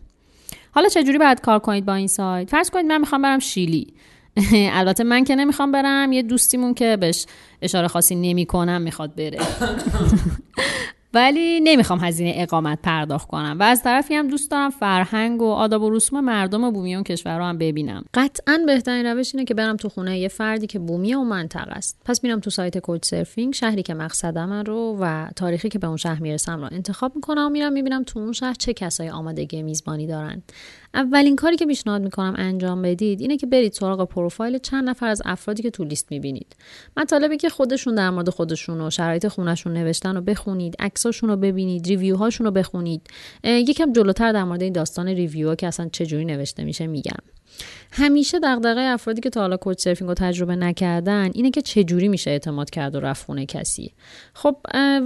حالا 0.71 0.89
چجوری 0.89 1.19
باید 1.19 1.41
کار 1.41 1.59
کنید 1.59 1.85
با 1.85 1.95
این 1.95 2.07
سایت؟ 2.07 2.51
فرض 2.51 2.71
کنید 2.71 2.87
من 2.87 2.99
می‌خوام 2.99 3.23
برم 3.23 3.39
شیلی. 3.39 3.95
البته 4.73 5.05
من 5.05 5.25
که 5.25 5.35
نمی‌خوام 5.35 5.73
برم 5.73 6.13
یه 6.13 6.23
دوستیمون 6.23 6.75
که 6.75 6.97
بهش 6.97 7.27
اشاره 7.63 7.89
خاصی 7.89 8.15
نمی‌کنم 8.15 8.83
می‌خواد 8.83 9.15
بره. 9.15 9.39
ولی 11.15 11.61
نمی‌خوام 11.61 12.01
هزینه 12.01 12.33
اقامت 12.37 12.79
پرداخت 12.83 13.29
کنم 13.29 13.57
و 13.61 13.63
از 13.63 13.83
طرفی 13.83 14.15
هم 14.15 14.29
دوست 14.29 14.51
دارم 14.51 14.71
فرهنگ 14.71 15.43
و 15.43 15.51
آداب 15.51 15.83
و 15.83 15.91
رسوم 15.91 16.21
مردم 16.21 16.71
بومی 16.71 16.95
اون 16.95 17.05
کشور 17.05 17.39
رو 17.39 17.45
هم 17.45 17.59
ببینم. 17.59 18.05
قطعا 18.15 18.59
بهترین 18.67 19.07
روش 19.07 19.35
اینه 19.35 19.45
که 19.45 19.55
برم 19.55 19.77
تو 19.77 19.89
خونه 19.89 20.19
یه 20.19 20.29
فردی 20.29 20.67
که 20.67 20.79
بومی 20.79 21.15
اون 21.15 21.29
منطقه 21.29 21.73
است. 21.73 22.01
پس 22.05 22.25
میرم 22.25 22.41
تو 22.41 22.51
سایت 22.51 22.79
کوچ 22.79 23.05
سرفینگ 23.05 23.55
شهری 23.55 23.83
که 23.83 23.95
مقصدم 23.95 24.53
رو 24.53 24.97
و 25.01 25.29
تاریخی 25.37 25.69
که 25.69 25.79
به 25.79 25.87
اون 25.87 25.97
شهر 25.97 26.23
می‌رسم 26.23 26.61
رو 26.61 26.69
انتخاب 26.73 27.17
می‌کنم 27.17 27.47
و 27.47 27.49
میرم 27.49 27.73
می‌بینم 27.73 28.03
تو 28.03 28.19
اون 28.19 28.33
شهر 28.33 28.55
چه 28.55 28.73
کسایی 28.73 29.11
آمادگی 29.11 29.63
میزبانی 29.63 30.07
دارن. 30.07 30.43
اولین 30.95 31.37
کاری 31.37 31.57
که 31.57 31.67
پیشنهاد 31.67 32.03
می‌کنم 32.03 32.35
انجام 32.37 32.83
بدید 32.83 33.21
اینه 33.21 33.37
که 33.37 33.47
برید 33.47 33.73
سراغ 33.73 34.09
پروفایل 34.09 34.59
چند 34.59 34.89
نفر 34.89 35.07
از 35.07 35.23
افرادی 35.25 35.63
که 35.63 35.71
تو 35.71 35.85
لیست 35.85 36.11
می‌بینید. 36.11 36.57
مطالبی 36.97 37.37
که 37.37 37.49
خودشون 37.49 37.95
در 37.95 38.11
مورد 38.11 38.31
خودشون 38.31 38.81
و 38.81 38.91
شرایط 38.91 39.29
خونشون 39.29 39.73
نوشتن 39.73 40.15
رو 40.15 40.21
بخونید 40.21 40.77
عکساشون 40.79 41.31
رو 41.31 41.37
ببینید 41.37 41.87
review 41.87 42.17
هاشون 42.17 42.47
رو 42.47 42.53
بخونید. 42.53 43.03
یکم 43.45 43.93
جلوتر 43.93 44.33
در 44.33 44.45
مورد 44.45 44.63
این 44.63 44.73
داستان 44.73 45.09
review 45.09 45.49
ها 45.49 45.55
که 45.55 45.67
اصلا 45.67 45.89
چجوری 45.93 46.25
نوشته 46.25 46.65
میشه 46.65 46.87
میگم. 46.87 47.19
همیشه 47.93 48.39
دغدغه 48.43 48.81
افرادی 48.81 49.21
که 49.21 49.31
تا 49.31 49.41
حالا 49.41 49.57
Couchsurfing 49.57 50.09
رو 50.09 50.15
تجربه 50.15 50.57
نکردن 50.57 51.31
اینه 51.35 51.51
که 51.51 51.63
چه 51.63 51.85
جوری 51.85 52.09
میشه 52.09 52.31
اعتماد 52.31 52.71
کرد 52.71 52.95
و 52.95 53.01
رفت 53.01 53.27
خونه 53.27 53.47
کسی. 53.47 53.93
خب 54.35 54.57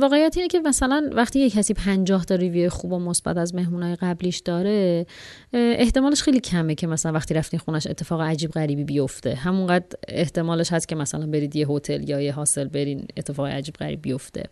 واقعیت 0.00 0.36
اینه 0.36 0.48
که 0.48 0.60
مثلا 0.60 1.10
وقتی 1.12 1.40
یک 1.40 1.52
کسی 1.52 1.74
50 1.74 2.24
تا 2.24 2.34
review 2.34 2.70
خوب 2.70 2.92
و 2.92 2.98
مثبت 2.98 3.36
از 3.36 3.54
مهمونای 3.54 3.96
قبلیش 3.96 4.38
داره 4.38 5.06
احتمالش 5.52 6.22
خیلی 6.22 6.40
کمه 6.40 6.74
که 6.74 6.86
مثلا 6.86 7.12
وقتی 7.12 7.34
رفتین 7.34 7.60
خونش 7.60 7.86
اتفاق 7.86 8.20
عجیب 8.20 8.50
غریبی 8.50 8.84
بیفته. 8.84 9.34
همونقدر 9.34 9.86
احتمالش 10.08 10.72
هست 10.72 10.88
که 10.88 10.94
مثلا 10.94 11.26
برید 11.26 11.56
یه 11.56 11.68
هتل 11.68 12.08
یا 12.08 12.20
یه 12.20 12.32
hostel 12.32 12.68
برین 12.68 13.06
اتفاق 13.16 13.46
عجیب 13.46 13.74
غریب 13.74 14.02
بیفته. 14.02 14.42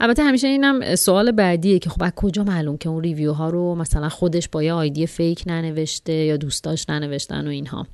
البته 0.00 0.22
همیشه 0.22 0.48
اینم 0.48 0.96
سوال 0.96 1.32
بعدیه 1.32 1.78
که 1.78 1.90
خب 1.90 2.02
از 2.02 2.12
کجا 2.16 2.44
معلوم 2.44 2.76
که 2.76 2.88
اون 2.88 3.02
review 3.02 3.32
ها 3.32 3.50
رو 3.50 3.74
مثلا 3.74 4.08
خودش 4.08 4.48
با 4.48 4.62
یه 4.62 4.72
ID 4.72 5.06
fake 5.06 5.42
ننوشته 5.46 6.12
یا 6.12 6.36
دوستاش 6.36 6.88
ننوشتن 6.88 7.46
و 7.46 7.50
اینها. 7.50 7.86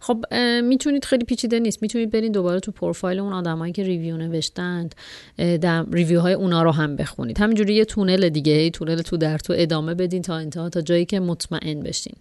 خب 0.00 0.24
می‌تونید 0.62 1.04
خیلی 1.04 1.24
پیچیده 1.24 1.60
نیست. 1.60 1.82
می‌تونید 1.82 2.10
برین 2.10 2.32
دوباره 2.32 2.60
تو 2.60 2.72
پروفایل 2.72 3.18
اون 3.18 3.32
آدمایی 3.32 3.72
که 3.72 3.82
ریویو 3.82 4.16
نوشتند 4.16 4.94
در 5.36 5.86
ریویو 5.92 6.20
های 6.20 6.32
اونا 6.32 6.62
رو 6.62 6.70
هم 6.70 6.96
بخونید. 6.96 7.40
همینجوری 7.40 7.74
یه 7.74 7.84
تونل 7.84 8.28
دیگه 8.28 8.70
تونل 8.70 9.02
تو 9.02 9.16
در 9.16 9.38
تو 9.38 9.54
ادامه 9.56 9.94
بدین 9.94 10.22
تا 10.22 10.36
انتها 10.36 10.68
تا 10.68 10.80
جایی 10.80 11.04
که 11.04 11.20
مطمئن 11.20 11.80
بشین. 11.80 12.14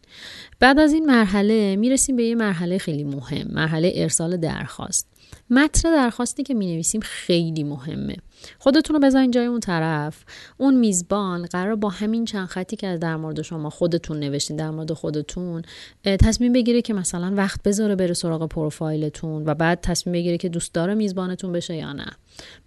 بعد 0.60 0.80
از 0.80 0.94
این 0.94 1.06
مرحله 1.06 1.76
می‌رسیم 1.76 2.16
به 2.16 2.24
یه 2.24 2.36
مرحله 2.36 2.78
خیلی 2.78 3.04
مهم 3.04 3.48
مرحله 3.50 3.92
ارسال 3.96 4.38
درخواست. 4.38 5.08
متن 5.50 5.92
درخواستی 5.92 6.44
که 6.44 6.54
می 6.54 6.74
نویسیم 6.74 7.02
خیلی 7.02 7.64
مهمه. 7.64 8.16
خودتون 8.60 8.94
رو 8.94 9.00
بذارین 9.00 9.32
جای 9.32 9.46
اون 9.46 9.60
طرف. 9.60 10.24
اون 10.58 10.76
میزبان 10.76 11.46
قرار 11.46 11.76
با 11.76 11.90
همین 11.90 12.26
چند 12.26 12.48
خطی 12.48 12.76
که 12.76 12.98
در 12.98 13.16
مورد 13.16 13.42
شما 13.42 13.70
خودتون 13.70 14.20
نوشتین 14.20 14.58
در 14.58 14.70
مورد 14.70 14.94
خودتون 14.94 15.62
تصمیم 16.04 16.54
بگیره 16.54 16.82
که 16.82 16.94
مثلا 16.94 17.34
وقت 17.36 17.64
بذاره 17.64 17.96
بره 17.96 18.14
سراغ 18.14 18.48
پروفایلتون 18.48 19.44
و 19.46 19.54
بعد 19.54 19.80
تصمیم 19.82 20.14
بگیره 20.14 20.38
که 20.38 20.50
دوست 20.50 20.74
داره 20.74 20.94
میزبانتون 20.94 21.52
بشه 21.52 21.76
یا 21.76 21.94
نه. 21.94 22.06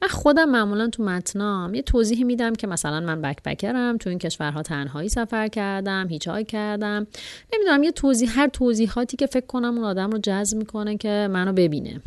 من 0.02 0.08
خودم 0.08 0.50
معمولا 0.50 0.88
تو 0.88 1.02
متنام 1.02 1.74
یه 1.74 1.82
توضیحی 1.82 2.24
میدم 2.24 2.54
که 2.54 2.66
مثلا 2.66 3.00
من 3.00 3.22
بکپکرم 3.22 3.96
تو 3.96 4.10
این 4.10 4.18
کشورها 4.18 4.62
تنهایی 4.62 5.08
سفر 5.08 5.48
کردم 5.48 6.06
هیچ 6.08 6.28
کردم. 6.28 7.06
نمی‌دونم 7.54 7.82
یه 7.82 7.92
توضیح 7.92 8.40
هر 8.40 8.48
توضیحاتی 8.48 9.16
که 9.16 9.26
فکر 9.26 9.46
کنم 9.46 9.74
اون 9.74 9.84
آدم 9.84 10.10
رو 10.10 10.18
جذب 10.18 10.58
می‌کنه 10.58 10.96
که 10.96 11.28
منو 11.30 11.52
ببینه. 11.52 12.00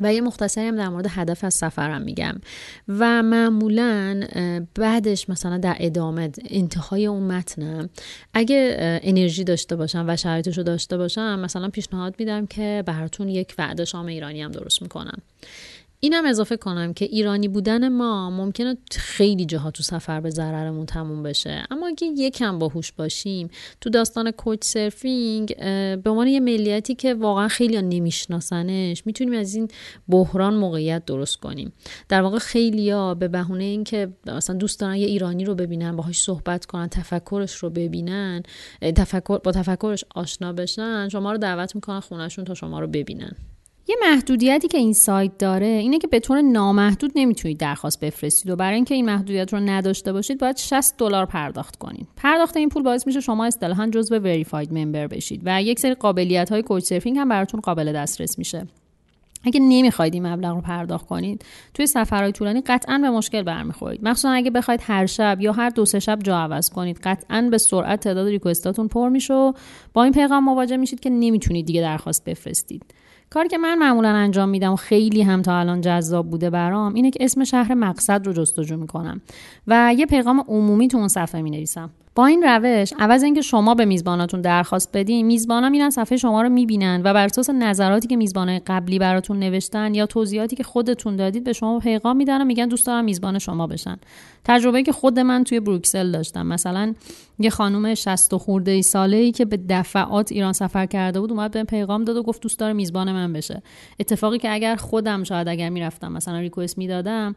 و 0.00 0.14
یه 0.14 0.20
مختصری 0.20 0.64
هم 0.66 0.76
در 0.76 0.88
مورد 0.88 1.06
هدف 1.10 1.44
از 1.44 1.54
سفرم 1.54 2.02
میگم. 2.02 2.34
و 2.88 3.22
معمولا 3.22 4.20
بعدش 4.74 5.28
مثلا 5.28 5.58
در 5.58 5.76
ادامه 5.80 6.30
انتهای 6.50 7.06
اون 7.06 7.22
متنم 7.22 7.88
اگه 8.34 8.76
انرژی 9.02 9.44
داشته 9.44 9.76
باشم 9.76 10.04
و 10.08 10.16
شرایطش 10.16 10.58
رو 10.58 10.64
داشته 10.64 10.96
باشم 10.96 11.38
مثلا 11.38 11.68
پیشنهاد 11.68 12.14
میدم 12.18 12.46
که 12.46 12.82
براتون 12.86 13.28
یک 13.28 13.54
وعده 13.58 13.84
شام 13.84 14.06
ایرانی 14.06 14.42
هم 14.42 14.52
درست 14.52 14.82
می‌کنم. 14.82 15.18
اینم 16.00 16.26
اضافه 16.26 16.56
کنم 16.56 16.92
که 16.92 17.04
ایرانی 17.04 17.48
بودن 17.48 17.88
ما 17.88 18.30
ممکنه 18.30 18.76
خیلی 18.90 19.44
جاها 19.44 19.70
تو 19.70 19.82
سفر 19.82 20.20
به 20.20 20.30
ضررمون 20.30 20.86
تموم 20.86 21.22
بشه. 21.22 21.62
اما 21.70 21.86
اگه 21.86 22.06
یکم 22.06 22.58
باهوش 22.58 22.92
باشیم 22.92 23.48
تو 23.80 23.90
داستان 23.90 24.30
کوچ 24.30 24.64
سرفینگ 24.64 25.56
به 26.02 26.10
عنوان 26.10 26.26
یه 26.26 26.40
ملیتی 26.40 26.94
که 26.94 27.14
واقعا 27.14 27.48
خیلی 27.48 27.82
نمیشناسنش 27.82 29.06
می‌تونیم 29.06 29.40
از 29.40 29.54
این 29.54 29.68
بحران 30.08 30.54
موقعیت 30.54 31.04
درست 31.04 31.36
کنیم. 31.36 31.72
در 32.08 32.22
واقع 32.22 32.38
خیلیا 32.38 33.14
به 33.14 33.28
بهونه 33.28 33.64
اینکه 33.64 34.08
مثلا 34.26 34.56
دوست 34.56 34.80
دارن 34.80 34.96
یه 34.96 35.06
ایرانی 35.06 35.44
رو 35.44 35.54
ببینن 35.54 35.96
باهاش 35.96 36.20
صحبت 36.20 36.66
کنن 36.66 36.88
تفکرش 36.88 37.54
رو 37.54 37.70
ببینن 37.70 38.42
تفکر 38.80 39.38
با 39.38 39.52
تفکرش 39.52 40.04
آشنا 40.14 40.52
بشن 40.52 41.08
شما 41.08 41.32
رو 41.32 41.38
دعوت 41.38 41.74
می‌کنن 41.74 42.00
خونهشون 42.00 42.44
تا 42.44 42.54
شما 42.54 42.80
رو 42.80 42.86
ببینن. 42.86 43.36
یه 43.88 43.96
محدودیتی 44.00 44.68
که 44.68 44.78
این 44.78 44.92
سایت 44.92 45.38
داره 45.38 45.66
اینه 45.66 45.98
که 45.98 46.06
به 46.06 46.20
طور 46.20 46.40
نامحدود 46.40 47.12
نمی‌تونید 47.14 47.58
درخواست 47.58 48.00
بفرستید 48.00 48.52
و 48.52 48.56
برای 48.56 48.74
اینکه 48.74 48.94
این 48.94 49.06
محدودیت 49.06 49.52
رو 49.52 49.60
نداشته 49.60 50.12
باشید 50.12 50.40
باید 50.40 50.56
60 50.56 50.96
دلار 50.98 51.26
پرداخت 51.26 51.76
کنید. 51.76 52.08
پرداخت 52.16 52.56
این 52.56 52.68
پول 52.68 52.82
باعث 52.82 53.06
میشه 53.06 53.20
شما 53.20 53.44
اصطلاحا 53.44 53.86
جزو 53.86 54.18
وریفاید 54.18 54.72
ممبر 54.72 55.06
بشید 55.06 55.42
و 55.44 55.62
یک 55.62 55.80
سری 55.80 55.94
قابلیت 55.94 56.52
های 56.52 56.62
کوچ 56.62 56.84
سرفینگ 56.84 57.18
هم 57.18 57.28
براتون 57.28 57.60
قابل 57.60 57.92
دسترس 57.92 58.38
میشه. 58.38 58.66
اگه 59.44 59.60
نمی‌خواید 59.60 60.14
این 60.14 60.26
مبلغ 60.26 60.54
رو 60.54 60.60
پرداخت 60.60 61.06
کنید 61.06 61.44
توی 61.74 61.86
سفرهای 61.86 62.32
طولانی 62.32 62.60
قطعا 62.60 62.98
به 62.98 63.10
مشکل 63.10 63.42
برمیخورید. 63.42 64.04
مخصوصا 64.04 64.30
اگه 64.30 64.50
بخواید 64.50 64.80
هر 64.82 65.06
شب 65.06 65.40
یا 65.40 65.52
هر 65.52 65.68
دو 65.68 65.84
سه 65.84 66.00
شب 66.00 66.18
جا 66.22 66.38
عوض 66.38 66.70
کنید 66.70 66.98
قطعا 67.02 67.48
به 67.50 67.58
سرعت 67.58 68.00
تعداد 68.00 68.28
ریکوستاتون 68.28 68.88
پر 68.88 69.08
میشه 69.08 69.34
و 69.34 69.52
با 69.92 70.04
این 70.04 70.12
پیغام 70.12 70.44
مواجه 70.44 70.76
میشید 70.76 71.00
که 71.00 71.10
نمی‌تونید 71.10 71.66
دیگه 71.66 71.80
درخواست 71.80 72.24
بفرستید. 72.24 72.94
کاری 73.30 73.48
که 73.48 73.58
من 73.58 73.78
معمولا 73.78 74.08
انجام 74.08 74.48
میدم 74.48 74.72
و 74.72 74.76
خیلی 74.76 75.22
هم 75.22 75.42
تا 75.42 75.58
الان 75.58 75.80
جذاب 75.80 76.30
بوده 76.30 76.50
برام 76.50 76.94
اینه 76.94 77.10
که 77.10 77.24
اسم 77.24 77.44
شهر 77.44 77.74
مقصد 77.74 78.26
رو 78.26 78.32
جستجو 78.32 78.76
می‌کنم 78.76 79.20
و 79.66 79.94
یه 79.98 80.06
پیغام 80.06 80.44
عمومی 80.48 80.88
تو 80.88 80.98
اون 80.98 81.08
صفحه 81.08 81.42
می‌نویسم. 81.42 81.90
با 82.18 82.26
این 82.26 82.42
روش 82.42 82.92
عوض 82.98 83.22
اینکه 83.22 83.42
شما 83.42 83.74
به 83.74 83.84
میزباناتون 83.84 84.40
درخواست 84.40 84.90
بدین 84.94 85.26
میزبانا 85.26 85.68
میرن 85.68 85.90
صفحه 85.90 86.18
شما 86.18 86.42
رو 86.42 86.48
می‌بینن 86.48 87.00
و 87.04 87.14
بر 87.14 87.24
اساس 87.24 87.50
نظراتی 87.50 88.08
که 88.08 88.16
میزبانای 88.16 88.60
قبلی 88.66 88.98
براتون 88.98 89.38
نوشتن 89.38 89.94
یا 89.94 90.06
توضیحاتی 90.06 90.56
که 90.56 90.62
خودتون 90.62 91.16
دادید 91.16 91.44
به 91.44 91.52
شما 91.52 91.78
پیغام 91.78 92.16
میدن 92.16 92.42
و 92.42 92.44
میگن 92.44 92.68
دوست 92.68 92.86
دارم 92.86 93.04
میزبان 93.04 93.38
شما 93.38 93.66
بشن. 93.66 93.96
تجربه 94.44 94.82
که 94.82 94.92
خود 94.92 95.18
من 95.18 95.44
توی 95.44 95.60
بروکسل 95.60 96.12
داشتم. 96.12 96.46
مثلا 96.46 96.94
یه 97.38 97.50
خانم 97.50 97.94
60 97.94 98.36
خورده 98.36 98.70
ای 98.70 98.82
ساله 98.82 99.16
ای 99.16 99.32
که 99.32 99.44
به 99.44 99.56
دفعات 99.68 100.32
ایران 100.32 100.52
سفر 100.52 100.86
کرده 100.86 101.20
بود 101.20 101.32
اومد 101.32 101.50
به 101.50 101.64
پیغام 101.64 102.04
داد 102.04 102.16
و 102.16 102.22
گفت 102.22 102.42
دوست 102.42 102.58
داره 102.58 102.72
میزبان 102.72 103.12
من 103.12 103.32
بشه. 103.32 103.62
اتفاقی 104.00 104.38
که 104.38 104.52
اگر 104.52 104.76
خودم 104.76 105.24
شاید 105.24 105.48
اگر 105.48 105.68
می‌رفتم 105.68 106.12
مثلا 106.12 106.38
ریکوست 106.38 106.78
می‌دادم 106.78 107.36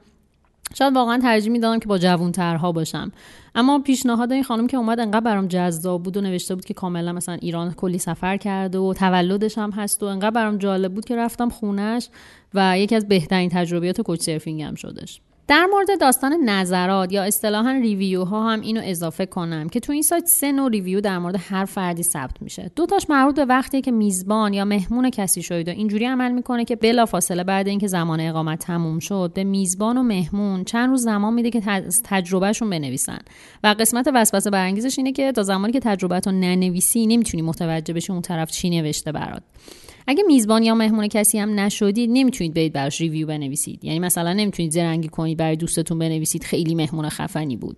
شاید 0.74 0.96
واقعا 0.96 1.18
ترجیح 1.18 1.52
می‌دادم 1.52 1.80
که 1.80 1.88
با 1.88 1.98
جوون 1.98 2.32
ترها 2.32 2.72
باشم. 2.72 3.12
اما 3.56 3.80
پیشنهاد 3.80 4.32
این 4.32 4.44
خانم 4.44 4.68
که 4.68 4.78
اومد 4.78 5.00
انقدر 5.00 5.20
برام 5.20 5.48
جذاب 5.48 6.04
بود 6.04 6.18
و 6.18 6.22
نوشته 6.22 6.56
بود 6.56 6.66
که 6.66 6.74
کاملا 6.74 7.14
مثلا 7.14 7.36
ایران 7.36 7.74
کلی 7.74 7.98
سفر 7.98 8.38
کرده 8.38 8.78
و 8.78 8.94
تولدش 8.94 9.58
هم 9.58 9.72
هست 9.72 10.04
و 10.04 10.06
انقدر 10.06 10.32
برام 10.32 10.58
جالب 10.58 10.94
بود 10.94 11.06
که 11.06 11.16
رفتم 11.16 11.50
خونش 11.50 12.10
و 12.54 12.80
یکی 12.80 12.96
از 12.96 13.08
بهترین 13.08 13.50
تجربیات 13.50 14.02
Couchsurfing 14.02 14.62
هم 14.62 14.76
شدش. 14.76 15.22
در 15.52 15.66
مورد 15.66 16.00
داستان 16.02 16.34
نظرات 16.34 17.14
یا 17.14 17.24
اصطلاحا 17.24 17.72
review 17.72 18.24
ها 18.24 18.52
هم 18.52 18.62
اینو 18.62 18.82
اضافه 18.84 19.26
کنم 19.26 19.70
که 19.70 19.80
تو 19.80 19.92
این 19.92 20.02
سایت 20.02 20.26
سه 20.26 20.52
نوع 20.52 20.70
review 20.70 21.02
در 21.02 21.18
مورد 21.20 21.36
هر 21.40 21.66
فردی 21.66 22.04
ثبت 22.04 22.42
میشه. 22.42 22.72
دو 22.76 22.86
تاش 22.86 23.10
مربوط 23.10 23.36
به 23.36 23.46
وقتی 23.46 23.82
که 23.82 23.92
میزبان 23.92 24.54
یا 24.54 24.66
مهمون 24.66 25.10
کسی 25.10 25.42
شوید 25.42 25.68
و 25.68 25.72
اینجوری 25.72 26.06
عمل 26.06 26.32
می‌کنه 26.32 26.66
که 26.66 26.76
بلا 26.76 27.06
فاصله 27.06 27.44
بعد 27.44 27.68
اینکه 27.68 27.88
زمان 27.88 28.20
اقامت 28.20 28.60
تموم 28.60 29.00
شد 29.00 29.32
به 29.36 29.44
میزبان 29.44 29.98
و 29.98 30.04
مهمون 30.04 30.64
چند 30.64 30.90
روز 30.90 31.04
زمان 31.04 31.34
میده 31.34 31.50
که 31.50 31.62
تجربه‌شون 32.04 32.70
بنویسن. 32.70 33.20
و 33.64 33.76
قسمت 33.80 34.10
وسوسه 34.14 34.50
برانگیزش 34.50 34.98
اینه 34.98 35.12
که 35.12 35.32
تا 35.32 35.44
زمانی 35.44 35.74
که 35.74 35.80
تجربه 35.80 36.22
ننویسی 36.32 37.08
نمی‌تونی 37.08 37.44
متوجه 37.44 37.94
بشی 37.94 38.14
اون 38.14 38.22
طرف 38.22 38.52
چی 38.52 38.70
نوشته 38.70 39.12
برات. 39.12 39.44
اگه 40.08 40.24
میزبان 40.28 40.64
یا 40.64 40.76
مهمون 40.76 41.08
کسی 41.08 41.40
هم 41.40 41.60
نشدید 41.60 42.10
نمی‌تونید 42.14 42.54
برید 42.54 42.74
براش 42.74 43.02
review 43.02 43.28
بنویسید. 43.28 43.86
یعنی 43.86 44.00
مثلا 44.00 44.34
نمی‌تونید 44.34 44.72
زرنگی 44.72 45.08
کنید 45.08 45.38
برای 45.38 45.56
دوستتون 45.56 46.00
بنویسید. 46.00 46.44
خیلی 46.44 46.76
مهمون 46.76 47.10
خفنی 47.10 47.58
بود. 47.58 47.78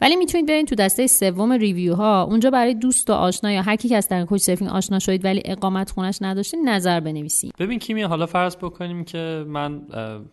ولی 0.00 0.16
می‌تونید 0.16 0.46
برید 0.48 0.66
تو 0.66 0.74
دسته 0.74 1.06
سوم 1.06 1.52
review 1.52 1.94
ها 1.94 2.22
اونجا 2.22 2.50
برای 2.50 2.74
دوست 2.74 3.10
و 3.10 3.12
آشنا 3.12 3.52
یا 3.52 3.62
هر 3.62 3.76
کی 3.76 3.88
که 3.88 3.96
از 3.96 4.08
در 4.08 4.24
Couchsurfing 4.24 4.70
آشنا 4.70 4.98
شدید 4.98 5.24
ولی 5.24 5.42
اقامت 5.44 5.90
خونش 5.90 6.18
نداشتید 6.20 6.60
نظر 6.64 7.00
بنویسید. 7.00 7.54
ببین 7.58 7.78
کیمی 7.78 8.02
حالا 8.02 8.26
فرض 8.26 8.56
بکنیم 8.56 9.04
که 9.04 9.44
من 9.48 9.82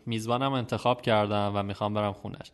میزبانم 0.05 0.53
انتخاب 0.53 1.01
کردم 1.01 1.51
و 1.55 1.63
می‌خوام 1.63 1.93
برم 1.93 2.13
خونش. 2.13 2.51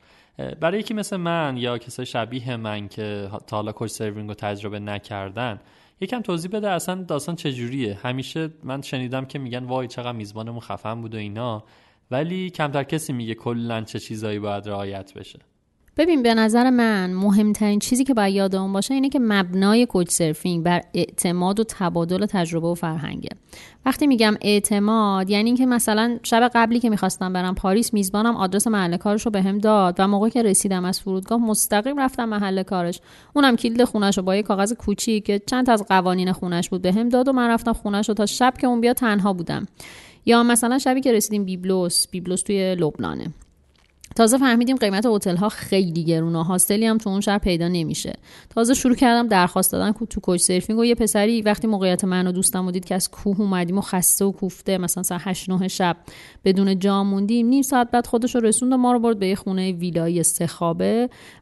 برای 0.59 0.79
یکی 0.79 0.93
مثل 0.93 1.17
من 1.17 1.57
یا 1.57 1.77
کسای 1.77 2.05
شبیه 2.05 2.55
من 2.55 2.87
که 2.87 3.29
تا 3.47 3.57
حالا 3.57 3.71
Couchsurfing 3.71 4.27
رو 4.27 4.33
تجربه 4.33 4.79
نکردن 4.79 5.59
یکم 6.01 6.21
توضیح 6.21 6.51
بده 6.51 6.69
اصلا 6.69 7.03
داستان 7.03 7.35
چجوریه؟ 7.35 7.93
همیشه 7.93 8.49
من 8.63 8.81
شنیدم 8.81 9.25
که 9.25 9.39
میگن 9.39 9.63
وای 9.63 9.87
چقدر 9.87 10.11
میزبانمون 10.11 10.59
خفن 10.59 11.01
بود 11.01 11.15
و 11.15 11.17
اینا 11.17 11.63
ولی 12.11 12.49
کمتر 12.49 12.83
کسی 12.83 13.13
میگه 13.13 13.35
کلا 13.35 13.81
چه 13.81 13.99
چیزایی 13.99 14.39
باید 14.39 14.67
رعایت 14.67 15.13
بشه. 15.13 15.39
ببین 15.97 16.23
به 16.23 16.33
نظر 16.33 16.69
من 16.69 17.13
مهمترین 17.13 17.79
چیزی 17.79 18.03
که 18.03 18.13
باید 18.13 18.35
یادمون 18.35 18.73
باشه 18.73 18.93
اینه 18.93 19.09
که 19.09 19.19
مبنای 19.19 19.85
کوچ 19.85 20.09
سرفینگ 20.09 20.63
بر 20.63 20.81
اعتماد 20.93 21.59
و 21.59 21.63
تبادل 21.63 22.25
تجربه 22.25 22.67
و 22.67 22.73
فرهنگه. 22.73 23.29
وقتی 23.85 24.07
میگم 24.07 24.35
اعتماد 24.41 25.29
یعنی 25.29 25.49
اینکه 25.49 25.65
مثلا 25.65 26.19
شب 26.23 26.51
قبلی 26.55 26.79
که 26.79 26.89
می‌خواستم 26.89 27.33
برم 27.33 27.55
پاریس 27.55 27.93
میزبانم 27.93 28.35
آدرس 28.35 28.67
محل 28.67 28.97
کارش 28.97 29.25
رو 29.25 29.31
بهم 29.31 29.57
داد 29.57 29.95
و 29.99 30.07
موقعی 30.07 30.31
که 30.31 30.43
رسیدم 30.43 30.85
از 30.85 30.99
فرودگاه 30.99 31.39
مستقیم 31.39 31.99
رفتم 31.99 32.25
محل 32.25 32.63
کارش. 32.63 32.99
اونم 33.33 33.55
کلید 33.55 33.83
خونش 33.83 34.17
رو 34.17 34.23
با 34.23 34.35
یه 34.35 34.43
کاغذ 34.43 34.73
کوچیک 34.73 35.25
که 35.25 35.41
چند 35.45 35.69
از 35.69 35.83
قوانین 35.83 36.31
خونش 36.31 36.69
بود 36.69 36.81
بهم 36.81 37.09
داد 37.09 37.27
و 37.27 37.31
من 37.31 37.49
رفتم 37.49 37.73
خونش 37.73 38.09
رو 38.09 38.15
تا 38.15 38.25
شب 38.25 38.53
که 38.61 38.67
اون 38.67 38.81
بیا 38.81 38.93
تنها 38.93 39.33
بودم. 39.33 39.67
یا 40.25 40.43
مثلا 40.43 40.79
شبی 40.79 41.01
که 41.01 41.13
رسیدیم 41.13 41.45
بیبلوس 41.45 42.07
بیبلوس 42.07 42.41
توی 42.41 42.75
لبنانه. 42.75 43.25
تازه 44.15 44.37
فهمیدیم 44.37 44.75
قیمت 44.75 45.05
هتل 45.05 45.35
ها 45.35 45.49
خیلی 45.49 46.03
گرونه 46.03 46.43
هاستلی 46.43 46.85
هم 46.85 46.97
تو 46.97 47.09
اون 47.09 47.21
شهر 47.21 47.37
پیدا 47.37 47.67
نمیشه. 47.67 48.13
تازه 48.49 48.73
شروع 48.73 48.95
کردم 48.95 49.27
درخواست 49.27 49.71
دادن 49.71 49.91
تو 49.91 50.19
کوچ 50.19 50.41
سرفینگ 50.41 50.79
و 50.79 50.85
یه 50.85 50.95
پسری 50.95 51.41
وقتی 51.41 51.67
موقعیت 51.67 52.03
من 52.03 52.27
و 52.27 52.31
دوستم 52.31 52.71
دید 52.71 52.85
که 52.85 52.95
از 52.95 53.11
کوه 53.11 53.41
اومدیم 53.41 53.77
و 53.77 53.81
خسته 53.81 54.25
و 54.25 54.31
کوفته 54.31 54.77
مثلا 54.77 55.03
ساعت 55.03 55.21
8 55.23 55.49
9 55.49 55.67
شب 55.67 55.97
بدون 56.45 56.79
جا 56.79 57.03
موندیم 57.03 57.47
نیم 57.47 57.61
ساعت 57.61 57.91
بعد 57.91 58.07
خودش 58.07 58.35
رو 58.35 58.41
رسوند 58.41 58.73
و 58.73 58.77
ما 58.77 58.91
رو 58.91 58.99
برد 58.99 59.19
به 59.19 59.27
یه 59.27 59.35
خونه 59.35 59.71
ویلایی 59.71 60.23
سه 60.23 60.49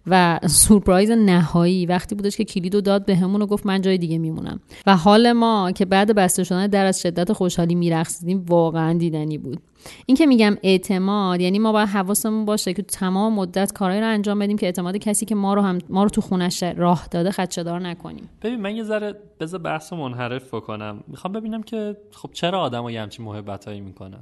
و 0.08 0.40
سورپرایز 0.48 1.12
نهایی. 1.12 1.86
وقتی 1.86 2.16
بودش 2.16 2.38
که 2.38 2.44
کلیدو 2.44 2.82
داد 2.82 3.06
بهمون 3.06 3.42
و 3.42 3.46
گفت 3.46 3.66
من 3.66 3.82
جای 3.82 3.98
دیگه 3.98 4.18
میمونم. 4.18 4.60
و 4.88 4.98
حال 4.98 5.32
ما 5.32 5.72
که 5.72 5.86
بعد 5.86 6.16
بسته 6.16 6.44
شدن 6.44 6.68
در 6.68 6.86
از 6.86 7.02
شدت 7.02 7.34
خوشحالی 7.34 7.76
میرقصیدیم 7.76 8.46
واقعا 8.48 8.94
دیدنی 8.94 9.38
بود. 9.38 9.71
این 10.06 10.18
که 10.18 10.26
میگم 10.26 10.58
اعتماد 10.64 11.42
یعنی 11.42 11.60
ما 11.60 11.72
باید 11.72 11.90
حواسمون 11.90 12.46
باشه 12.46 12.74
که 12.74 12.82
تمام 12.82 13.34
مدت 13.34 13.72
کارهایی 13.74 14.02
رو 14.02 14.08
انجام 14.08 14.40
بدیم 14.40 14.58
که 14.58 14.66
اعتماد 14.66 14.98
کسی 14.98 15.26
که 15.26 15.36
ما 15.36 15.54
رو 15.54 15.62
هم 15.62 15.80
ما 15.90 16.04
رو 16.04 16.10
تو 16.10 16.22
خونش 16.22 16.64
راه 16.64 17.08
داده 17.12 17.32
خدشه‌دار 17.32 17.80
نکنیم. 17.80 18.30
ببین 18.42 18.62
من 18.62 18.76
یه 18.76 18.84
ذره 18.84 19.16
بذار 19.40 19.60
بحث 19.60 19.94
منحرف 19.94 20.54
بکنم. 20.54 21.04
می‌خوام 21.08 21.34
ببینم 21.34 21.64
که 21.64 21.98
خب 22.12 22.30
چرا 22.34 22.62
آدمو 22.62 22.92
یه 22.92 23.02
همچین 23.02 23.26
محبتایی 23.26 23.82
می‌کنن؟ 23.82 24.20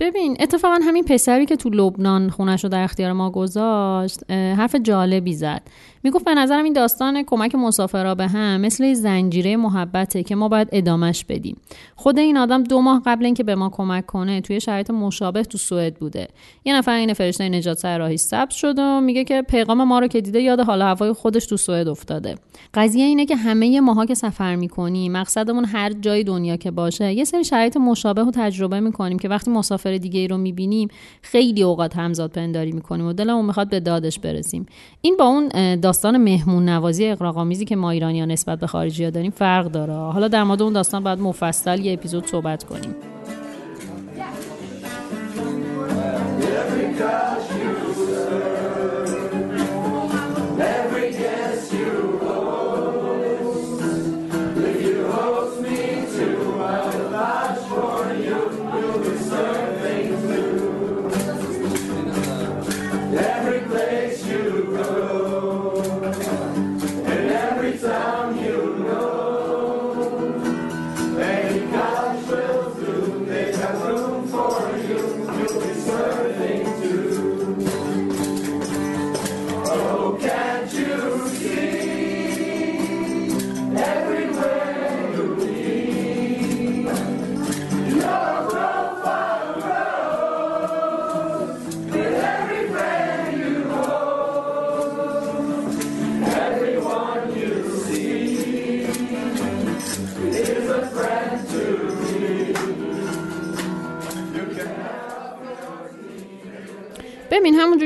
ببین 0.00 0.36
اتفاقا 0.40 0.78
همین 0.82 1.04
پسری 1.04 1.46
که 1.46 1.56
تو 1.56 1.68
لبنان 1.68 2.30
خونش 2.30 2.64
رو 2.64 2.70
در 2.70 2.82
اختیار 2.82 3.12
ما 3.12 3.30
گذاشت 3.30 4.30
حرف 4.30 4.74
جالبی 4.74 5.34
زد. 5.34 5.62
می‌گفت 6.06 6.24
به 6.24 6.34
نظرم 6.34 6.64
این 6.64 6.72
داستان 6.72 7.22
کمک 7.22 7.54
مسافرها 7.54 8.14
به 8.14 8.26
هم 8.26 8.60
مثل 8.60 8.94
زنجیره 8.94 9.56
محبته 9.56 10.22
که 10.22 10.34
ما 10.34 10.48
باید 10.48 10.68
ادامش 10.72 11.24
بدیم. 11.24 11.56
خود 11.96 12.18
این 12.18 12.36
آدم 12.36 12.62
دو 12.62 12.80
ماه 12.80 13.02
قبل 13.06 13.24
اینکه 13.24 13.44
به 13.44 13.54
ما 13.54 13.68
کمک 13.68 14.06
کنه 14.06 14.40
توی 14.40 14.60
شرایط 14.60 14.90
مشابه 14.90 15.42
تو 15.42 15.58
سوئد 15.58 15.94
بوده. 15.94 16.28
یه 16.64 16.76
نفر 16.76 16.92
این 16.92 17.14
فرشته 17.14 17.48
نجات 17.48 17.84
راهی 17.84 18.16
ثبت 18.16 18.50
شده 18.50 18.82
و 18.82 19.00
میگه 19.00 19.24
که 19.24 19.42
پیغام 19.42 19.84
ما 19.84 19.98
رو 19.98 20.06
که 20.06 20.20
دیده 20.20 20.40
یاد 20.40 20.60
حال 20.60 20.82
هوای 20.82 21.12
خودش 21.12 21.46
تو 21.46 21.56
سوئد 21.56 21.88
افتاده. 21.88 22.34
قضیه 22.74 23.04
اینه 23.04 23.26
که 23.26 23.36
همه 23.36 23.80
ماها 23.80 24.06
که 24.06 24.14
سفر 24.14 24.56
می‌کنیم 24.56 25.12
مقصدمون 25.12 25.64
هر 25.64 25.92
جای 25.92 26.24
دنیا 26.24 26.56
که 26.56 26.70
باشه 26.70 27.12
یه 27.12 27.24
سری 27.24 27.44
شرایط 27.44 27.76
مشابه 27.76 28.22
رو 28.22 28.30
تجربه 28.34 28.80
می‌کنیم 28.80 29.18
که 29.18 29.28
وقتی 29.28 29.50
مسافر 29.50 29.96
دیگه 29.96 30.20
ای 30.20 30.28
رو 30.28 30.36
می‌بینیم 30.36 30.88
خیلی 31.22 31.62
اوقات 31.62 31.96
همزاد 31.96 32.30
پنداری 32.30 32.72
می‌کنیم 32.72 33.06
و 33.06 33.12
دلمون 33.12 33.44
می‌خواد 33.44 33.68
به 33.68 33.80
دادش 33.80 34.18
برسیم. 34.18 34.66
این 35.00 35.16
با 35.16 35.24
اون 35.24 35.48
داستان 35.96 36.16
مهمون 36.16 36.68
نوازی 36.68 37.08
اقراق‌آمیزی 37.08 37.64
که 37.64 37.76
ما 37.76 37.90
ایرانی‌ها 37.90 38.26
نسبت 38.26 38.58
به 38.58 38.66
خارجی‌ها 38.66 39.10
داریم 39.10 39.30
فرق 39.30 39.66
داره. 39.66 39.92
حالا 39.94 40.28
در 40.28 40.44
مورد 40.44 40.62
اون 40.62 40.72
داستان 40.72 41.04
باید 41.04 41.20
مفصل 41.20 41.80
یه 41.80 41.92
اپیزود 41.92 42.26
صحبت 42.26 42.64
کنیم. 42.64 42.94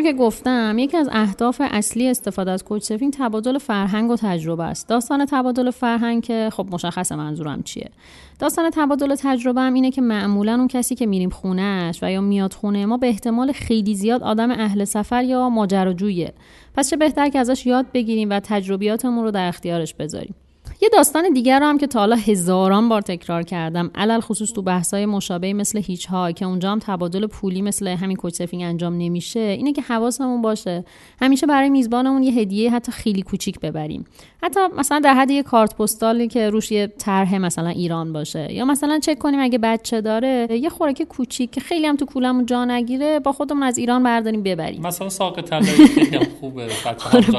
همونجور 0.01 0.19
که 0.19 0.25
گفتم 0.25 0.79
یکی 0.79 0.97
از 0.97 1.09
اهداف 1.13 1.63
اصلی 1.65 2.09
استفاده 2.09 2.51
از 2.51 2.65
کوچ 2.65 2.83
سرفینگ 2.83 3.13
تبادل 3.13 3.59
فرهنگ 3.59 4.11
و 4.11 4.17
تجربه 4.17 4.65
است. 4.65 4.89
داستان 4.89 5.27
تبادل 5.27 5.71
فرهنگ 5.71 6.23
که 6.23 6.49
خب 6.53 6.67
مشخص 6.71 7.13
منظورم 7.13 7.63
چیه؟ 7.63 7.91
داستان 8.39 8.71
تبادل 8.71 9.15
تجربه 9.15 9.61
هم 9.61 9.75
اینه 9.75 9.91
که 9.91 10.01
معمولا 10.01 10.55
اون 10.55 10.69
کسی 10.69 10.95
که 10.95 11.07
میریم 11.07 11.31
خونهش 11.31 11.99
و 12.03 12.11
یا 12.11 12.21
میاد 12.21 12.53
خونه 12.53 12.87
ما 12.87 12.97
به 12.97 13.07
احتمال 13.07 13.53
خیلی 13.53 13.95
زیاد 13.95 14.23
آدم 14.23 14.51
اهل 14.51 14.85
سفر 14.85 15.25
یا 15.25 15.49
ماجراجویه. 15.49 16.33
پس 16.75 16.91
چه 16.91 16.97
بهتر 16.97 17.29
که 17.29 17.39
ازش 17.39 17.67
یاد 17.67 17.87
بگیریم 17.95 18.31
و 18.31 18.41
تجربیاتمون 18.41 19.25
رو 19.25 19.31
در 19.31 19.49
اختیارش 19.49 19.95
بذاریم. 19.95 20.35
یه 20.83 20.89
داستان 20.89 21.33
دیگر 21.33 21.61
رو 21.61 21.67
هم 21.67 21.79
که 21.79 21.87
تا 21.87 21.99
حالا 21.99 22.17
هزاران 22.17 22.89
بار 22.89 23.01
تکرار 23.01 23.43
کردم. 23.43 23.91
علل 23.95 24.21
خصوص 24.21 24.53
تو 24.53 24.63
بحثای 24.63 25.07
مشابه 25.07 25.53
مثل 25.53 25.79
هیچ 25.83 26.07
ها 26.07 26.33
که 26.33 26.45
اونجا 26.45 26.73
هم 26.73 26.79
تبادل 26.79 27.27
پولی 27.27 27.63
مثل 27.63 27.89
همین 27.89 28.17
کوچ 28.17 28.43
انجام 28.53 28.99
نمیشه 28.99 29.41
اینه 29.41 29.73
که 29.73 29.83
حواسمون 29.83 30.43
باشه. 30.43 30.85
همیشه 31.21 31.47
برای 31.47 31.71
میزبانمون 31.71 32.23
یه 32.23 32.33
هدیه 32.33 32.71
حتی 32.71 32.93
خیلی 32.93 33.23
کوچیک 33.23 33.61
ببریم. 33.61 34.05
حتی 34.43 34.61
مثلا 34.79 35.01
در 35.01 35.15
حد 35.15 35.31
یه 35.31 35.43
کارت 35.43 35.77
پستالی 35.77 36.29
که 36.29 36.51
روش 36.51 36.73
یه 36.73 36.87
طرح 36.87 37.39
مثلا 37.39 37.69
ایران 37.69 38.13
باشه. 38.13 38.53
یا 38.53 38.65
مثلا 38.65 38.99
چک 38.99 39.19
کنیم 39.19 39.41
اگه 39.41 39.59
بچه 39.59 40.01
داره 40.01 40.49
یه 40.51 40.69
خوراک 40.69 41.03
کوچیک 41.03 41.51
که 41.51 41.61
خیلی 41.61 41.87
هم 41.87 41.97
تو 41.97 42.05
کولمون 42.05 42.47
جا 42.47 42.65
نگیره 42.65 43.19
با 43.19 43.33
خودمون 43.33 43.63
از 43.63 43.79
ایران 43.79 44.03
برداریم 44.03 44.43
ببریم. 44.43 44.83
مثلا 44.83 45.09
ساق 45.09 45.61
خیلی 45.61 46.19
خوبه 46.41 46.69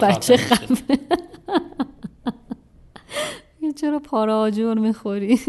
بچه 0.01 0.38
چرا 3.74 3.99
پارا 3.99 4.39
آجور 4.39 4.80
می‌خوری؟ 4.80 5.39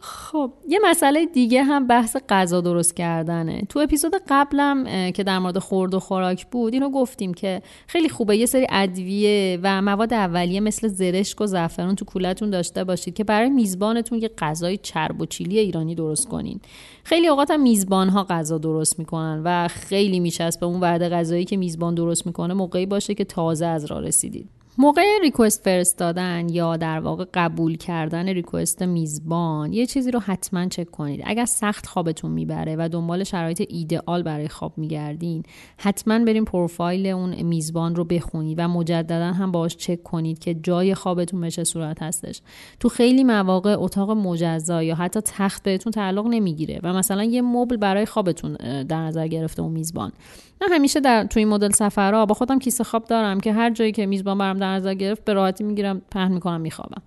خب 0.00 0.52
یه 0.68 0.78
مسئله 0.84 1.26
دیگه 1.26 1.62
هم 1.62 1.86
بحث 1.86 2.16
غذا 2.28 2.60
درست 2.60 2.96
کردنه. 2.96 3.62
تو 3.68 3.78
اپیزود 3.78 4.12
قبلم 4.28 5.10
که 5.10 5.24
در 5.24 5.38
مورد 5.38 5.58
خورد 5.58 5.94
و 5.94 6.00
خوراک 6.00 6.46
بود 6.46 6.74
اینو 6.74 6.90
گفتیم 6.90 7.34
که 7.34 7.62
خیلی 7.86 8.08
خوبه 8.08 8.36
یه 8.36 8.46
سری 8.46 8.66
ادویه 8.70 9.58
و 9.62 9.82
مواد 9.82 10.14
اولیه 10.14 10.60
مثل 10.60 10.88
زرشک 10.88 11.40
و 11.40 11.46
زعفران 11.46 11.94
تو 11.94 12.04
کولتون 12.04 12.50
داشته 12.50 12.84
باشید 12.84 13.14
که 13.14 13.24
برای 13.24 13.50
میزبانتون 13.50 14.18
یه 14.18 14.30
غذای 14.38 14.76
چرب 14.76 15.20
و 15.20 15.26
چیلی 15.26 15.58
ایرانی 15.58 15.94
درست 15.94 16.28
کنین. 16.28 16.60
خیلی 17.04 17.28
اوقات 17.28 17.50
هم 17.50 17.62
میزبان 17.62 18.08
ها 18.08 18.24
غذا 18.24 18.58
درست 18.58 18.98
می‌کنن 18.98 19.42
و 19.44 19.68
خیلی 19.68 20.20
میچسبه 20.20 20.66
اون 20.66 20.80
وعده 20.80 21.08
غذایی 21.08 21.44
که 21.44 21.56
میزبان 21.56 21.94
درست 21.94 22.26
می‌کنه 22.26 22.54
موقعی 22.54 22.86
باشه 22.86 23.14
که 23.14 23.24
تازه 23.24 23.66
از 23.66 23.84
راه 23.84 24.00
رسیدید. 24.00 24.48
موقع 24.80 25.02
ریکوست 25.22 25.64
فرستادن 25.64 26.48
یا 26.48 26.76
در 26.76 27.00
واقع 27.00 27.24
قبول 27.34 27.76
کردن 27.76 28.28
ریکوست 28.28 28.82
میزبان 28.82 29.72
یه 29.72 29.86
چیزی 29.86 30.10
رو 30.10 30.20
حتما 30.20 30.66
چک 30.66 30.90
کنید. 30.90 31.22
اگر 31.24 31.44
سخت 31.44 31.86
خوابتون 31.86 32.30
می‌بره 32.30 32.76
و 32.78 32.88
دنبال 32.92 33.24
شرایط 33.24 33.62
ایدئال 33.68 34.22
برای 34.22 34.48
خواب 34.48 34.72
میگردین 34.78 35.42
حتما 35.76 36.18
بریم 36.18 36.44
پروفایل 36.44 37.06
اون 37.06 37.42
میزبان 37.42 37.94
رو 37.94 38.04
بخونید 38.04 38.58
و 38.58 38.68
مجددا 38.68 39.32
هم 39.32 39.52
باش 39.52 39.76
چک 39.76 40.02
کنید 40.02 40.38
که 40.38 40.54
جای 40.54 40.94
خوابتون 40.94 41.40
به 41.40 41.50
چه 41.50 41.64
صورت 41.64 42.02
هستش. 42.02 42.40
تو 42.80 42.88
خیلی 42.88 43.24
مواقع 43.24 43.76
اتاق 43.78 44.10
مجزا 44.10 44.82
یا 44.82 44.94
حتی 44.94 45.20
تخت 45.20 45.62
بهتون 45.62 45.92
تعلق 45.92 46.26
نمی‌گیره 46.26 46.80
و 46.82 46.92
مثلا 46.92 47.24
یه 47.24 47.42
مبل 47.42 47.76
برای 47.76 48.06
خوابتون 48.06 48.52
در 48.82 49.00
نظر 49.00 49.28
گرفته 49.28 49.62
اون 49.62 49.72
میزبان. 49.72 50.12
من 50.60 50.68
همیشه 50.72 51.00
در 51.00 51.24
توی 51.24 51.44
مدل 51.44 51.70
سفرها 51.70 52.26
با 52.26 52.34
خودم 52.34 52.58
کیسه 52.58 52.84
خواب 52.84 53.04
دارم 53.04 53.40
که 53.40 53.52
هر 53.52 53.70
جایی 53.70 53.92
که 53.92 54.06
میزبان 54.06 54.38
برام 54.38 54.58
در 54.58 54.70
نظر 54.70 54.94
گرفت 54.94 55.24
به 55.24 55.32
راحتی 55.32 55.64
می‌گیرم 55.64 56.02
پهن 56.10 56.32
می‌کنم 56.32 56.60
میخوابم. 56.60 57.02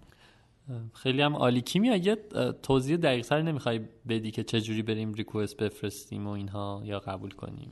خیلی 0.94 1.22
هم 1.22 1.36
عالی. 1.36 1.62
کیمیا 1.62 1.96
یه 1.96 2.18
توضیح 2.64 2.98
دقیق 2.98 3.26
تری 3.26 3.44
نمی‌خوای 3.44 3.80
بدی 4.10 4.32
که 4.32 4.44
چه 4.44 4.62
جوری 4.62 4.82
بریم 4.82 5.14
request 5.14 5.58
بفرستیم 5.58 6.28
و 6.28 6.30
اینها 6.30 6.82
یا 6.86 7.00
قبول 7.00 7.32
کنیم؟ 7.32 7.72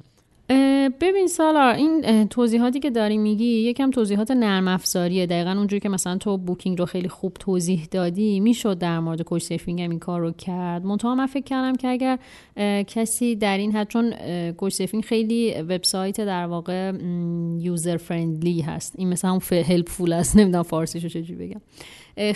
ببین 1.01 1.27
سالار 1.27 1.69
این 1.69 2.27
توضیحاتی 2.27 2.79
که 2.79 2.89
داری 2.89 3.17
میگی 3.17 3.45
یکم 3.45 3.91
توضیحات 3.91 4.31
نرم 4.31 4.67
افزاریه. 4.67 5.25
دقیقا 5.25 5.51
اونجوری 5.51 5.79
که 5.79 5.89
مثلا 5.89 6.17
تو 6.17 6.37
بوکینگ 6.37 6.79
رو 6.79 6.85
خیلی 6.85 7.07
خوب 7.07 7.33
توضیح 7.33 7.87
دادی 7.91 8.39
می‌شد 8.39 8.77
در 8.77 8.99
مورد 8.99 9.21
Couchsurfing 9.21 9.82
هم 9.81 9.89
این 9.89 9.99
کار 9.99 10.21
رو 10.21 10.31
کرد. 10.31 10.85
منتها 10.85 11.15
من 11.15 11.25
فکر 11.25 11.43
کردم 11.43 11.75
که 11.75 11.87
اگر 11.87 12.19
کسی 12.83 13.35
در 13.35 13.57
این 13.57 13.71
حد 13.71 13.87
چون 13.87 14.13
Couchsurfing 14.51 15.03
خیلی 15.03 15.53
وبسایت 15.61 16.21
در 16.21 16.45
واقع 16.45 16.91
user 17.57 17.97
friendly 17.97 18.61
هست. 18.61 18.93
این 18.97 19.09
مثلا 19.09 19.31
اون 19.31 19.41
helpful 19.63 20.13
است. 20.13 20.37
نمی‌دونم 20.37 20.63
فارسیشو 20.63 21.07
چجوری 21.07 21.47
بگم. 21.47 21.61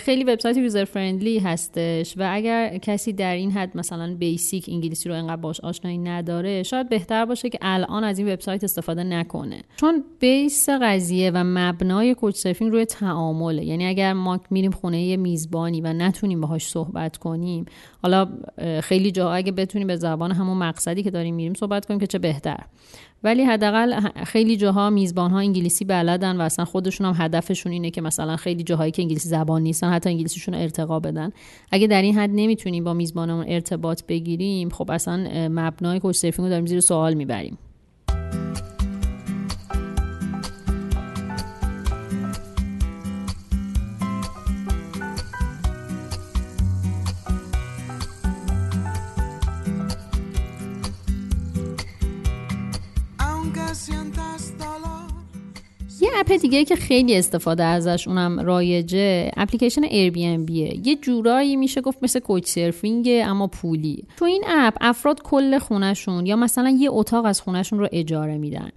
خیلی 0.00 0.24
وبسایت 0.24 0.56
user 0.56 0.84
friendly 0.84 1.38
هستش 1.38 2.14
و 2.16 2.28
اگر 2.32 2.78
کسی 2.78 3.12
در 3.12 3.34
این 3.34 3.50
حد 3.50 3.76
مثلا 3.76 4.14
basic 4.14 4.64
انگلیسی 4.68 5.08
رو 5.08 5.14
انقدر 5.14 5.36
باش 5.36 5.60
آشنایی 5.60 5.98
نداره 5.98 6.62
شاید 6.62 6.88
بهتر 6.88 7.24
باشه 7.24 7.48
که 7.48 7.58
الان 7.62 8.04
از 8.04 8.18
این 8.18 8.32
وبسایت 8.32 8.64
استفاده 8.64 9.04
نکنه. 9.04 9.62
چون 9.76 10.04
base 10.20 10.68
قضیه 10.68 11.30
و 11.30 11.44
مبنای 11.46 12.14
Couchsurfing 12.14 12.72
روی 12.72 12.84
تعامله. 12.84 13.64
یعنی 13.64 13.86
اگر 13.86 14.12
ما 14.12 14.40
میریم 14.50 14.70
خونه 14.70 15.16
میزبانی 15.16 15.80
و 15.80 15.92
نتونیم 15.92 16.40
باهاش 16.40 16.66
صحبت 16.66 17.16
کنیم 17.16 17.64
حالا 18.02 18.28
خیلی 18.82 19.10
جا 19.10 19.32
اگه 19.32 19.52
بتونیم 19.52 19.86
به 19.86 19.96
زبان 19.96 20.32
همون 20.32 20.56
مقصدی 20.56 21.02
که 21.02 21.10
داریم 21.10 21.34
میریم 21.34 21.54
صحبت 21.54 21.86
کنیم 21.86 22.00
که 22.00 22.06
چه 22.06 22.18
بهتر. 22.18 22.60
ولی 23.24 23.44
حداقل 23.44 24.00
خیلی 24.24 24.56
جاها 24.56 24.90
میزبان 24.90 25.30
ها 25.30 25.38
انگلیسی 25.38 25.84
بلدن 25.84 26.36
و 26.36 26.40
اصلا 26.40 26.64
خودشون 26.64 27.06
هم 27.06 27.24
هدفشون 27.24 27.72
اینه 27.72 27.90
که 27.90 28.00
مثلا 28.00 28.36
خیلی 28.36 28.62
جاهایی 28.62 28.92
که 28.92 29.02
انگلیسی 29.02 29.28
زبان 29.28 29.62
نیستن 29.62 29.90
حتی 29.90 30.10
انگلیسیشون 30.10 30.54
ارتقا 30.54 31.00
بدن. 31.00 31.30
اگه 31.70 31.86
در 31.86 32.02
این 32.02 32.18
حد 32.18 32.30
نمی‌تونیم 32.32 32.84
با 32.84 32.94
میزبانمون 32.94 33.44
ارتباط 33.48 34.02
بگیریم 34.08 34.68
خب 34.68 34.90
اصلا 34.90 35.48
مبنای 35.48 36.00
کوچ 36.00 36.16
سرفینگ 36.16 36.46
رو 36.46 36.50
داریم 36.50 36.66
زیر 36.66 36.80
سوال 36.80 37.14
می‌بریم. 37.14 37.58
اپ 56.16 56.32
دیگه 56.32 56.64
که 56.64 56.76
خیلی 56.76 57.16
استفاده 57.16 57.64
ازش 57.64 58.08
اونم 58.08 58.40
رایجه 58.40 59.30
اپلیکیشن 59.36 59.84
ایر 59.84 60.16
یه 60.18 60.96
جورایی 60.96 61.56
میشه 61.56 61.80
گفت 61.80 61.98
مثل 62.02 62.20
Couchsurfing 62.20 63.08
اما 63.24 63.46
پولی. 63.46 64.04
تو 64.16 64.24
این 64.24 64.44
اپ 64.48 64.74
افراد 64.80 65.22
کل 65.22 65.58
خونشون 65.58 66.26
یا 66.26 66.36
مثلا 66.36 66.70
یه 66.70 66.88
اتاق 66.92 67.24
از 67.24 67.40
خونشون 67.40 67.78
رو 67.78 67.88
اجاره 67.92 68.38
میدن 68.38 68.70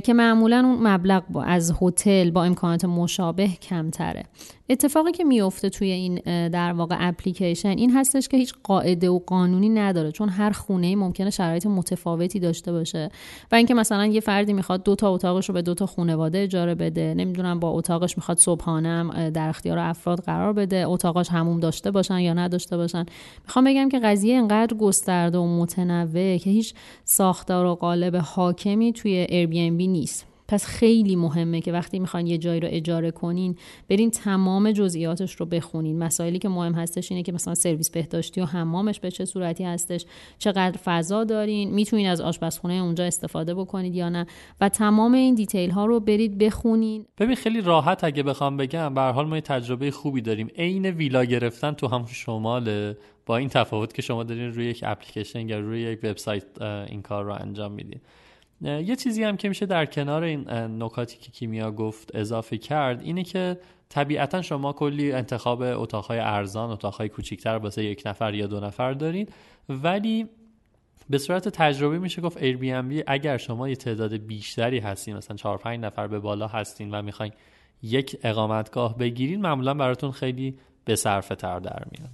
که 0.00 0.14
معمولا 0.14 0.56
اون 0.56 0.88
مبلغ 0.88 1.22
با 1.28 1.42
از 1.42 1.74
هتل 1.82 2.30
با 2.30 2.44
امکانات 2.44 2.84
مشابه 2.84 3.48
کمتره. 3.48 4.24
اتفاقی 4.70 5.12
که 5.12 5.24
میفته 5.24 5.68
توی 5.68 5.90
این 5.90 6.20
در 6.48 6.72
واقع 6.72 6.96
اپلیکیشن 6.98 7.68
این 7.68 7.90
هستش 7.90 8.28
که 8.28 8.36
هیچ 8.36 8.54
قاعده 8.62 9.10
و 9.10 9.18
قانونی 9.26 9.68
نداره 9.68 10.12
چون 10.12 10.28
هر 10.28 10.50
خونه 10.50 10.96
ممکنه 10.96 11.30
شرایط 11.30 11.66
متفاوتی 11.66 12.40
داشته 12.40 12.72
باشه. 12.72 13.10
و 13.52 13.54
اینکه 13.54 13.74
مثلا 13.74 14.06
یه 14.06 14.20
فردی 14.20 14.52
می‌خواد 14.52 14.82
دو 14.82 14.94
تا 14.94 15.14
اتاقش 15.14 15.48
رو 15.48 15.54
به 15.54 15.62
دو 15.62 15.74
تا 15.74 15.86
خانواده 15.86 16.38
اجاره 16.38 16.74
بده 16.74 17.14
نمی‌دونم 17.14 17.60
با 17.60 17.70
اتاقش 17.70 18.16
می‌خواد 18.16 18.38
صبحانه 18.38 19.30
در 19.30 19.48
اختیار 19.48 19.78
افراد 19.78 20.20
قرار 20.20 20.52
بده 20.52 20.88
اتاقش 20.88 21.28
هموم 21.28 21.60
داشته 21.60 21.90
باشن 21.90 22.18
یا 22.18 22.34
نداشته 22.34 22.76
باشن. 22.76 23.06
می‌خوام 23.44 23.64
بگم 23.64 23.88
که 23.88 23.98
قضیه 23.98 24.36
انقدر 24.36 24.76
گسترده 24.76 25.38
و 25.38 25.46
متنوع 25.46 26.36
که 26.36 26.50
هیچ 26.50 26.74
ساختار 27.04 27.66
و 27.66 27.74
قالب 27.74 28.16
حاکمی 28.16 28.92
توی 28.92 29.46
بی 29.46 29.86
نیست. 29.86 30.26
پس 30.48 30.66
خیلی 30.66 31.16
مهمه 31.16 31.60
که 31.60 31.72
وقتی 31.72 31.98
می‌خواین 31.98 32.26
یه 32.26 32.38
جایی 32.38 32.60
رو 32.60 32.68
اجاره 32.70 33.10
کنین 33.10 33.56
برین 33.88 34.10
تمام 34.10 34.72
جزئیاتش 34.72 35.34
رو 35.34 35.46
بخونین. 35.46 35.98
مسائلی 35.98 36.38
که 36.38 36.48
مهم 36.48 36.72
هستش 36.72 37.12
اینه 37.12 37.22
که 37.22 37.32
مثلا 37.32 37.54
سرویس 37.54 37.90
بهداشتی 37.90 38.40
و 38.40 38.44
حمامش 38.44 39.00
به 39.00 39.10
چه 39.10 39.24
صورتی 39.24 39.64
هستش 39.64 40.04
چقدر 40.38 40.78
فضا 40.84 41.24
دارین 41.24 41.70
می‌تونین 41.70 42.08
از 42.08 42.20
آشپزخونه 42.20 42.74
اونجا 42.74 43.04
استفاده 43.04 43.54
بکنید 43.54 43.94
یا 43.94 44.08
نه 44.08 44.26
و 44.60 44.68
تمام 44.68 45.14
این 45.14 45.34
دیتیل 45.34 45.70
ها 45.70 45.86
رو 45.86 46.00
برید 46.00 46.38
بخونین. 46.38 47.04
ببین 47.18 47.36
خیلی 47.36 47.60
راحت 47.60 48.04
اگه 48.04 48.22
بخوام 48.22 48.56
بگم 48.56 48.94
به 48.94 49.00
حال 49.00 49.26
ما 49.26 49.34
یه 49.34 49.40
تجربه 49.40 49.90
خوبی 49.90 50.20
داریم. 50.20 50.48
عین 50.56 50.86
ویلا 50.86 51.24
گرفتن 51.24 51.72
تو 51.72 51.88
هم 51.88 52.06
شماله. 52.06 52.96
با 53.26 53.36
این 53.36 53.48
تفاوت 53.48 53.94
که 53.94 54.02
شما 54.02 54.24
دارین 54.24 54.54
روی 54.54 54.66
یک 54.66 54.84
اپلیکیشن 54.86 55.48
یا 55.48 55.58
روی 55.58 55.80
یک 55.80 55.98
وبسایت 56.02 56.62
این 56.62 57.02
کار 57.02 57.24
رو 57.24 57.32
انجام 57.32 57.72
میدین. 57.72 58.00
یه 58.60 58.96
چیزی 58.96 59.24
هم 59.24 59.36
که 59.36 59.48
میشه 59.48 59.66
در 59.66 59.86
کنار 59.86 60.22
این 60.22 60.50
نکاتی 60.82 61.18
که 61.18 61.30
کیمیا 61.30 61.70
گفت 61.70 62.14
اضافه 62.14 62.58
کرد 62.58 63.02
اینه 63.02 63.22
که 63.22 63.58
طبیعتا 63.88 64.42
شما 64.42 64.72
کلی 64.72 65.12
انتخاب 65.12 65.62
اتاقهای 65.62 66.18
ارزان 66.18 66.70
اتاقهای 66.70 67.08
کوچیکتر 67.08 67.56
واسه 67.56 67.84
یک 67.84 68.02
نفر 68.06 68.34
یا 68.34 68.46
دو 68.46 68.60
نفر 68.60 68.92
دارید 68.92 69.32
ولی 69.68 70.26
به 71.10 71.18
صورت 71.18 71.48
تجربی 71.48 71.98
میشه 71.98 72.22
گفت 72.22 72.38
Airbnb 72.38 73.02
اگر 73.06 73.36
شما 73.36 73.68
یه 73.68 73.76
تعداد 73.76 74.16
بیشتری 74.16 74.78
هستین 74.78 75.16
مثلا 75.16 75.36
4 75.36 75.58
5 75.58 75.80
نفر 75.80 76.06
به 76.06 76.18
بالا 76.18 76.46
هستین 76.46 76.94
و 76.94 77.02
می‌خواین 77.02 77.32
یک 77.82 78.18
اقامتگاه 78.22 78.98
بگیرید 78.98 79.40
معمولا 79.40 79.74
براتون 79.74 80.10
خیلی 80.10 80.58
به 80.84 80.96
صرفه 80.96 81.34
تر 81.34 81.60
در 81.60 81.82
میاد. 81.90 82.10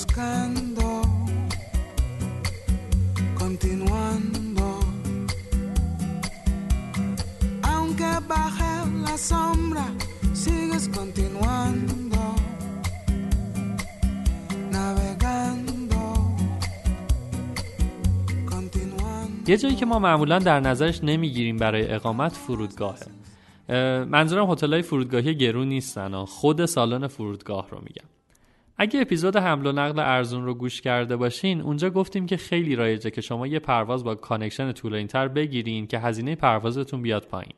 Buscando, 0.00 1.02
continuando. 3.40 4.66
Aunque 7.72 8.10
baje 8.32 8.72
la 9.06 9.16
sombra, 9.30 9.86
sigues 10.42 10.84
continuando, 10.98 12.22
navegando, 14.74 16.02
continuando. 18.52 19.48
یه 19.48 19.56
جایی 19.56 19.74
که 19.76 19.86
ما 19.86 19.98
معمولا 19.98 20.38
در 20.38 20.60
نظرش 20.60 21.04
نمی‌گیریم 21.04 21.56
برای 21.56 21.92
اقامت 21.92 22.32
فرودگاهه 22.32 23.06
اه، 23.68 24.04
منظورم 24.04 24.50
هتل 24.50 24.72
های 24.72 24.82
فرودگاهی 24.82 25.34
گرون 25.34 25.68
نیستن. 25.68 26.24
خود 26.24 26.66
سالن 26.66 27.06
فرودگاه 27.06 27.70
رو 27.70 27.78
میگم 27.78 28.19
اگه 28.82 29.00
اپیزود 29.00 29.36
حمل 29.36 29.66
و 29.66 29.72
نقل 29.72 29.98
ارزون 29.98 30.44
رو 30.44 30.54
گوش 30.54 30.80
کرده 30.80 31.16
باشین 31.16 31.60
اونجا 31.60 31.90
گفتیم 31.90 32.26
که 32.26 32.36
خیلی 32.36 32.76
رایجه 32.76 33.10
که 33.10 33.20
شما 33.20 33.46
یه 33.46 33.58
پرواز 33.58 34.04
با 34.04 34.14
connection 34.14 34.72
طولانی‌تر 34.72 35.28
بگیرین 35.28 35.86
که 35.86 35.98
هزینه 35.98 36.34
پروازتون 36.34 37.02
بیاد 37.02 37.26
پایین. 37.26 37.52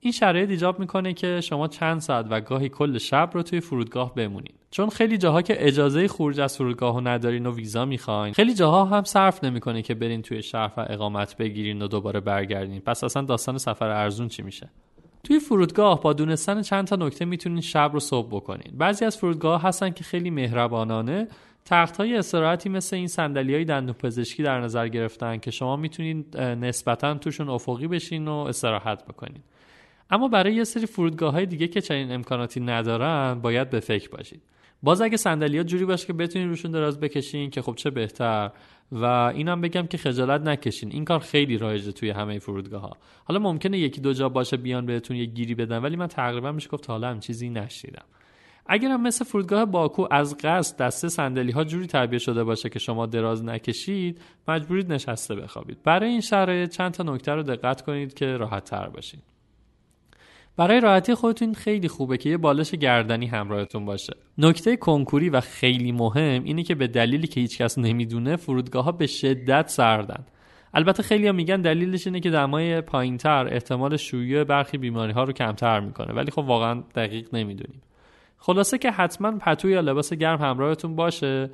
این 0.00 0.12
شرایط 0.12 0.50
ایجاب 0.50 0.80
می‌کنه 0.80 1.12
که 1.12 1.40
شما 1.40 1.68
چند 1.68 2.00
ساعت 2.00 2.26
و 2.30 2.40
گاهی 2.40 2.68
کل 2.68 2.98
شب 2.98 3.30
رو 3.32 3.42
توی 3.42 3.60
فرودگاه 3.60 4.14
بمونین. 4.14 4.54
چون 4.70 4.88
خیلی 4.88 5.18
جاها 5.18 5.42
که 5.42 5.66
اجازه 5.66 6.08
خروج 6.08 6.40
از 6.40 6.56
فرودگاه 6.56 6.94
رو 6.94 7.08
ندارین 7.08 7.46
و 7.46 7.54
ویزا 7.54 7.84
می‌خواین 7.84 8.34
خیلی 8.34 8.54
جاها 8.54 8.84
هم 8.84 9.04
صرف 9.04 9.44
نمی‌کنه 9.44 9.82
که 9.82 9.94
برین 9.94 10.22
توی 10.22 10.42
شهر 10.42 10.72
و 10.76 10.86
اقامت 10.88 11.36
بگیرین 11.36 11.82
و 11.82 11.88
دوباره 11.88 12.20
برگردین. 12.20 12.80
پس 12.80 13.04
اصلا 13.04 13.22
داستان 13.22 13.58
سفر 13.58 13.88
ارزون 13.88 14.28
چی 14.28 14.42
میشه؟ 14.42 14.68
توی 15.24 15.38
فرودگاه 15.38 16.00
با 16.00 16.12
دونستن 16.12 16.62
چند 16.62 16.86
تا 16.86 16.96
نکته 16.96 17.24
می‌تونین 17.24 17.60
شب 17.60 17.90
رو 17.92 18.00
صبح 18.00 18.28
بکنین. 18.28 18.78
بعضی 18.78 19.04
از 19.04 19.16
فرودگاه 19.16 19.62
هستن 19.62 19.90
که 19.90 20.04
خیلی 20.04 20.30
مهربانانه. 20.30 21.28
تخت 21.64 21.96
های 21.96 22.16
استراحتی 22.16 22.68
مثل 22.68 22.96
این 22.96 23.06
صندلی 23.06 23.54
های 23.54 23.64
دندون 23.64 23.94
پزشکی 23.94 24.42
در 24.42 24.60
نظر 24.60 24.88
گرفتن 24.88 25.38
که 25.38 25.50
شما 25.50 25.76
می‌تونین 25.76 26.24
نسبتا 26.38 27.14
توشون 27.14 27.48
افقی 27.48 27.86
بشین 27.86 28.28
و 28.28 28.32
استراحت 28.32 29.04
بکنین. 29.04 29.42
اما 30.10 30.28
برای 30.28 30.54
یه 30.54 30.64
سری 30.64 30.86
فرودگاه 30.86 31.32
های 31.32 31.46
دیگه 31.46 31.68
که 31.68 31.80
چنین 31.80 32.12
امکاناتی 32.12 32.60
ندارن 32.60 33.40
باید 33.42 33.70
به 33.70 33.80
فکر 33.80 34.10
باشید 34.10 34.42
باز 34.84 35.00
اگه 35.00 35.16
صندلی 35.16 35.64
جوری 35.64 35.84
باشه 35.84 36.06
که 36.06 36.12
بتونین 36.12 36.48
روشون 36.48 36.70
دراز 36.70 37.00
بکشین 37.00 37.50
که 37.50 37.62
خب 37.62 37.74
چه 37.74 37.90
بهتر. 37.90 38.50
و 38.92 39.04
اینم 39.04 39.60
بگم 39.60 39.86
که 39.86 39.98
خجالت 39.98 40.40
نکشین. 40.40 40.92
این 40.92 41.04
کار 41.04 41.18
خیلی 41.18 41.58
رایجه 41.58 41.92
توی 41.92 42.10
همه 42.10 42.38
فرودگاه 42.38 42.80
ها 42.82 42.96
حالا 43.24 43.40
ممکنه 43.40 43.78
یکی 43.78 44.00
دو 44.00 44.12
جا 44.12 44.28
باشه 44.28 44.56
بیان 44.56 44.86
بهتون 44.86 45.16
یه 45.16 45.24
گیری 45.24 45.54
بدن 45.54 45.78
ولی 45.78 45.96
من 45.96 46.06
تقریبا 46.06 46.52
میشه 46.52 46.68
گفت 46.68 46.90
حالا 46.90 47.08
هم 47.08 47.20
چیزی 47.20 47.50
نشیدم 47.50 48.04
اگرم 48.66 49.02
مثل 49.02 49.24
فرودگاه 49.24 49.64
باکو 49.64 50.06
از 50.10 50.36
قصد 50.36 50.76
دسته 50.76 51.08
صندلی 51.08 51.52
ها 51.52 51.64
جوری 51.64 51.86
تعبیه 51.86 52.18
شده 52.18 52.44
باشه 52.44 52.68
که 52.68 52.78
شما 52.78 53.06
دراز 53.06 53.44
نکشید 53.44 54.20
مجبورید 54.48 54.92
نشسته 54.92 55.34
بخوابید. 55.34 55.78
برای 55.84 56.08
این 56.08 56.20
شرایط 56.20 56.70
چند 56.70 56.92
تا 56.92 57.02
نکته 57.02 57.32
رو 57.32 57.42
دقت 57.42 57.82
کنید 57.82 58.14
که 58.14 58.26
راحت 58.26 58.64
تر 58.64 58.88
باشید 58.88 59.33
برای 60.56 60.80
راحتی 60.80 61.14
خودتون 61.14 61.54
خیلی 61.54 61.88
خوبه 61.88 62.16
که 62.16 62.30
یه 62.30 62.36
بالش 62.36 62.70
گردنی 62.70 63.26
همراهتون 63.26 63.84
باشه. 63.84 64.16
نکته 64.38 64.76
کنکوری 64.76 65.28
و 65.28 65.40
خیلی 65.40 65.92
مهم 65.92 66.44
اینه 66.44 66.62
که 66.62 66.74
به 66.74 66.86
دلیلی 66.86 67.26
که 67.26 67.40
هیچکس 67.40 67.78
نمی‌دونه 67.78 68.36
فرودگاه 68.36 68.84
ها 68.84 68.92
به 68.92 69.06
شدت 69.06 69.68
سردن. 69.68 70.24
البته 70.74 71.02
خیلی 71.02 71.32
میگن 71.32 71.60
دلیلش 71.60 72.06
اینه 72.06 72.20
که 72.20 72.30
دمای 72.30 72.80
پایینتر 72.80 73.48
احتمال 73.50 73.96
شیوع 73.96 74.44
برخی 74.44 74.78
بیماری 74.78 75.12
ها 75.12 75.24
رو 75.24 75.32
کمتر 75.32 75.80
می‌کنه 75.80 76.14
ولی 76.14 76.30
خب 76.30 76.38
واقعا 76.38 76.82
دقیق 76.94 77.34
نمی‌دونیم. 77.34 77.82
خلاصه 78.38 78.78
که 78.78 78.90
حتما 78.90 79.38
پتو 79.38 79.68
یا 79.68 79.80
لباس 79.80 80.12
گرم 80.12 80.38
همراهتون 80.38 80.96
باشه 80.96 81.50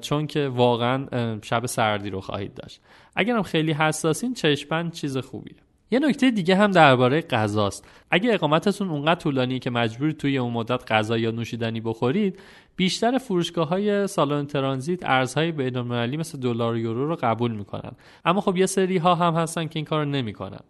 چون 0.00 0.26
که 0.26 0.48
واقعا 0.48 1.06
شب 1.42 1.66
سردی 1.66 2.10
رو 2.10 2.20
خواهید 2.20 2.54
داشت. 2.54 2.80
اگرم 3.16 3.42
خیلی 3.42 3.72
حساسین 3.72 4.34
چشمند 4.34 4.92
چیز 4.92 5.16
خوبیه. 5.16 5.56
یه 5.90 5.98
نکته 5.98 6.30
دیگه 6.30 6.56
هم 6.56 6.70
درباره 6.70 7.20
غذاست. 7.20 7.88
اگه 8.10 8.34
اقامتتون 8.34 8.88
اونقدر 8.88 9.20
طولانی 9.20 9.58
که 9.58 9.70
مجبور 9.70 10.10
توی 10.10 10.38
اون 10.38 10.52
مدت 10.52 10.92
غذا 10.92 11.18
یا 11.18 11.30
نوشیدنی 11.30 11.80
بخورید 11.80 12.38
بیشتر 12.76 13.18
فروشگاه 13.18 13.68
های 13.68 14.06
سالن 14.06 14.46
ترانزیت 14.46 15.00
ارزهای 15.02 15.52
بین‌المللی 15.52 16.16
مثل 16.16 16.38
دلار 16.38 16.74
و 16.74 16.78
یورو 16.78 17.08
رو 17.08 17.16
قبول 17.20 17.52
می‌کنن. 17.52 17.92
اما 18.24 18.40
خب 18.40 18.56
یه 18.56 18.66
سری 18.66 18.96
ها 18.96 19.14
هم 19.14 19.34
هستن 19.34 19.66
که 19.66 19.78
این 19.78 19.84
کار 19.84 20.04
نمی‌کنن. 20.04 20.60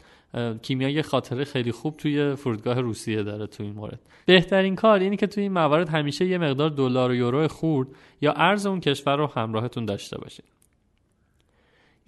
کیمیا 0.62 0.88
یه 0.88 1.02
خاطره 1.02 1.44
خیلی 1.44 1.72
خوب 1.72 1.96
توی 1.96 2.34
فرودگاه 2.34 2.80
روسیه 2.80 3.22
داره 3.22 3.46
توی 3.46 3.66
این 3.66 3.74
مورد. 3.74 4.00
بهترین 4.26 4.76
کار 4.76 4.98
اینه 4.98 5.16
که 5.16 5.26
توی 5.26 5.42
این 5.42 5.52
موارد 5.52 5.88
همیشه 5.88 6.26
یه 6.26 6.38
مقدار 6.38 6.70
دلار 6.70 7.10
و 7.10 7.14
یورو 7.14 7.48
خورد 7.48 7.88
یا 8.20 8.32
ارز 8.32 8.66
اون 8.66 8.80
کشور 8.80 9.16
رو 9.16 9.26
همراهتون 9.26 9.84
داشته 9.84 10.18
باشید. 10.18 10.55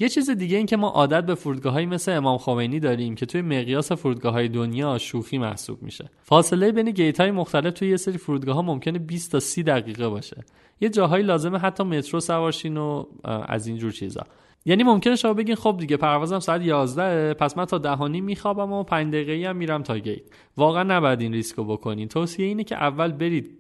یه 0.01 0.09
چیز 0.09 0.31
دیگه 0.31 0.57
این 0.57 0.67
که 0.67 0.77
ما 0.77 0.89
عادت 0.89 1.27
به 1.27 1.35
فرودگاهایی 1.35 1.87
مثل 1.87 2.13
امام 2.13 2.39
خمینی 2.39 2.81
داریم 2.81 3.15
که 3.15 3.27
توی 3.27 3.43
مقیاس 3.43 3.93
فرودگاه 3.93 4.33
های 4.33 4.49
دنیا 4.49 4.99
شوخی 4.99 5.39
محسوب 5.39 5.83
میشه. 5.83 6.11
فاصله 6.23 6.73
بین 6.73 6.91
گیت 6.91 7.21
های 7.21 7.31
مختلف 7.31 7.75
توی 7.75 7.89
یه 7.89 7.97
سری 7.97 8.19
فرودگاه 8.19 8.55
ها 8.57 8.63
ممکنه 8.63 8.99
20 8.99 9.33
تا 9.33 9.41
30 9.41 9.63
دقیقه 9.63 10.09
باشه. 10.09 10.45
یه 10.81 10.89
جاهایی 10.89 11.25
لازمه 11.25 11.59
حتی 11.59 11.85
مترو 11.85 12.21
سوار 12.21 12.45
شین 12.45 12.77
و 12.77 13.05
از 13.25 13.67
این 13.67 13.77
جور 13.77 13.93
چیزا. 13.93 14.23
یعنی 14.65 14.83
ممکنه 14.83 15.17
شما 15.17 15.35
بگین 15.35 15.55
خب 15.55 15.77
دیگه 15.81 15.97
پروازم 15.97 16.39
ساعت 16.39 16.63
11 16.63 17.35
پس 17.35 17.59
من 17.59 17.65
تا 17.65 17.79
ده 17.79 17.93
و 17.93 18.00
نیم 18.00 18.21
میخوابم 18.21 18.73
و 18.73 18.83
5 18.83 19.13
دقیقه 19.13 19.49
هم 19.49 19.57
میرم 19.57 19.83
تا 19.83 19.99
گیت. 19.99 20.23
واقعا 20.57 20.83
نباید 20.83 21.21
این 21.21 21.33
ریسکو 21.33 21.65
بکنین. 21.65 22.09
توصیه 22.09 22.47
اینه 22.47 22.65
که 22.65 22.77
اول 22.77 23.13
برید 23.13 23.59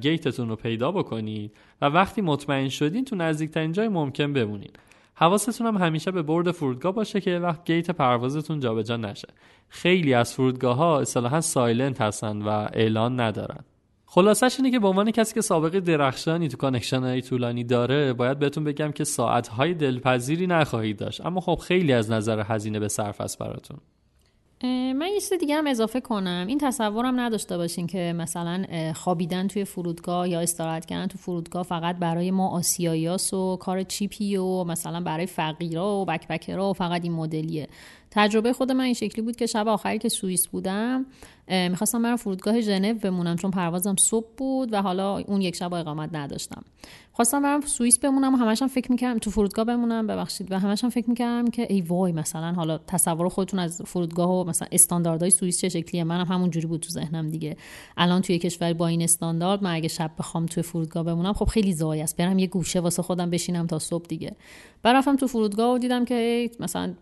گیتتون 0.00 0.48
رو 0.48 0.56
پیدا 0.56 0.92
بکنید 0.92 1.52
و 1.82 1.86
وقتی 1.86 2.20
مطمئن 2.20 2.68
شدین 2.68 3.04
تو 3.04 3.16
نزدیکترین 3.16 3.72
جای 3.72 3.88
ممکن 3.88 4.32
بمونین. 4.32 4.70
حواستون 5.18 5.66
هم 5.66 5.76
همیشه 5.76 6.10
به 6.10 6.22
board 6.22 6.50
فرودگاه 6.50 6.92
باشه 6.92 7.20
که 7.20 7.38
وقت 7.38 7.64
گیت 7.64 7.90
پروازتون 7.90 8.60
جابجا 8.60 8.96
نشه. 8.96 9.28
خیلی 9.68 10.14
از 10.14 10.34
فرودگاه 10.34 10.76
ها 10.76 11.00
اصطلاحا 11.00 11.40
silent 11.40 12.00
هستن 12.00 12.42
و 12.42 12.48
اعلان 12.48 13.20
ندارن. 13.20 13.64
خلاصش 14.06 14.54
اینه 14.58 14.70
که 14.70 14.78
به 14.78 14.88
عنوان 14.88 15.10
کسی 15.10 15.34
که 15.34 15.40
سابقه 15.40 15.80
درخشانی 15.80 16.48
تو 16.48 16.56
connection 16.56 17.02
های 17.02 17.22
طولانی 17.22 17.64
داره 17.64 18.12
باید 18.12 18.38
بهتون 18.38 18.64
بگم 18.64 18.92
که 18.92 19.04
ساعت 19.04 19.48
های 19.48 19.74
دلپذیری 19.74 20.46
نخواهید 20.46 20.98
داشت. 20.98 21.26
اما 21.26 21.40
خب 21.40 21.60
خیلی 21.62 21.92
از 21.92 22.10
نظر 22.10 22.42
هزینه 22.46 22.80
به 22.80 22.88
صرفه 22.88 23.20
است 23.20 23.38
براتون. 23.38 23.78
من 24.62 25.08
یه 25.14 25.20
چیز 25.20 25.32
دیگه 25.32 25.56
هم 25.56 25.66
اضافه 25.66 26.00
کنم. 26.00 26.44
این 26.48 26.58
تصورم 26.58 27.20
نداشته 27.20 27.56
باشین 27.56 27.86
که 27.86 28.14
مثلا 28.16 28.64
خوابیدن 28.94 29.48
توی 29.48 29.64
فرودگاه 29.64 30.28
یا 30.28 30.40
استراحت 30.40 30.84
کردن 30.86 31.06
تو 31.06 31.18
فرودگاه 31.18 31.62
فقط 31.62 31.96
برای 31.96 32.30
ما 32.30 32.48
آسیاییاس 32.48 33.34
و 33.34 33.56
کار 33.56 33.82
چیپی 33.82 34.36
و 34.36 34.64
مثلا 34.64 35.00
برای 35.00 35.26
فقیرا 35.26 35.94
و 35.94 36.04
بکبکرا 36.04 36.70
و 36.70 36.72
فقط 36.72 37.04
این 37.04 37.12
مدلیه. 37.12 37.68
تجربه 38.10 38.52
خود 38.52 38.72
من 38.72 38.84
این 38.84 38.94
شکلی 38.94 39.24
بود 39.24 39.36
که 39.36 39.46
شب 39.46 39.68
آخری 39.68 39.98
که 39.98 40.08
سوئیس 40.08 40.48
بودم 40.48 41.06
می‌خواستم 41.48 42.02
برم 42.02 42.16
فرودگاه 42.16 42.60
ژنو 42.60 42.94
بمونم 42.94 43.36
چون 43.36 43.50
پروازم 43.50 43.96
صبح 43.98 44.26
بود 44.36 44.72
و 44.72 44.82
حالا 44.82 45.18
اون 45.18 45.40
یک 45.40 45.56
شب 45.56 45.74
اقامت 45.74 46.10
نداشتم. 46.12 46.64
خواستم 47.16 47.42
برم 47.42 47.60
سوئیس 47.60 47.98
بمونم 47.98 48.34
و 48.34 48.36
همشم 48.36 48.66
فکر 48.66 48.92
می‌کردم 48.92 49.18
تو 49.18 49.30
فرودگاه 49.30 49.64
بمونم 49.64 50.06
ببخشید 50.06 50.52
و 50.52 50.58
همشم 50.58 50.88
فکر 50.88 51.10
می‌کردم 51.10 51.50
که 51.50 51.66
ای 51.70 51.80
وای 51.80 52.12
مثلا 52.12 52.52
حالا 52.52 52.78
تصور 52.78 53.28
خودتون 53.28 53.60
از 53.60 53.82
فرودگاه 53.82 54.30
و 54.30 54.44
مثلا 54.44 54.68
استانداردهای 54.72 55.30
سوئیس 55.30 55.60
چه 55.60 55.68
شکلیه؟ 55.68 56.04
منم 56.04 56.26
همون 56.26 56.50
جوری 56.50 56.66
بود 56.66 56.80
تو 56.80 56.90
ذهنم 56.90 57.28
دیگه. 57.28 57.56
الان 57.96 58.22
توی 58.22 58.38
کشور 58.38 58.72
با 58.72 58.86
این 58.86 59.02
استاندارد 59.02 59.62
من 59.62 59.74
اگه 59.74 59.88
شب 59.88 60.10
بخوام 60.18 60.46
توی 60.46 60.62
فرودگاه 60.62 61.02
بمونم 61.02 61.32
خب 61.32 61.44
خیلی 61.44 61.72
زای 61.72 62.00
است. 62.00 62.16
برم 62.16 62.38
یه 62.38 62.46
گوشه 62.46 62.80
واسه 62.80 63.02
خودم 63.02 63.30
بشینم 63.30 63.66
تا 63.66 63.78
صبح 63.78 64.06
دیگه. 64.06 64.36
برفتم 64.82 65.16
تو 65.16 65.26
فرودگاه 65.26 65.74
و 65.74 65.78
دیدم 65.78 66.04
که 66.04 66.50
مثلا 66.60 66.94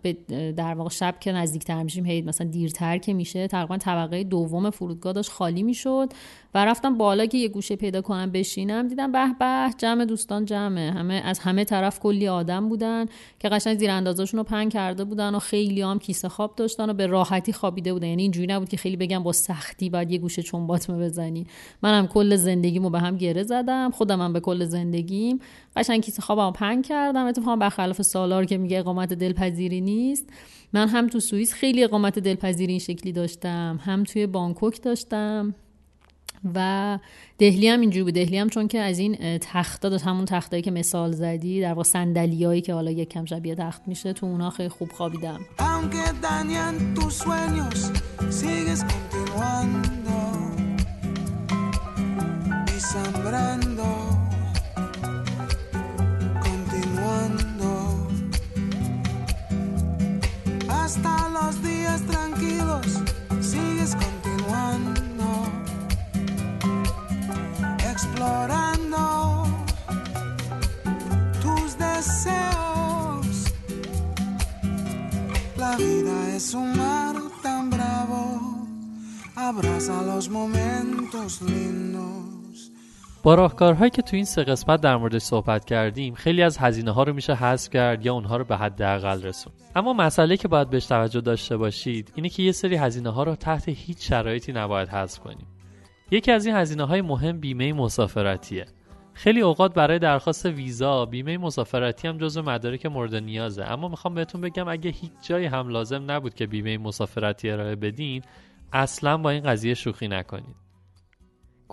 در 0.56 0.74
واقع 0.74 0.90
شب 0.90 1.14
که 1.20 1.32
نزدیکتر 1.32 1.82
میشیم 1.82 2.06
هی 2.06 2.22
مثلا 2.22 2.46
دیرتر 2.46 2.98
که 2.98 3.14
میشه 3.14 3.46
تقریبا 3.46 3.76
طبقه 3.76 4.24
دوم 4.24 4.70
فرودگاه 4.70 5.12
داشت 5.12 5.30
خالی 5.30 5.62
می‌شد. 5.62 6.12
و 6.54 6.64
رفتم 6.64 6.98
بالا 6.98 7.26
که 7.26 7.38
یه 7.38 7.48
گوشه 7.48 7.76
پیدا 7.76 8.00
کنم 8.02 8.30
بشینم 8.30 8.88
دیدم 8.88 9.12
به 9.12 9.18
به 9.38 9.70
جمع 9.78 10.04
دوستان 10.04 10.44
جمعه. 10.44 10.90
همه 10.90 11.14
از 11.24 11.38
همه 11.38 11.64
طرف 11.64 12.00
کلی 12.00 12.28
آدم 12.28 12.68
بودن 12.68 13.06
که 13.38 13.48
قشنگ 13.48 13.78
زیر 13.78 14.00
رو 14.32 14.42
پنگ 14.42 14.72
کرده 14.72 15.04
بودن 15.04 15.34
و 15.34 15.38
خیلی 15.38 15.82
هم 15.82 15.98
کیسه 15.98 16.28
خواب 16.28 16.54
داشتن 16.56 16.90
و 16.90 16.92
به 16.92 17.06
راحتی 17.06 17.52
خوابیده 17.52 17.92
بودن. 17.92 18.06
یعنی 18.06 18.22
اینجوری 18.22 18.46
نبود 18.46 18.68
که 18.68 18.76
خیلی 18.76 18.96
بگم 18.96 19.22
با 19.22 19.32
سختی 19.32 19.90
بعد 19.90 20.10
یه 20.10 20.18
گوشه 20.18 20.42
چنباتمه 20.42 21.04
بزنی. 21.04 21.46
منم 21.82 22.06
کل 22.06 22.36
زندگیمو 22.36 22.90
به 22.90 23.00
هم 23.00 23.16
گره 23.16 23.42
زدم 23.42 23.90
خودم 23.90 24.20
هم 24.20 24.32
به 24.32 24.40
کل 24.40 24.64
زندگیم. 24.64 25.38
قشنگ 25.76 26.02
کیسه 26.02 26.22
خوابم 26.22 26.52
پنگ 26.52 26.86
کردم. 26.86 27.26
اتفاقا 27.26 27.56
برخلاف 27.56 28.02
سالار 28.02 28.44
که 28.44 28.58
میگه 28.58 28.78
اقامت 28.78 29.12
دلپذیری 29.12 29.80
نیست. 29.80 30.28
من 30.72 30.88
هم 30.88 31.06
تو 31.06 31.20
سوئیس 31.20 31.52
خیلی 31.52 31.84
اقامت 31.84 32.18
دلپذیری 32.18 32.72
این 32.72 32.80
شکلی 32.80 33.12
داشتم. 33.12 33.80
هم 33.82 34.04
توی 34.04 34.26
بانکوک 34.26 34.82
داشتم. 34.82 35.54
و 36.54 36.98
دهلی 37.38 37.68
هم 37.68 37.80
اینجوری 37.80 38.04
بود. 38.04 38.14
دهلی 38.14 38.38
هم 38.38 38.48
چون 38.48 38.68
که 38.68 38.78
از 38.78 38.98
این 38.98 39.38
تختا 39.38 39.88
داشت 39.88 40.04
همون 40.04 40.24
تختایی 40.24 40.62
که 40.62 40.70
مثال 40.70 41.12
زدی 41.12 41.60
در 41.60 41.68
واقع 41.68 41.82
صندلیایی 41.82 42.60
که 42.60 42.74
حالا 42.74 42.90
یک 42.90 43.08
کم 43.08 43.24
شبیه 43.24 43.54
تخت 43.54 43.82
میشه 43.86 44.12
تو 44.12 44.26
اونا 44.26 44.50
خیلی 44.50 44.68
خوب 44.68 44.92
خوابیدم. 44.92 45.40
با 83.24 83.34
راهکارهایی 83.34 83.90
که 83.90 84.02
تو 84.02 84.16
این 84.16 84.24
سه 84.24 84.44
قسمت 84.44 84.80
در 84.80 84.96
موردش 84.96 85.22
صحبت 85.22 85.64
کردیم 85.64 86.14
خیلی 86.14 86.42
از 86.42 86.58
هزینه 86.58 86.90
ها 86.90 87.02
رو 87.02 87.12
میشه 87.12 87.34
حذف 87.34 87.70
کرد 87.70 88.06
یا 88.06 88.14
اونها 88.14 88.36
رو 88.36 88.44
به 88.44 88.56
حداقل 88.56 89.22
رسون 89.22 89.52
اما 89.76 89.92
مسئله 89.92 90.36
که 90.36 90.48
باید 90.48 90.70
بهش 90.70 90.86
توجه 90.86 91.20
داشته 91.20 91.56
باشید 91.56 92.12
اینه 92.14 92.28
که 92.28 92.42
یه 92.42 92.52
سری 92.52 92.76
هزینه 92.76 93.10
ها 93.10 93.22
رو 93.22 93.34
تحت 93.34 93.68
هیچ 93.68 94.08
شرایطی 94.08 94.52
نباید 94.52 94.88
حذف 94.88 95.18
کنیم. 95.18 95.46
یکی 96.10 96.32
از 96.32 96.46
این 96.46 96.56
هزینه 96.56 96.84
های 96.84 97.02
مهم 97.02 97.40
بیمه 97.40 97.72
مسافرتیه. 97.72 98.66
خیلی 99.12 99.40
اوقات 99.40 99.74
برای 99.74 99.98
درخواست 99.98 100.46
ویزا 100.46 101.06
بیمه 101.06 101.38
مسافرتی 101.38 102.08
هم 102.08 102.18
جزو 102.18 102.42
مدارک 102.42 102.86
مورد 102.86 103.14
نیازه. 103.14 103.64
اما 103.64 103.88
می‌خوام 103.88 104.14
بهتون 104.14 104.40
بگم 104.40 104.68
اگه 104.68 104.90
هیچ 104.90 105.12
جایی 105.22 105.46
هم 105.46 105.68
لازم 105.68 106.10
نبود 106.10 106.34
که 106.34 106.46
بیمه 106.46 106.78
مسافرتی 106.78 107.50
ارائه 107.50 107.76
بدین 107.76 108.22
اصلا 108.72 109.16
با 109.16 109.30
این 109.30 109.42
قضیه 109.42 109.74
شوخی 109.74 110.08
نکنید. 110.08 110.63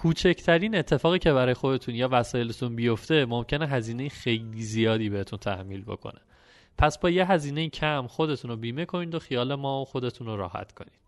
کوچکترین 0.02 0.76
اتفاقی 0.76 1.20
که 1.20 1.34
برای 1.34 1.54
خودتون 1.54 1.95
یا 1.95 2.10
وسایلتون 2.12 2.76
بیفته 2.76 3.26
ممکنه 3.26 3.68
هزینه 3.68 4.10
خیلی 4.10 4.62
زیادی 4.62 5.10
بهتون 5.10 5.39
تحمیل 5.39 5.84
بکنه. 5.84 6.22
پس 6.78 6.99
با 6.99 7.10
یه 7.10 7.32
هزینه 7.32 7.70
کم 7.70 8.08
خودتون 8.08 8.52
رو 8.52 8.58
بیمه 8.58 8.86
کنید 8.86 9.16
و 9.16 9.20
خیال 9.20 9.56
ما 9.56 9.82
و 9.82 9.86
خودتون 9.86 10.28
رو 10.28 10.36
راحت 10.36 10.72
کنید. 10.72 10.99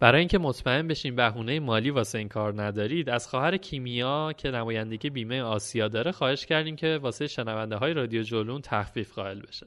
برای 0.00 0.18
اینکه 0.18 0.38
مطمئن 0.38 0.88
بشین 0.88 1.16
بهونه 1.16 1.60
مالی 1.60 1.90
واسه 1.90 2.18
این 2.18 2.28
کار 2.28 2.62
ندارید 2.62 3.10
از 3.10 3.28
خواهر 3.28 3.56
کیمیا 3.56 4.32
که 4.32 4.50
نمایندگی 4.50 5.10
بیمه 5.10 5.42
آسیا 5.42 5.88
داره 5.88 6.12
خواهش 6.12 6.46
کردیم 6.46 6.76
که 6.76 6.98
واسه 7.02 7.26
شنونده 7.26 7.76
های 7.76 7.92
رادیو 7.92 8.22
جولون 8.22 8.60
تخفیف 8.60 9.14
قائل 9.14 9.40
بشه. 9.40 9.66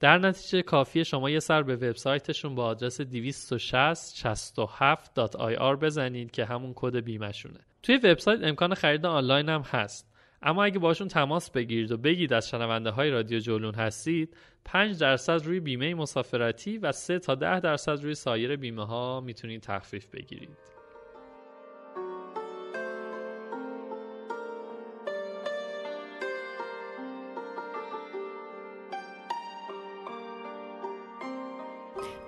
در 0.00 0.18
نتیجه 0.18 0.62
کافی 0.62 1.04
شما 1.04 1.30
یه 1.30 1.40
سر 1.40 1.62
به 1.62 1.76
وبسایتشون 1.76 2.54
با 2.54 2.64
آدرس 2.64 3.00
26067.ir 3.00 5.76
بزنید 5.82 6.30
که 6.30 6.44
همون 6.44 6.72
کد 6.76 6.96
بیمهشونه. 6.96 7.67
توی 7.82 7.96
وبسایت 7.96 8.42
امکان 8.42 8.74
خرید 8.74 9.06
آنلاین 9.06 9.48
هم 9.48 9.60
هست. 9.60 10.08
اما 10.42 10.64
اگه 10.64 10.78
باشون 10.78 11.08
تماس 11.08 11.50
بگیرید 11.50 11.92
و 11.92 11.96
بگید 11.96 12.32
از 12.32 12.48
شنونده 12.48 12.90
های 12.90 13.10
رادیو 13.10 13.38
جولون 13.38 13.74
هستید 13.74 14.36
5 14.64 15.00
درصد 15.00 15.44
روی 15.44 15.60
بیمه 15.60 15.94
مسافرتی 15.94 16.78
و 16.78 16.92
3 16.92 17.18
تا 17.18 17.34
10 17.34 17.60
درصد 17.60 18.02
روی 18.02 18.14
سایر 18.14 18.56
بیمه 18.56 18.86
ها 18.86 19.20
می‌تونید 19.20 19.62
تخفیف 19.62 20.06
بگیرید. 20.06 20.77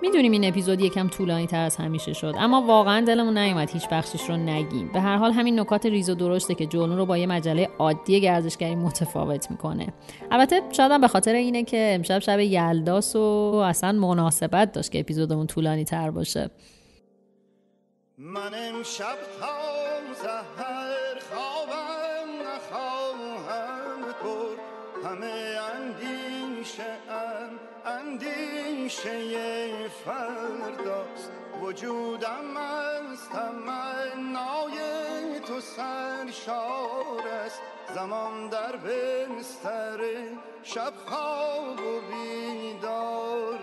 می‌دونیم 0.02 0.32
این 0.32 0.44
اپیزود 0.44 0.80
یکم 0.80 1.08
طولانی 1.08 1.46
تر 1.46 1.64
از 1.64 1.76
همیشه 1.76 2.12
شد 2.12 2.34
اما 2.38 2.62
واقعا 2.62 3.04
دلمون 3.04 3.38
نیومد 3.38 3.70
هیچ 3.70 3.88
بخشش 3.88 4.30
رو 4.30 4.36
نگیم. 4.36 4.90
به 4.92 5.00
هر 5.00 5.16
حال 5.16 5.32
همین 5.32 5.60
نکات 5.60 5.86
ریز 5.86 6.10
و 6.10 6.14
درشته 6.14 6.54
که 6.54 6.66
جولون 6.66 6.98
رو 6.98 7.06
با 7.06 7.18
یه 7.18 7.26
مجله 7.26 7.68
عادی 7.78 8.20
گردشگری 8.20 8.74
متفاوت 8.74 9.50
می‌کنه. 9.50 9.92
البته 10.30 10.62
شاید 10.72 11.00
به 11.00 11.08
خاطر 11.08 11.34
اینه 11.34 11.64
که 11.64 11.92
امشب 11.94 12.18
شب 12.18 12.40
یلداس 12.40 13.16
و 13.16 13.54
اصلا 13.64 13.92
مناسبت 13.92 14.72
داشت 14.72 14.92
که 14.92 15.00
اپیزودمون 15.00 15.46
طولانی 15.46 15.84
تر 15.84 16.10
باشه. 16.10 16.50
من 18.18 18.54
امشب 18.54 19.16
تا 19.40 19.46
سحر 20.14 21.20
خوابم 21.30 22.28
نخواهم 22.42 23.00
همه 25.04 25.34
اندیشه 25.74 26.82
اندیشه 28.90 29.88
فرداست. 29.88 31.30
وجودم 31.62 32.56
از 32.56 33.28
تمنای 33.32 34.76
تو 35.46 35.60
سرشار 35.60 37.28
است. 37.44 37.60
زمان 37.94 38.48
در 38.48 38.76
بستر 38.76 40.00
شب 40.62 40.92
خواب 41.06 41.80
و 41.80 42.00
بیدار 42.00 43.59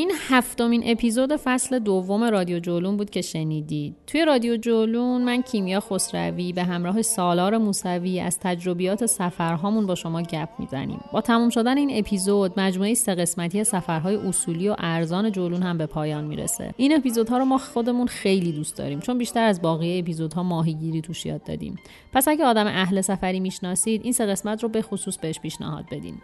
این 0.00 0.12
هفتمین 0.28 0.82
اپیزود 0.86 1.36
فصل 1.36 1.78
دوم 1.78 2.24
رادیو 2.24 2.58
جولون 2.58 2.96
بود 2.96 3.10
که 3.10 3.22
شنیدید. 3.22 3.96
توی 4.06 4.24
رادیو 4.24 4.56
جولون 4.56 5.22
من 5.22 5.42
کیمیا 5.42 5.80
خسروی 5.80 6.52
به 6.52 6.64
همراه 6.64 7.02
سالار 7.02 7.58
موسوی 7.58 8.20
از 8.20 8.38
تجربیات 8.38 9.06
سفرهامون 9.06 9.86
با 9.86 9.94
شما 9.94 10.22
گپ 10.22 10.48
می‌زنیم. 10.58 11.00
با 11.12 11.20
تموم 11.20 11.50
شدن 11.50 11.76
این 11.76 11.90
اپیزود 11.92 12.60
مجموعه 12.60 12.94
سه 12.94 13.14
قسمتی 13.14 13.64
سفرهای 13.64 14.16
اصولی 14.16 14.68
و 14.68 14.76
ارزان 14.78 15.32
جولون 15.32 15.62
هم 15.62 15.78
به 15.78 15.86
پایان 15.86 16.24
می‌رسه. 16.24 16.74
این 16.76 16.96
اپیزودها 16.96 17.38
رو 17.38 17.44
ما 17.44 17.58
خودمون 17.58 18.06
خیلی 18.06 18.52
دوست 18.52 18.76
داریم 18.76 19.00
چون 19.00 19.18
بیشتر 19.18 19.44
از 19.44 19.62
باقی 19.62 19.98
اپیزودها 19.98 20.42
ماهیگیری 20.42 21.00
توش 21.00 21.26
یاد 21.26 21.44
دادیم. 21.44 21.78
پس 22.12 22.28
اگه 22.28 22.44
آدم 22.44 22.66
اهل 22.66 23.00
سفری 23.00 23.40
می‌شناسید 23.40 24.00
این 24.04 24.12
سه 24.12 24.26
قسمت 24.26 24.62
رو 24.62 24.68
به 24.68 24.82
خصوص 24.82 25.18
بهش 25.18 25.40
پیشنهاد 25.40 25.84
بدین. 25.90 26.14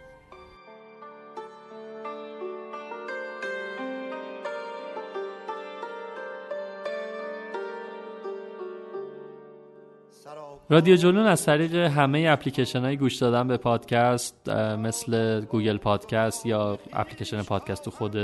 رادیو 10.69 10.95
جولون 10.95 11.25
از 11.25 11.45
طریق 11.45 11.75
همه 11.75 12.25
اپلیکیشن 12.29 12.81
های 12.81 12.97
گوش 12.97 13.15
دادن 13.15 13.47
به 13.47 13.57
پادکست 13.57 14.49
مثل 14.79 15.41
Google 15.45 15.77
Podcast 15.77 16.45
یا 16.45 16.79
اپلیکیشن 16.93 17.41
پادکست 17.41 17.85
تو 17.85 17.91
خود 17.91 18.17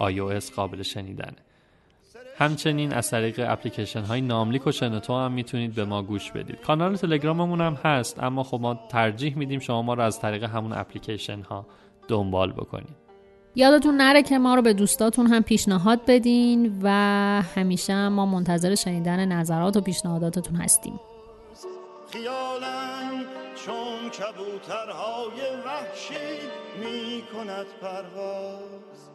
iOS 0.00 0.52
قابل 0.52 0.82
شنیدنه. 0.82 1.36
همچنین 2.38 2.92
از 2.92 3.10
طریق 3.10 3.46
اپلیکیشن 3.48 4.02
های 4.02 4.20
ناملیک 4.20 4.66
و 4.66 4.72
شنوتو 4.72 5.14
هم 5.14 5.32
می‌تونید 5.32 5.74
به 5.74 5.84
ما 5.84 6.02
گوش 6.02 6.32
بدید. 6.32 6.60
کانال 6.60 6.96
تلگراممون 6.96 7.60
هم 7.60 7.74
هست 7.74 8.22
اما 8.22 8.42
خب 8.42 8.60
ما 8.60 8.80
ترجیح 8.88 9.36
میدیم 9.36 9.60
شما 9.60 9.82
ما 9.82 9.94
رو 9.94 10.02
از 10.02 10.20
طریق 10.20 10.44
همون 10.44 10.72
اپلیکیشن 10.72 11.40
ها 11.40 11.66
دنبال 12.08 12.52
بکنید. 12.52 12.96
یادتون 13.54 13.96
نره 13.96 14.22
که 14.22 14.38
ما 14.38 14.54
رو 14.54 14.62
به 14.62 14.72
دوستاتون 14.72 15.26
هم 15.26 15.42
پیشنهاد 15.42 16.00
بدین 16.08 16.80
و 16.82 16.90
همیشه 17.54 18.08
ما 18.08 18.26
منتظر 18.26 18.74
شنیدن 18.74 19.32
نظرات 19.32 19.76
و 19.76 19.80
پیشنهاداتتون 19.80 20.56
هستیم. 20.56 21.00
خیالم 22.12 23.24
چون 23.66 24.10
کبوترهای 24.10 25.40
وحشی 25.64 26.40
می 26.80 27.24
کند 27.32 27.66
پرواز. 27.80 29.10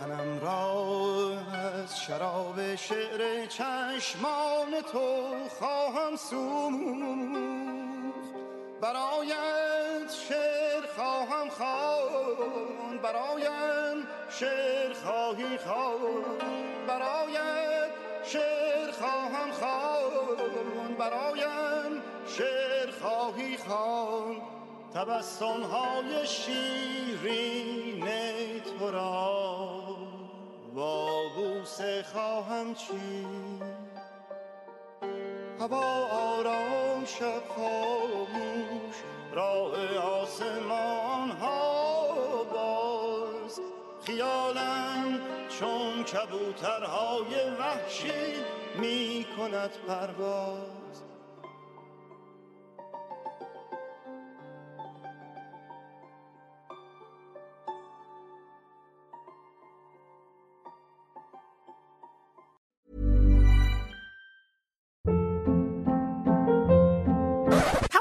تنم 0.00 0.40
را 0.40 1.38
از 1.52 2.00
شراب 2.00 2.74
شعر 2.74 3.46
چشمان 3.46 4.35
تو 4.92 5.34
خواهم 5.58 6.16
سوخت. 6.16 7.66
برایت 8.80 10.10
شعر 10.28 10.86
خواهم 10.96 11.48
خوان 11.48 12.98
برایم 13.02 14.06
شعر 14.30 14.92
خواهی 14.92 15.58
خوان 15.58 16.24
برایت 16.88 17.90
شعر 18.24 18.90
خواهم 18.90 19.50
خوان 19.50 20.94
برایم 20.98 22.02
شعر 22.38 22.90
خواهی 22.90 23.56
خوان 23.56 24.36
تبسم 24.94 25.62
های 25.62 26.26
شیرین 26.26 28.06
تو 28.60 28.90
را. 28.90 29.96
با 30.74 31.22
بوسه 31.36 32.02
خواهم 32.12 32.74
چی 32.74 33.26
هوا 35.66 36.06
آرام 36.06 37.04
شب 37.04 37.42
خاموش 37.56 38.96
راه 39.32 39.96
آسمان 39.98 41.30
ها 41.30 42.44
باز. 42.52 43.60
خیالم 44.06 45.20
چون 45.58 46.04
کبوترهای 46.04 47.50
وحشی 47.58 48.34
می 48.80 49.26
کند 49.36 49.70
پرواز. 49.88 50.75